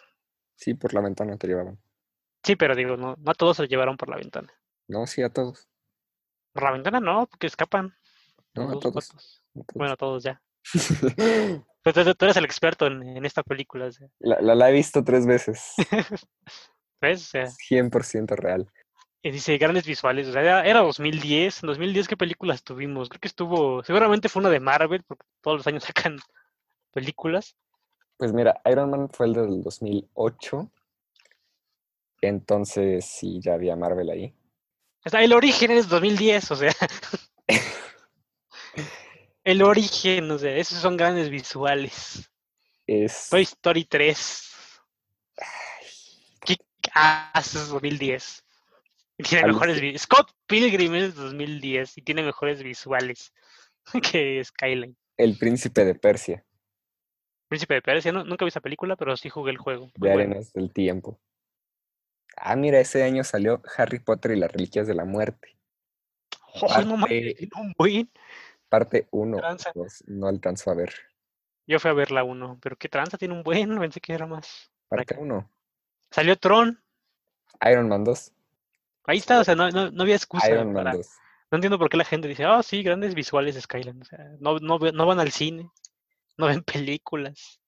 Sí, 0.56 0.74
por 0.74 0.94
la 0.94 1.02
ventana 1.02 1.38
te 1.38 1.48
llevaban. 1.48 1.80
Sí, 2.44 2.56
pero 2.56 2.76
digo, 2.76 2.96
no, 2.96 3.16
no 3.18 3.32
a 3.32 3.34
todos 3.34 3.58
se 3.58 3.68
llevaron 3.68 3.98
por 3.98 4.10
la 4.10 4.18
ventana. 4.18 4.54
No, 4.88 5.08
sí, 5.08 5.24
a 5.24 5.30
todos. 5.30 5.68
Por 6.54 6.64
la 6.64 6.72
ventana 6.72 7.00
no, 7.00 7.26
porque 7.28 7.48
escapan. 7.48 7.96
No, 8.56 8.72
a 8.72 8.80
todos. 8.80 9.42
Bueno, 9.74 9.94
a 9.94 9.98
todos 9.98 10.24
ya. 10.24 10.42
Pues, 11.86 11.94
tú, 12.18 12.26
eres 12.26 12.38
el 12.38 12.46
experto 12.46 12.88
en, 12.88 13.24
esta 13.28 13.44
película. 13.44 13.92
La, 14.18 14.56
la, 14.56 14.70
he 14.72 14.74
visto 14.74 15.04
tres 15.04 15.28
veces. 15.28 15.76
¿Ves? 17.00 17.32
100% 17.32 18.36
real. 18.36 18.68
Y 19.22 19.30
dice, 19.30 19.56
grandes 19.60 19.86
visuales. 19.86 20.28
O 20.28 20.32
sea, 20.32 20.66
era, 20.66 20.80
2010. 20.80 21.62
En 21.62 21.68
2010, 21.68 22.08
¿qué 22.08 22.18
películas 22.18 22.64
tuvimos? 22.64 23.10
Creo 23.10 23.20
que 23.20 23.28
estuvo. 23.28 23.84
Seguramente 23.84 24.30
fue 24.30 24.40
una 24.40 24.50
de 24.50 24.60
Marvel, 24.60 25.04
porque 25.04 25.28
todos 25.42 25.58
los 25.58 25.68
años 25.68 25.84
sacan 25.94 26.18
películas. 26.92 27.56
Pues 28.18 28.34
mira, 28.34 28.60
Iron 28.66 28.90
Man 28.90 29.10
fue 29.12 29.28
el 29.28 29.34
del 29.34 29.62
2008. 29.62 30.72
Entonces 32.22 33.06
sí, 33.06 33.40
ya 33.42 33.54
había 33.54 33.76
Marvel 33.76 34.10
ahí. 34.10 34.34
O 35.06 35.18
el 35.18 35.34
origen 35.34 35.70
es 35.70 35.88
2010, 35.88 36.50
o 36.52 36.56
sea. 36.56 36.74
El 39.46 39.62
origen, 39.62 40.30
o 40.32 40.38
sea, 40.38 40.58
esos 40.58 40.80
son 40.80 40.98
grandes 40.98 41.30
visuales. 41.30 42.30
Es... 42.86 43.30
Toy 43.30 43.44
Story 43.44 43.86
3. 43.86 44.52
¿Qué 46.46 46.58
haces 46.94 47.70
2010? 47.70 48.42
tiene 49.24 49.48
mejores 49.48 50.02
Scott 50.02 50.30
Pilgrim 50.46 50.94
es 50.96 51.16
2010 51.16 52.00
y 52.00 52.02
tiene 52.02 52.22
mejores 52.22 52.62
visuales 52.62 53.34
que 54.12 54.44
Skyline. 54.44 54.98
El 55.16 55.38
príncipe 55.38 55.86
de 55.86 55.96
Persia. 55.96 56.44
Príncipe 57.48 57.76
de 57.76 57.82
Persia, 57.82 58.12
nunca 58.12 58.44
vi 58.44 58.50
esa 58.50 58.60
película, 58.60 58.96
pero 58.96 59.16
sí 59.16 59.30
jugué 59.30 59.52
el 59.52 59.58
juego. 59.58 59.90
De 59.96 60.12
arenas 60.12 60.52
del 60.52 60.74
tiempo. 60.74 61.20
Ah, 62.36 62.56
mira, 62.56 62.80
ese 62.80 63.04
año 63.04 63.24
salió 63.24 63.62
Harry 63.78 64.00
Potter 64.00 64.32
y 64.32 64.40
las 64.40 64.52
Reliquias 64.52 64.88
de 64.88 64.96
la 64.96 65.06
Muerte. 65.06 65.56
Oh, 66.62 66.82
no 66.82 66.98
buen. 67.78 68.10
Parte 68.70 69.08
1. 69.12 69.38
no 70.08 70.28
alcanzó 70.28 70.72
a 70.72 70.76
ver. 70.76 70.94
Yo 71.68 71.80
fui 71.80 71.90
a 71.90 71.94
ver 71.94 72.12
la 72.12 72.24
1, 72.24 72.60
pero 72.62 72.76
qué 72.76 72.90
tranza 72.90 73.18
tiene 73.18 73.34
un 73.34 73.44
buen, 73.44 73.78
pensé 73.80 74.00
que 74.00 74.14
era 74.14 74.28
más. 74.28 74.72
Parte 74.88 75.16
1. 75.18 75.50
Salió 76.12 76.36
Tron. 76.38 76.82
Iron 77.70 77.90
Man 77.90 78.04
2. 78.04 78.32
Ahí 79.08 79.18
está, 79.18 79.40
o 79.40 79.44
sea, 79.44 79.56
no, 79.56 79.70
no, 79.70 80.04
había 80.04 80.16
excusa. 80.16 80.64
No 80.64 81.58
entiendo 81.58 81.78
por 81.78 81.90
qué 81.90 81.98
la 81.98 82.06
gente 82.06 82.28
dice, 82.28 82.44
ah, 82.44 82.64
sí, 82.64 82.82
grandes 82.82 83.14
visuales 83.14 83.56
de 83.56 83.62
Skyland. 83.62 84.02
O 84.02 84.06
sea, 84.06 84.20
no, 84.40 84.58
no, 84.60 84.80
no 84.80 85.06
van 85.06 85.20
al 85.20 85.32
cine, 85.32 85.70
no 86.38 86.48
ven 86.48 86.64
películas. 86.64 87.60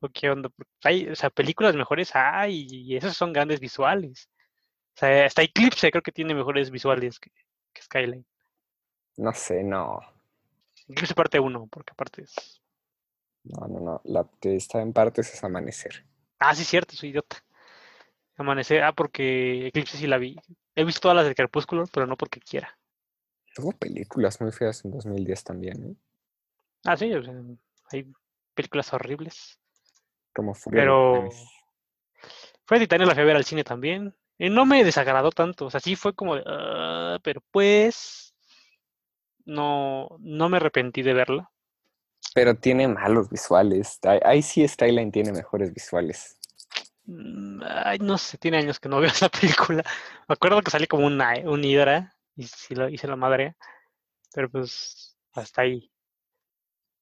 ¿O 0.00 0.08
qué 0.10 0.30
onda? 0.30 0.50
Hay, 0.84 1.08
o 1.08 1.16
sea, 1.16 1.30
películas 1.30 1.74
mejores 1.74 2.14
hay 2.14 2.66
y 2.70 2.96
esos 2.96 3.16
son 3.16 3.32
grandes 3.32 3.60
visuales. 3.60 4.28
O 4.94 4.98
sea, 4.98 5.24
hasta 5.24 5.42
Eclipse 5.42 5.90
creo 5.90 6.02
que 6.02 6.12
tiene 6.12 6.34
mejores 6.34 6.70
visuales 6.70 7.18
que, 7.18 7.30
que 7.72 7.82
Skyline. 7.82 8.26
No 9.16 9.32
sé, 9.32 9.62
no. 9.64 10.00
Eclipse 10.88 11.14
parte 11.14 11.40
1, 11.40 11.66
porque 11.70 11.92
aparte 11.92 12.22
es... 12.22 12.60
No, 13.44 13.66
no, 13.68 13.80
no. 13.80 14.00
La 14.04 14.26
que 14.40 14.56
está 14.56 14.80
en 14.80 14.92
parte 14.92 15.20
es 15.20 15.42
Amanecer. 15.44 16.04
Ah, 16.38 16.54
sí, 16.54 16.64
cierto, 16.64 16.94
soy 16.94 17.10
idiota. 17.10 17.42
Amanecer, 18.36 18.82
ah, 18.82 18.92
porque 18.92 19.68
Eclipse 19.68 19.96
sí 19.96 20.06
la 20.06 20.18
vi. 20.18 20.36
He 20.74 20.84
visto 20.84 21.00
todas 21.00 21.16
las 21.16 21.26
de 21.26 21.34
Crepúsculo, 21.34 21.84
pero 21.92 22.06
no 22.06 22.16
porque 22.16 22.40
quiera. 22.40 22.76
Tuvo 23.54 23.72
películas 23.72 24.40
muy 24.40 24.52
feas 24.52 24.84
en 24.84 24.90
2010 24.90 25.44
también, 25.44 25.84
¿eh? 25.84 25.94
Ah, 26.84 26.96
sí, 26.96 27.12
o 27.14 27.22
sea, 27.22 27.34
hay 27.90 28.12
películas 28.54 28.92
horribles. 28.92 29.58
Como 30.34 30.54
Furia 30.54 30.82
Pero 30.82 31.30
fue 32.66 32.78
Titania 32.78 33.06
la 33.06 33.14
fui 33.14 33.22
a 33.22 33.26
ver 33.26 33.36
al 33.36 33.44
cine 33.44 33.64
también. 33.64 34.14
Y 34.38 34.50
no 34.50 34.66
me 34.66 34.84
desagradó 34.84 35.30
tanto. 35.30 35.66
O 35.66 35.70
sea, 35.70 35.80
sí 35.80 35.96
fue 35.96 36.14
como 36.14 36.36
de, 36.36 36.42
"Ah", 36.46 37.18
pero 37.22 37.40
pues 37.50 38.25
no, 39.46 40.08
no 40.20 40.48
me 40.50 40.58
arrepentí 40.58 41.02
de 41.02 41.14
verla. 41.14 41.50
Pero 42.34 42.54
tiene 42.56 42.86
malos 42.86 43.28
visuales. 43.30 43.98
Ahí, 44.24 44.40
sí 44.42 44.66
Skyline 44.68 45.10
tiene 45.10 45.32
mejores 45.32 45.74
visuales. 45.74 46.38
Mm, 47.06 47.62
Ay, 47.64 47.98
no 48.00 48.18
sé, 48.18 48.38
tiene 48.38 48.58
años 48.58 48.80
que 48.80 48.88
no 48.88 49.00
veo 49.00 49.10
esa 49.10 49.28
película. 49.28 49.82
Me 50.28 50.32
acuerdo 50.34 50.62
que 50.62 50.70
sale 50.70 50.86
como 50.88 51.06
una, 51.06 51.34
un 51.44 51.64
hidra 51.64 52.14
y 52.36 52.44
sí 52.46 52.74
lo 52.74 52.88
hice 52.88 53.08
la 53.08 53.16
madre. 53.16 53.56
Pero 54.34 54.50
pues 54.50 55.16
hasta 55.34 55.62
ahí. 55.62 55.90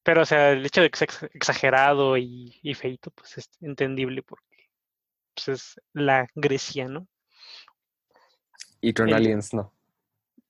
Pero 0.03 0.23
o 0.23 0.25
sea, 0.27 0.53
el 0.53 0.65
hecho 0.67 0.83
de 0.83 0.91
que 0.91 0.99
sea 0.99 1.07
ex- 1.07 1.23
exagerado 1.35 2.17
y, 2.17 2.59
y 2.63 2.75
feito, 2.75 3.11
pues 3.11 3.39
es 3.39 3.51
entendible 3.61 4.23
porque 4.23 4.69
pues, 5.35 5.49
es 5.49 5.83
la 5.95 6.29
Grecia, 6.37 6.89
¿no? 6.89 7.09
Y 8.81 8.93
Tron 8.93 9.13
Aliens 9.15 9.53
no. 9.53 9.74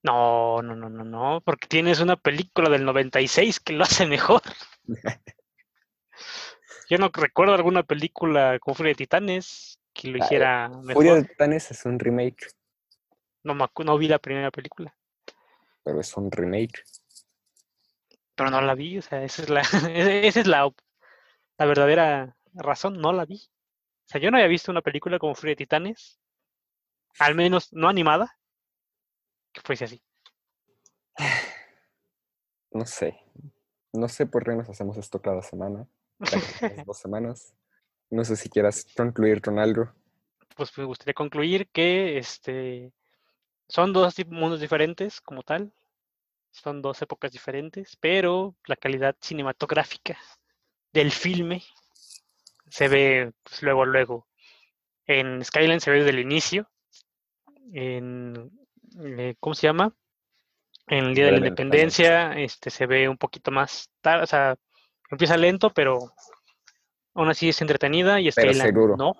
No, 0.04 0.60
no, 0.62 0.76
no, 0.76 0.88
no, 0.90 1.02
no, 1.04 1.40
porque 1.44 1.66
tienes 1.66 1.98
una 2.00 2.16
película 2.16 2.68
del 2.68 2.84
96 2.84 3.58
que 3.60 3.72
lo 3.72 3.84
hace 3.84 4.06
mejor. 4.06 4.42
Yo 6.90 6.98
no 6.98 7.10
recuerdo 7.12 7.54
alguna 7.54 7.82
película 7.82 8.58
con 8.60 8.74
Furia 8.74 8.90
de 8.90 8.96
Titanes 8.96 9.80
que 9.94 10.08
lo 10.08 10.18
hiciera 10.18 10.68
Furia 10.68 10.82
mejor. 11.14 11.22
de 11.22 11.28
Titanes 11.28 11.70
es 11.70 11.84
un 11.86 11.98
remake, 11.98 12.46
No, 13.42 13.54
no 13.54 13.98
vi 13.98 14.08
la 14.08 14.18
primera 14.18 14.50
película, 14.50 14.94
pero 15.82 16.00
es 16.00 16.14
un 16.16 16.30
remake. 16.30 16.82
pero 18.34 18.50
no 18.50 18.60
la 18.60 18.74
vi, 18.74 18.98
o 18.98 19.02
sea, 19.02 19.22
esa 19.24 19.42
es 19.42 19.48
la, 19.48 19.60
ese- 19.62 20.26
esa 20.28 20.40
es 20.40 20.46
la, 20.46 20.70
la 21.58 21.66
verdadera 21.66 22.36
razón, 22.52 23.00
no 23.00 23.12
la 23.12 23.24
vi. 23.24 23.36
O 23.36 24.08
sea, 24.08 24.20
yo 24.20 24.30
no 24.30 24.36
había 24.36 24.48
visto 24.48 24.70
una 24.70 24.82
película 24.82 25.18
como 25.18 25.34
Furia 25.34 25.52
de 25.52 25.56
Titanes, 25.56 26.20
al 27.18 27.34
menos 27.34 27.72
no 27.72 27.88
animada, 27.88 28.36
que 29.54 29.62
fuese 29.62 29.84
así. 29.84 30.02
No 32.72 32.84
sé. 32.84 33.16
No 33.92 34.08
sé 34.08 34.26
por 34.26 34.44
qué 34.44 34.50
nos 34.50 34.68
hacemos 34.68 34.96
esto 34.96 35.22
cada 35.22 35.40
semana. 35.42 35.86
Cada 36.58 36.82
dos 36.84 36.98
semanas. 36.98 37.54
No 38.10 38.24
sé 38.24 38.34
si 38.34 38.48
quieras 38.48 38.84
concluir 38.96 39.40
con 39.40 39.58
algo. 39.60 39.92
pues 40.56 40.76
me 40.76 40.84
gustaría 40.84 41.14
concluir 41.14 41.68
que 41.68 42.18
este 42.18 42.92
son 43.68 43.92
dos 43.92 44.14
mundos 44.26 44.60
diferentes 44.60 45.20
como 45.20 45.42
tal, 45.42 45.72
son 46.50 46.82
dos 46.82 47.00
épocas 47.00 47.32
diferentes, 47.32 47.96
pero 47.96 48.54
la 48.66 48.76
calidad 48.76 49.16
cinematográfica 49.20 50.18
del 50.92 51.10
filme 51.10 51.62
se 52.68 52.88
ve 52.88 53.32
pues, 53.42 53.62
luego, 53.62 53.86
luego. 53.86 54.26
En 55.06 55.44
Skyline 55.44 55.80
se 55.80 55.90
ve 55.90 55.98
desde 55.98 56.10
el 56.10 56.18
inicio, 56.18 56.68
en 57.72 58.50
eh, 59.00 59.34
¿cómo 59.40 59.54
se 59.54 59.66
llama? 59.66 59.94
En 60.86 61.04
el 61.06 61.14
Día 61.14 61.26
de 61.26 61.32
la 61.32 61.38
Independencia, 61.38 62.32
este 62.38 62.70
se 62.70 62.86
ve 62.86 63.08
un 63.08 63.16
poquito 63.16 63.50
más 63.50 63.90
tarde, 64.00 64.24
o 64.24 64.26
sea, 64.26 64.56
empieza 65.10 65.36
lento, 65.36 65.70
pero 65.70 65.98
aún 67.14 67.28
así 67.28 67.48
es 67.48 67.60
entretenida 67.62 68.20
y 68.20 68.30
Pero 68.30 68.52
Skyline 68.52 68.74
seguro. 68.74 68.96
no. 68.96 69.16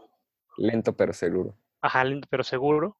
Lento 0.56 0.94
pero 0.94 1.12
seguro. 1.12 1.56
Ajá, 1.80 2.04
lento 2.04 2.28
pero 2.30 2.44
seguro. 2.44 2.96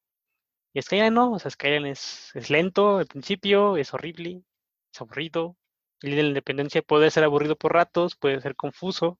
Y 0.73 0.81
Skyline 0.81 1.13
no, 1.13 1.33
o 1.33 1.39
sea, 1.39 1.51
Skyline 1.51 1.85
es, 1.85 2.31
es 2.33 2.49
lento 2.49 2.97
al 2.97 3.05
principio, 3.05 3.77
es 3.77 3.93
horrible, 3.93 4.41
es 4.91 5.01
aburrido. 5.01 5.55
El 6.01 6.09
Día 6.09 6.17
de 6.17 6.23
la 6.23 6.29
Independencia 6.29 6.81
puede 6.81 7.11
ser 7.11 7.23
aburrido 7.23 7.55
por 7.55 7.73
ratos, 7.73 8.15
puede 8.15 8.41
ser 8.41 8.55
confuso, 8.55 9.19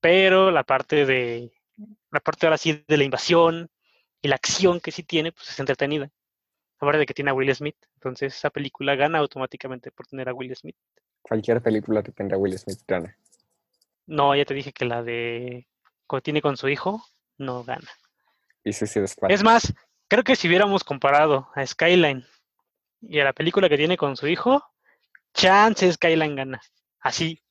pero 0.00 0.50
la 0.50 0.64
parte 0.64 1.06
de, 1.06 1.52
la 2.10 2.20
parte 2.20 2.46
ahora 2.46 2.58
sí 2.58 2.84
de 2.86 2.96
la 2.96 3.04
invasión 3.04 3.70
y 4.20 4.28
la 4.28 4.34
acción 4.34 4.80
que 4.80 4.90
sí 4.90 5.02
tiene, 5.02 5.32
pues 5.32 5.48
es 5.48 5.58
entretenida. 5.58 6.10
Aparte 6.80 6.98
de 6.98 7.06
que 7.06 7.14
tiene 7.14 7.30
a 7.30 7.34
Will 7.34 7.54
Smith, 7.54 7.76
entonces 7.94 8.34
esa 8.34 8.48
película 8.48 8.96
gana 8.96 9.18
automáticamente 9.18 9.90
por 9.90 10.06
tener 10.06 10.30
a 10.30 10.34
Will 10.34 10.56
Smith. 10.56 10.76
Cualquier 11.20 11.60
película 11.60 12.02
que 12.02 12.10
tenga 12.10 12.38
Will 12.38 12.58
Smith 12.58 12.80
gana. 12.88 13.14
No, 14.06 14.34
ya 14.34 14.46
te 14.46 14.54
dije 14.54 14.72
que 14.72 14.86
la 14.86 15.02
de 15.02 15.68
que 16.08 16.20
tiene 16.22 16.40
con 16.40 16.56
su 16.56 16.68
hijo 16.68 17.04
no 17.36 17.62
gana. 17.64 17.88
Y 18.64 18.72
Suicide 18.72 19.06
Squad. 19.06 19.30
Es 19.30 19.44
más, 19.44 19.72
creo 20.08 20.24
que 20.24 20.36
si 20.36 20.48
hubiéramos 20.48 20.82
comparado 20.82 21.48
a 21.54 21.64
Skyline 21.66 22.26
y 23.02 23.20
a 23.20 23.24
la 23.24 23.32
película 23.32 23.68
que 23.68 23.76
tiene 23.76 23.96
con 23.96 24.16
su 24.16 24.26
hijo, 24.26 24.64
chance 25.34 25.92
Skyline 25.92 26.34
gana. 26.34 26.60
Así, 27.00 27.42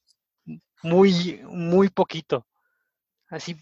muy, 0.82 1.40
muy 1.44 1.90
poquito. 1.90 2.48
Así, 3.30 3.56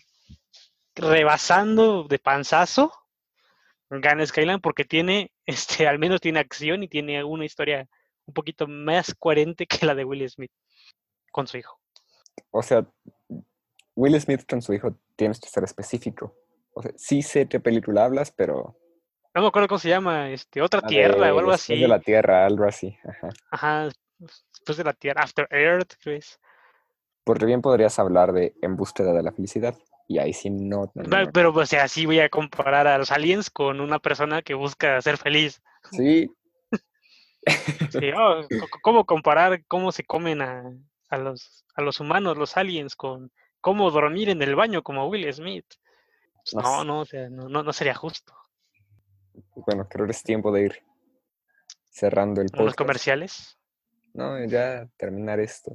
rebasando 0.96 2.04
de 2.04 2.20
panzazo, 2.20 2.94
gana 3.90 4.26
Skyline 4.26 4.60
porque 4.62 4.86
tiene, 4.86 5.32
este, 5.46 5.88
al 5.88 6.00
menos 6.00 6.22
tiene 6.22 6.40
acción 6.40 6.84
y 6.84 6.88
tiene 6.88 7.24
una 7.24 7.46
historia 7.46 7.88
un 8.26 8.34
poquito 8.34 8.68
más 8.68 9.16
coherente 9.16 9.66
que 9.66 9.86
la 9.86 9.96
de 9.96 10.04
Will 10.04 10.30
Smith 10.30 10.52
con 11.32 11.48
su 11.48 11.58
hijo. 11.58 11.80
O 12.52 12.62
sea, 12.62 12.86
Will 13.96 14.20
Smith 14.20 14.46
con 14.48 14.62
su 14.62 14.74
hijo 14.74 14.96
tienes 15.16 15.40
que 15.40 15.50
ser 15.50 15.64
específico. 15.64 16.36
O 16.74 16.82
sea, 16.82 16.92
sí 16.96 17.22
sé 17.22 17.48
qué 17.48 17.60
película 17.60 18.06
hablas, 18.06 18.32
pero. 18.32 18.78
No 19.34 19.42
me 19.42 19.48
acuerdo 19.48 19.68
cómo 19.68 19.80
se 19.80 19.90
llama, 19.90 20.30
este, 20.30 20.62
otra 20.62 20.82
la 20.82 20.88
tierra 20.88 21.26
de 21.26 21.32
o 21.32 21.40
algo 21.40 21.52
Después 21.52 21.62
así. 21.62 21.82
de 21.82 21.88
la 21.88 22.00
Tierra, 22.00 22.46
algo 22.46 22.66
así. 22.66 22.98
Ajá. 23.04 23.30
Ajá, 23.52 23.90
después 24.20 24.78
de 24.78 24.84
la 24.84 24.94
tierra, 24.94 25.24
After 25.24 25.48
Earth, 25.52 25.94
es. 26.06 26.40
Porque 27.24 27.46
bien 27.46 27.62
podrías 27.62 28.00
hablar 28.00 28.34
de 28.34 28.56
En 28.62 28.76
búsqueda 28.76 29.14
de 29.14 29.22
la 29.24 29.32
felicidad. 29.32 29.76
Y 30.08 30.20
ahí 30.20 30.34
sí 30.34 30.50
no. 30.50 30.92
no, 30.96 31.04
no, 31.04 31.10
Va- 31.10 31.26
no. 31.26 31.32
Pero, 31.32 31.52
o 31.54 31.66
sea, 31.66 31.88
sí 31.88 32.06
voy 32.06 32.20
a 32.20 32.30
comparar 32.30 32.88
a 32.88 32.98
los 32.98 33.12
aliens 33.12 33.50
con 33.50 33.80
una 33.82 34.00
persona 34.00 34.42
que 34.42 34.54
busca 34.54 35.02
ser 35.02 35.18
feliz. 35.18 35.62
Sí, 35.92 36.30
Sí, 37.92 38.12
oh, 38.18 38.48
¿Cómo 38.82 39.06
comparar 39.06 39.64
cómo 39.68 39.92
se 39.92 40.04
comen 40.04 40.42
a, 40.42 40.64
a 41.10 41.18
los, 41.18 41.66
a 41.76 41.82
los 41.82 42.00
humanos, 42.00 42.38
los 42.38 42.58
aliens, 42.58 42.96
con 42.96 43.32
cómo 43.62 43.90
dormir 43.92 44.30
en 44.30 44.42
el 44.42 44.56
baño 44.56 44.84
como 44.84 45.08
Will 45.08 45.32
Smith? 45.34 45.66
Pues 46.52 46.54
No 46.56 46.84
no, 46.84 47.00
o 47.02 47.06
sea, 47.06 47.30
no, 47.30 47.48
no, 47.48 47.74
sería 47.74 47.96
justo. 47.96 48.34
bueno, 49.56 49.88
creo 49.88 50.06
que 50.06 50.12
es 50.12 50.24
tiempo 50.24 50.52
de 50.52 50.64
ir 50.64 50.84
cerrando 51.90 52.42
el 52.42 52.50
podcast. 52.50 52.78
comerciales. 52.78 53.58
No, 54.14 54.44
ya 54.46 54.88
terminar 54.98 55.40
esto. 55.40 55.72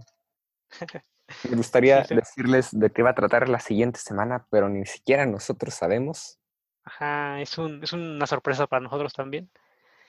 Me 1.49 1.57
gustaría 1.57 2.03
Sí, 2.05 2.09
sí. 2.09 2.14
decirles 2.16 2.68
de 2.72 2.91
qué 2.91 3.03
va 3.03 3.11
a 3.11 3.14
tratar 3.14 3.49
la 3.49 3.61
siguiente 3.61 3.99
semana, 4.01 4.47
pero 4.51 4.68
ni 4.68 4.85
siquiera 4.87 5.26
nosotros 5.26 5.74
sabemos. 5.74 6.39
Ajá, 6.85 7.41
es, 7.41 7.57
un, 7.59 7.83
es 7.83 7.93
una 7.93 8.26
sorpresa 8.26 8.66
para 8.66 8.80
nosotros 8.83 9.12
también. 9.12 9.51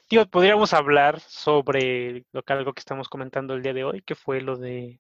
Tío, 0.08 0.28
podríamos 0.30 0.74
hablar 0.74 1.20
sobre 1.20 2.26
lo 2.32 2.44
que, 2.44 2.54
algo 2.54 2.74
que 2.74 2.80
estamos 2.80 3.08
comentando 3.10 3.54
el 3.54 3.62
día 3.64 3.74
de 3.74 3.84
hoy, 3.84 4.02
que 4.02 4.16
fue 4.16 4.42
lo 4.42 4.58
de... 4.58 5.00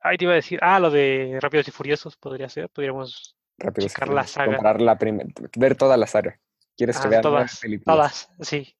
Ay, 0.00 0.18
te 0.18 0.24
iba 0.24 0.32
a 0.32 0.36
decir, 0.36 0.58
ah, 0.62 0.78
lo 0.80 0.90
de 0.90 1.38
Rápidos 1.40 1.68
y 1.68 1.70
Furiosos 1.70 2.16
podría 2.16 2.48
ser, 2.48 2.68
podríamos 2.70 3.36
Rápido, 3.58 3.88
Checar 3.88 4.08
la 4.08 4.26
saga. 4.26 4.74
La 4.78 4.98
ver 5.56 5.76
toda 5.76 5.96
la 5.96 6.06
saga. 6.06 6.38
¿Quieres 6.76 6.98
que 6.98 7.06
Ah, 7.06 7.10
vean 7.10 7.22
nueve 7.24 7.46
todas, 7.84 8.28
todas, 8.28 8.30
sí. 8.40 8.76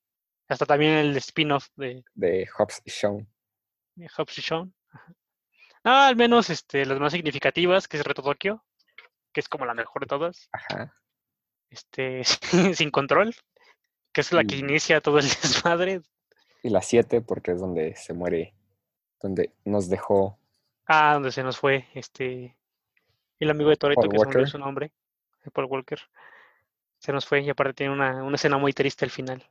Hasta 0.49 0.67
también 0.67 0.93
el 0.93 1.17
spin-off 1.17 1.69
de, 1.77 2.05
de 2.14 2.49
Hobbs 2.57 2.83
y 2.85 2.91
Shawn? 2.91 3.27
de 3.95 4.09
Hobbs 4.17 4.39
y 4.39 4.43
Shaw. 4.43 4.71
Ah, 5.89 6.09
al 6.09 6.16
menos 6.16 6.51
este, 6.51 6.84
las 6.84 6.99
más 6.99 7.12
significativas, 7.12 7.87
que 7.87 7.97
es 7.97 8.05
Reto 8.05 8.20
Tokio, 8.20 8.64
que 9.32 9.39
es 9.39 9.49
como 9.49 9.66
la 9.66 9.72
mejor 9.72 10.03
de 10.03 10.09
todas. 10.09 10.49
Ajá. 10.51 10.93
Este, 11.70 12.24
Sin 12.74 12.91
Control, 12.91 13.32
que 14.12 14.20
es 14.20 14.32
la 14.32 14.43
que 14.43 14.57
inicia 14.57 15.01
todo 15.01 15.20
el 15.20 15.28
desmadre. 15.43 16.01
Y 16.64 16.70
la 16.70 16.82
7, 16.82 17.20
porque 17.20 17.53
es 17.53 17.61
donde 17.61 17.95
se 17.95 18.14
muere, 18.14 18.53
donde 19.20 19.53
nos 19.64 19.89
dejó 19.89 20.41
Ah, 20.87 21.14
donde 21.14 21.30
se 21.30 21.45
nos 21.45 21.57
fue 21.57 21.87
este 21.95 22.57
el 23.39 23.51
amigo 23.51 23.70
de 23.70 23.76
Toreto, 23.76 24.09
que 24.09 24.18
se 24.18 24.24
Walker. 24.24 24.49
su 24.49 24.59
nombre, 24.59 24.91
Paul 25.53 25.66
Walker. 25.66 26.01
Se 26.99 27.12
nos 27.12 27.26
fue 27.26 27.43
y 27.43 27.51
aparte 27.51 27.74
tiene 27.74 27.93
una, 27.93 28.24
una 28.24 28.34
escena 28.34 28.59
muy 28.59 28.72
triste 28.72 29.05
al 29.05 29.12
final. 29.12 29.49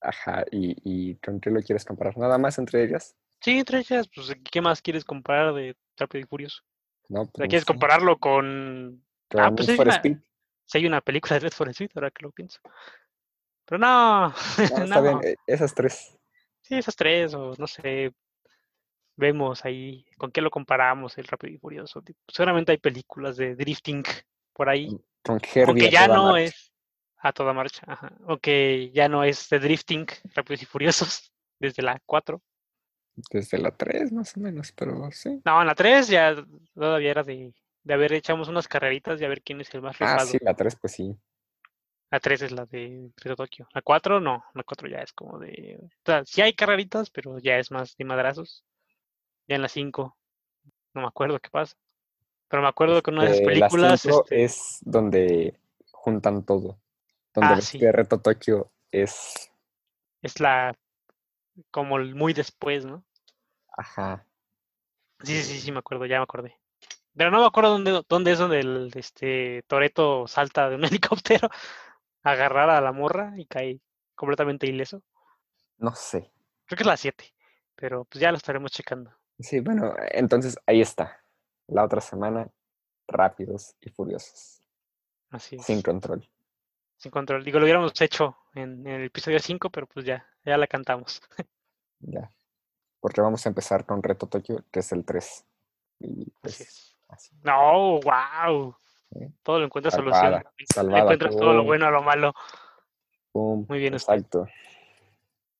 Ajá, 0.00 0.44
y, 0.50 0.76
y 0.82 1.14
¿con 1.16 1.38
qué 1.38 1.50
lo 1.50 1.60
quieres 1.62 1.84
comparar? 1.84 2.18
¿Nada 2.18 2.38
más 2.38 2.58
entre 2.58 2.82
ellas? 2.82 3.14
Sí, 3.46 3.60
entre 3.60 3.78
ellas, 3.78 4.08
pues, 4.12 4.36
¿qué 4.50 4.60
más 4.60 4.82
quieres 4.82 5.04
comparar 5.04 5.54
de 5.54 5.76
Rápido 5.96 6.24
y 6.24 6.26
Furioso? 6.26 6.62
No, 7.08 7.20
O 7.20 7.24
sea, 7.26 7.30
pues 7.32 7.44
no 7.44 7.48
¿Quieres 7.48 7.62
sé. 7.62 7.66
compararlo 7.68 8.18
con 8.18 9.04
Con 9.30 9.40
ah, 9.40 9.52
pues 9.54 9.68
hay 9.68 9.78
una- 9.78 10.02
si 10.64 10.78
hay 10.78 10.86
una 10.88 11.00
película 11.00 11.34
de 11.34 11.40
Red 11.42 11.52
for 11.52 11.68
Speed, 11.68 11.90
ahora 11.94 12.10
que 12.10 12.24
lo 12.24 12.32
pienso. 12.32 12.58
Pero 13.64 13.78
no, 13.78 14.34
No, 14.78 14.82
está 14.82 15.00
bien, 15.00 15.14
no. 15.14 15.22
eh, 15.22 15.36
esas 15.46 15.72
tres. 15.76 16.18
Sí, 16.62 16.74
esas 16.74 16.96
tres, 16.96 17.34
o 17.34 17.54
no 17.56 17.68
sé, 17.68 18.12
vemos 19.14 19.64
ahí 19.64 20.04
con 20.18 20.32
qué 20.32 20.40
lo 20.40 20.50
comparamos, 20.50 21.16
el 21.16 21.28
Rápido 21.28 21.54
y 21.54 21.58
Furioso. 21.58 22.02
tipo, 22.02 22.18
seguramente 22.26 22.72
hay 22.72 22.78
películas 22.78 23.36
de 23.36 23.54
drifting 23.54 24.02
por 24.54 24.68
ahí, 24.68 24.88
Con 25.22 25.36
Herbie 25.36 25.62
aunque 25.68 25.90
ya 25.90 26.08
no 26.08 26.32
marcha. 26.32 26.46
es, 26.46 26.72
A 27.18 27.32
toda 27.32 27.52
marcha, 27.52 27.82
ajá. 27.86 28.12
Ok, 28.26 28.48
ya 28.92 29.08
no 29.08 29.22
es 29.22 29.48
de 29.50 29.60
drifting, 29.60 30.04
Rápidos 30.34 30.62
y 30.62 30.66
Furiosos, 30.66 31.32
desde 31.60 31.84
la 31.84 32.02
4. 32.04 32.42
Desde 33.30 33.58
la 33.58 33.70
3 33.70 34.12
más 34.12 34.36
o 34.36 34.40
menos, 34.40 34.72
pero 34.72 35.10
sí. 35.10 35.40
No, 35.44 35.60
en 35.60 35.66
la 35.66 35.74
3 35.74 36.08
ya 36.08 36.34
todavía 36.74 37.10
era 37.10 37.22
de, 37.22 37.54
de 37.82 37.94
haber 37.94 38.12
echamos 38.12 38.48
unas 38.48 38.68
carreritas 38.68 39.20
y 39.20 39.24
a 39.24 39.28
ver 39.28 39.42
quién 39.42 39.60
es 39.60 39.72
el 39.74 39.82
más 39.82 39.96
Ah, 40.00 40.12
rifado. 40.14 40.26
sí, 40.28 40.38
la 40.42 40.54
3 40.54 40.76
pues 40.76 40.92
sí. 40.92 41.16
La 42.10 42.20
3 42.20 42.42
es 42.42 42.52
la 42.52 42.66
de 42.66 43.10
Reto 43.16 43.36
Tokio. 43.36 43.66
La 43.74 43.82
4 43.82 44.20
no, 44.20 44.44
la 44.54 44.62
4 44.62 44.88
ya 44.88 44.98
es 44.98 45.12
como 45.12 45.38
de... 45.38 45.78
O 45.82 45.88
sea, 46.04 46.24
sí 46.24 46.40
hay 46.42 46.52
carreritas, 46.52 47.10
pero 47.10 47.38
ya 47.38 47.58
es 47.58 47.70
más 47.70 47.96
de 47.96 48.04
madrazos. 48.04 48.64
Ya 49.48 49.56
en 49.56 49.62
la 49.62 49.68
5, 49.68 50.16
no 50.94 51.00
me 51.00 51.06
acuerdo 51.08 51.38
qué 51.40 51.50
pasa. 51.50 51.74
Pero 52.48 52.62
me 52.62 52.68
acuerdo 52.68 53.02
que 53.02 53.10
en 53.10 53.16
una 53.18 53.24
de 53.24 53.30
esas 53.32 53.40
Eh, 53.40 53.44
la 53.44 53.48
películas... 53.50 54.00
5 54.02 54.20
este, 54.24 54.44
es 54.44 54.78
donde 54.82 55.58
juntan 55.90 56.44
todo. 56.44 56.78
Donde 57.34 57.52
Ah, 57.52 57.54
ves 57.56 57.64
sí. 57.64 57.78
Reto 57.80 58.20
Tokio 58.20 58.70
es... 58.92 59.50
es 60.22 60.38
la... 60.38 60.76
como 61.70 61.98
muy 61.98 62.32
después, 62.32 62.84
¿no? 62.84 63.04
Ajá. 63.76 64.26
Sí, 65.22 65.34
sí, 65.42 65.54
sí, 65.54 65.60
sí, 65.60 65.72
me 65.72 65.78
acuerdo, 65.78 66.06
ya 66.06 66.18
me 66.18 66.24
acordé. 66.24 66.58
Pero 67.16 67.30
no 67.30 67.40
me 67.40 67.46
acuerdo 67.46 67.70
dónde, 67.70 68.02
dónde 68.08 68.32
es 68.32 68.38
donde 68.38 68.60
el 68.60 68.90
este 68.94 69.64
Toreto 69.66 70.26
salta 70.26 70.68
de 70.68 70.76
un 70.76 70.84
helicóptero 70.84 71.48
a 72.22 72.30
agarrar 72.30 72.70
a 72.70 72.80
la 72.80 72.92
morra 72.92 73.34
y 73.36 73.46
cae 73.46 73.80
completamente 74.14 74.66
ileso. 74.66 75.02
No 75.78 75.94
sé. 75.94 76.30
Creo 76.66 76.76
que 76.76 76.82
es 76.82 76.86
la 76.86 76.96
7, 76.96 77.24
pero 77.74 78.04
pues 78.04 78.20
ya 78.20 78.30
lo 78.30 78.36
estaremos 78.36 78.72
checando. 78.72 79.10
Sí, 79.38 79.60
bueno, 79.60 79.94
entonces 80.10 80.58
ahí 80.66 80.80
está. 80.80 81.22
La 81.68 81.84
otra 81.84 82.00
semana, 82.00 82.48
rápidos 83.06 83.74
y 83.80 83.90
furiosos. 83.90 84.62
Así 85.30 85.56
es. 85.56 85.64
Sin 85.64 85.82
control. 85.82 86.28
Sin 86.96 87.10
control. 87.10 87.44
Digo, 87.44 87.58
lo 87.58 87.64
hubiéramos 87.64 88.00
hecho 88.00 88.36
en, 88.58 88.86
en 88.86 89.00
el 89.00 89.04
episodio 89.04 89.38
5, 89.38 89.70
pero 89.70 89.86
pues 89.86 90.04
ya, 90.06 90.26
ya 90.44 90.56
la 90.56 90.66
cantamos. 90.66 91.20
Ya. 91.98 92.30
Porque 93.00 93.22
vamos 93.22 93.44
a 93.46 93.48
empezar 93.48 93.86
con 93.86 94.02
Reto 94.02 94.26
Tokio, 94.26 94.62
que 94.70 94.80
es 94.80 94.92
el 94.92 95.04
3. 95.04 95.46
Y 96.00 96.22
Así 96.22 96.32
pues, 96.42 96.60
es. 96.60 96.96
así. 97.08 97.34
No, 97.42 98.00
wow. 98.00 98.76
Todo 99.42 99.60
lo 99.60 99.64
encuentra 99.64 99.90
Salvada, 99.90 100.42
solución. 100.42 100.66
Salvada, 100.74 101.02
encuentras 101.04 101.36
todo 101.36 101.54
lo 101.54 101.64
bueno 101.64 101.86
a 101.86 101.90
lo 101.90 102.02
malo. 102.02 102.34
Muy 103.32 103.78
bien, 103.78 103.94
usted. 103.94 104.14
Exacto. 104.14 104.46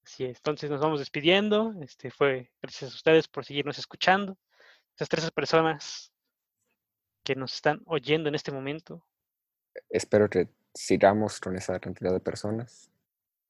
Así 0.04 0.24
es. 0.24 0.38
Entonces 0.38 0.70
nos 0.70 0.80
vamos 0.80 0.98
despidiendo. 0.98 1.74
Este 1.80 2.10
fue 2.10 2.50
gracias 2.60 2.92
a 2.92 2.94
ustedes 2.94 3.28
por 3.28 3.44
seguirnos 3.44 3.78
escuchando. 3.78 4.36
Esas 4.94 5.08
tres 5.08 5.30
personas 5.30 6.12
que 7.22 7.34
nos 7.34 7.54
están 7.54 7.82
oyendo 7.86 8.28
en 8.28 8.34
este 8.34 8.52
momento. 8.52 9.04
Espero 9.90 10.30
que 10.30 10.48
sigamos 10.76 11.40
con 11.40 11.56
esa 11.56 11.80
cantidad 11.80 12.12
de 12.12 12.20
personas. 12.20 12.90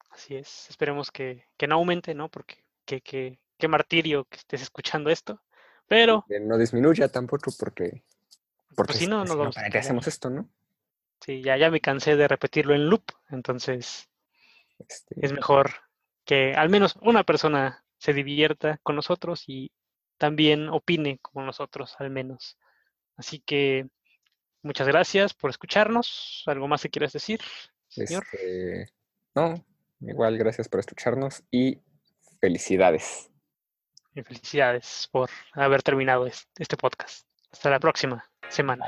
Así 0.09 0.35
es. 0.35 0.69
Esperemos 0.69 1.11
que, 1.11 1.45
que 1.57 1.67
no 1.67 1.75
aumente, 1.75 2.15
¿no? 2.15 2.29
Porque 2.29 2.63
qué 2.85 3.01
que, 3.01 3.39
qué 3.57 3.67
martirio 3.67 4.25
que 4.25 4.37
estés 4.37 4.61
escuchando 4.61 5.09
esto. 5.09 5.41
Pero, 5.87 6.25
Que 6.27 6.39
no 6.39 6.57
disminuya 6.57 7.07
tampoco 7.09 7.51
porque... 7.57 8.03
porque 8.75 8.93
pues 8.93 8.99
si 8.99 9.07
no, 9.07 9.23
si 9.23 9.27
nos 9.27 9.29
no, 9.29 9.37
vamos 9.37 9.57
a 9.57 9.61
¿para 9.61 9.69
qué 9.69 9.77
hacemos 9.77 10.07
esto, 10.07 10.29
no? 10.29 10.49
Sí, 11.21 11.41
ya, 11.41 11.57
ya 11.57 11.69
me 11.71 11.81
cansé 11.81 12.15
de 12.15 12.27
repetirlo 12.27 12.73
en 12.75 12.89
loop. 12.89 13.03
Entonces, 13.29 14.09
Este, 14.79 15.15
es 15.21 15.33
mejor 15.33 15.71
que 16.25 16.53
al 16.53 16.69
menos 16.69 16.97
una 17.01 17.23
persona 17.23 17.83
se 17.97 18.13
divierta 18.13 18.79
con 18.83 18.95
nosotros 18.95 19.43
y 19.47 19.71
también 20.17 20.69
opine 20.69 21.19
como 21.21 21.45
nosotros, 21.45 21.95
al 21.99 22.09
menos. 22.09 22.57
Así 23.15 23.39
que 23.39 23.87
muchas 24.61 24.87
gracias 24.87 25.33
por 25.33 25.49
escucharnos. 25.49 26.43
¿Algo 26.45 26.67
más 26.67 26.81
que 26.81 26.89
quieras 26.89 27.13
decir, 27.13 27.41
señor? 27.87 28.23
este, 28.33 28.91
no, 29.35 29.63
igual 30.01 30.37
gracias 30.37 30.67
por 30.69 30.79
escucharnos 30.79 31.43
y 31.51 31.79
felicidades. 32.39 33.29
Y 34.15 34.23
felicidades 34.23 35.07
por 35.11 35.29
haber 35.53 35.83
terminado 35.83 36.25
es- 36.25 36.47
este 36.57 36.75
podcast. 36.77 37.27
Hasta 37.51 37.69
la 37.69 37.79
próxima 37.79 38.29
semana. 38.49 38.85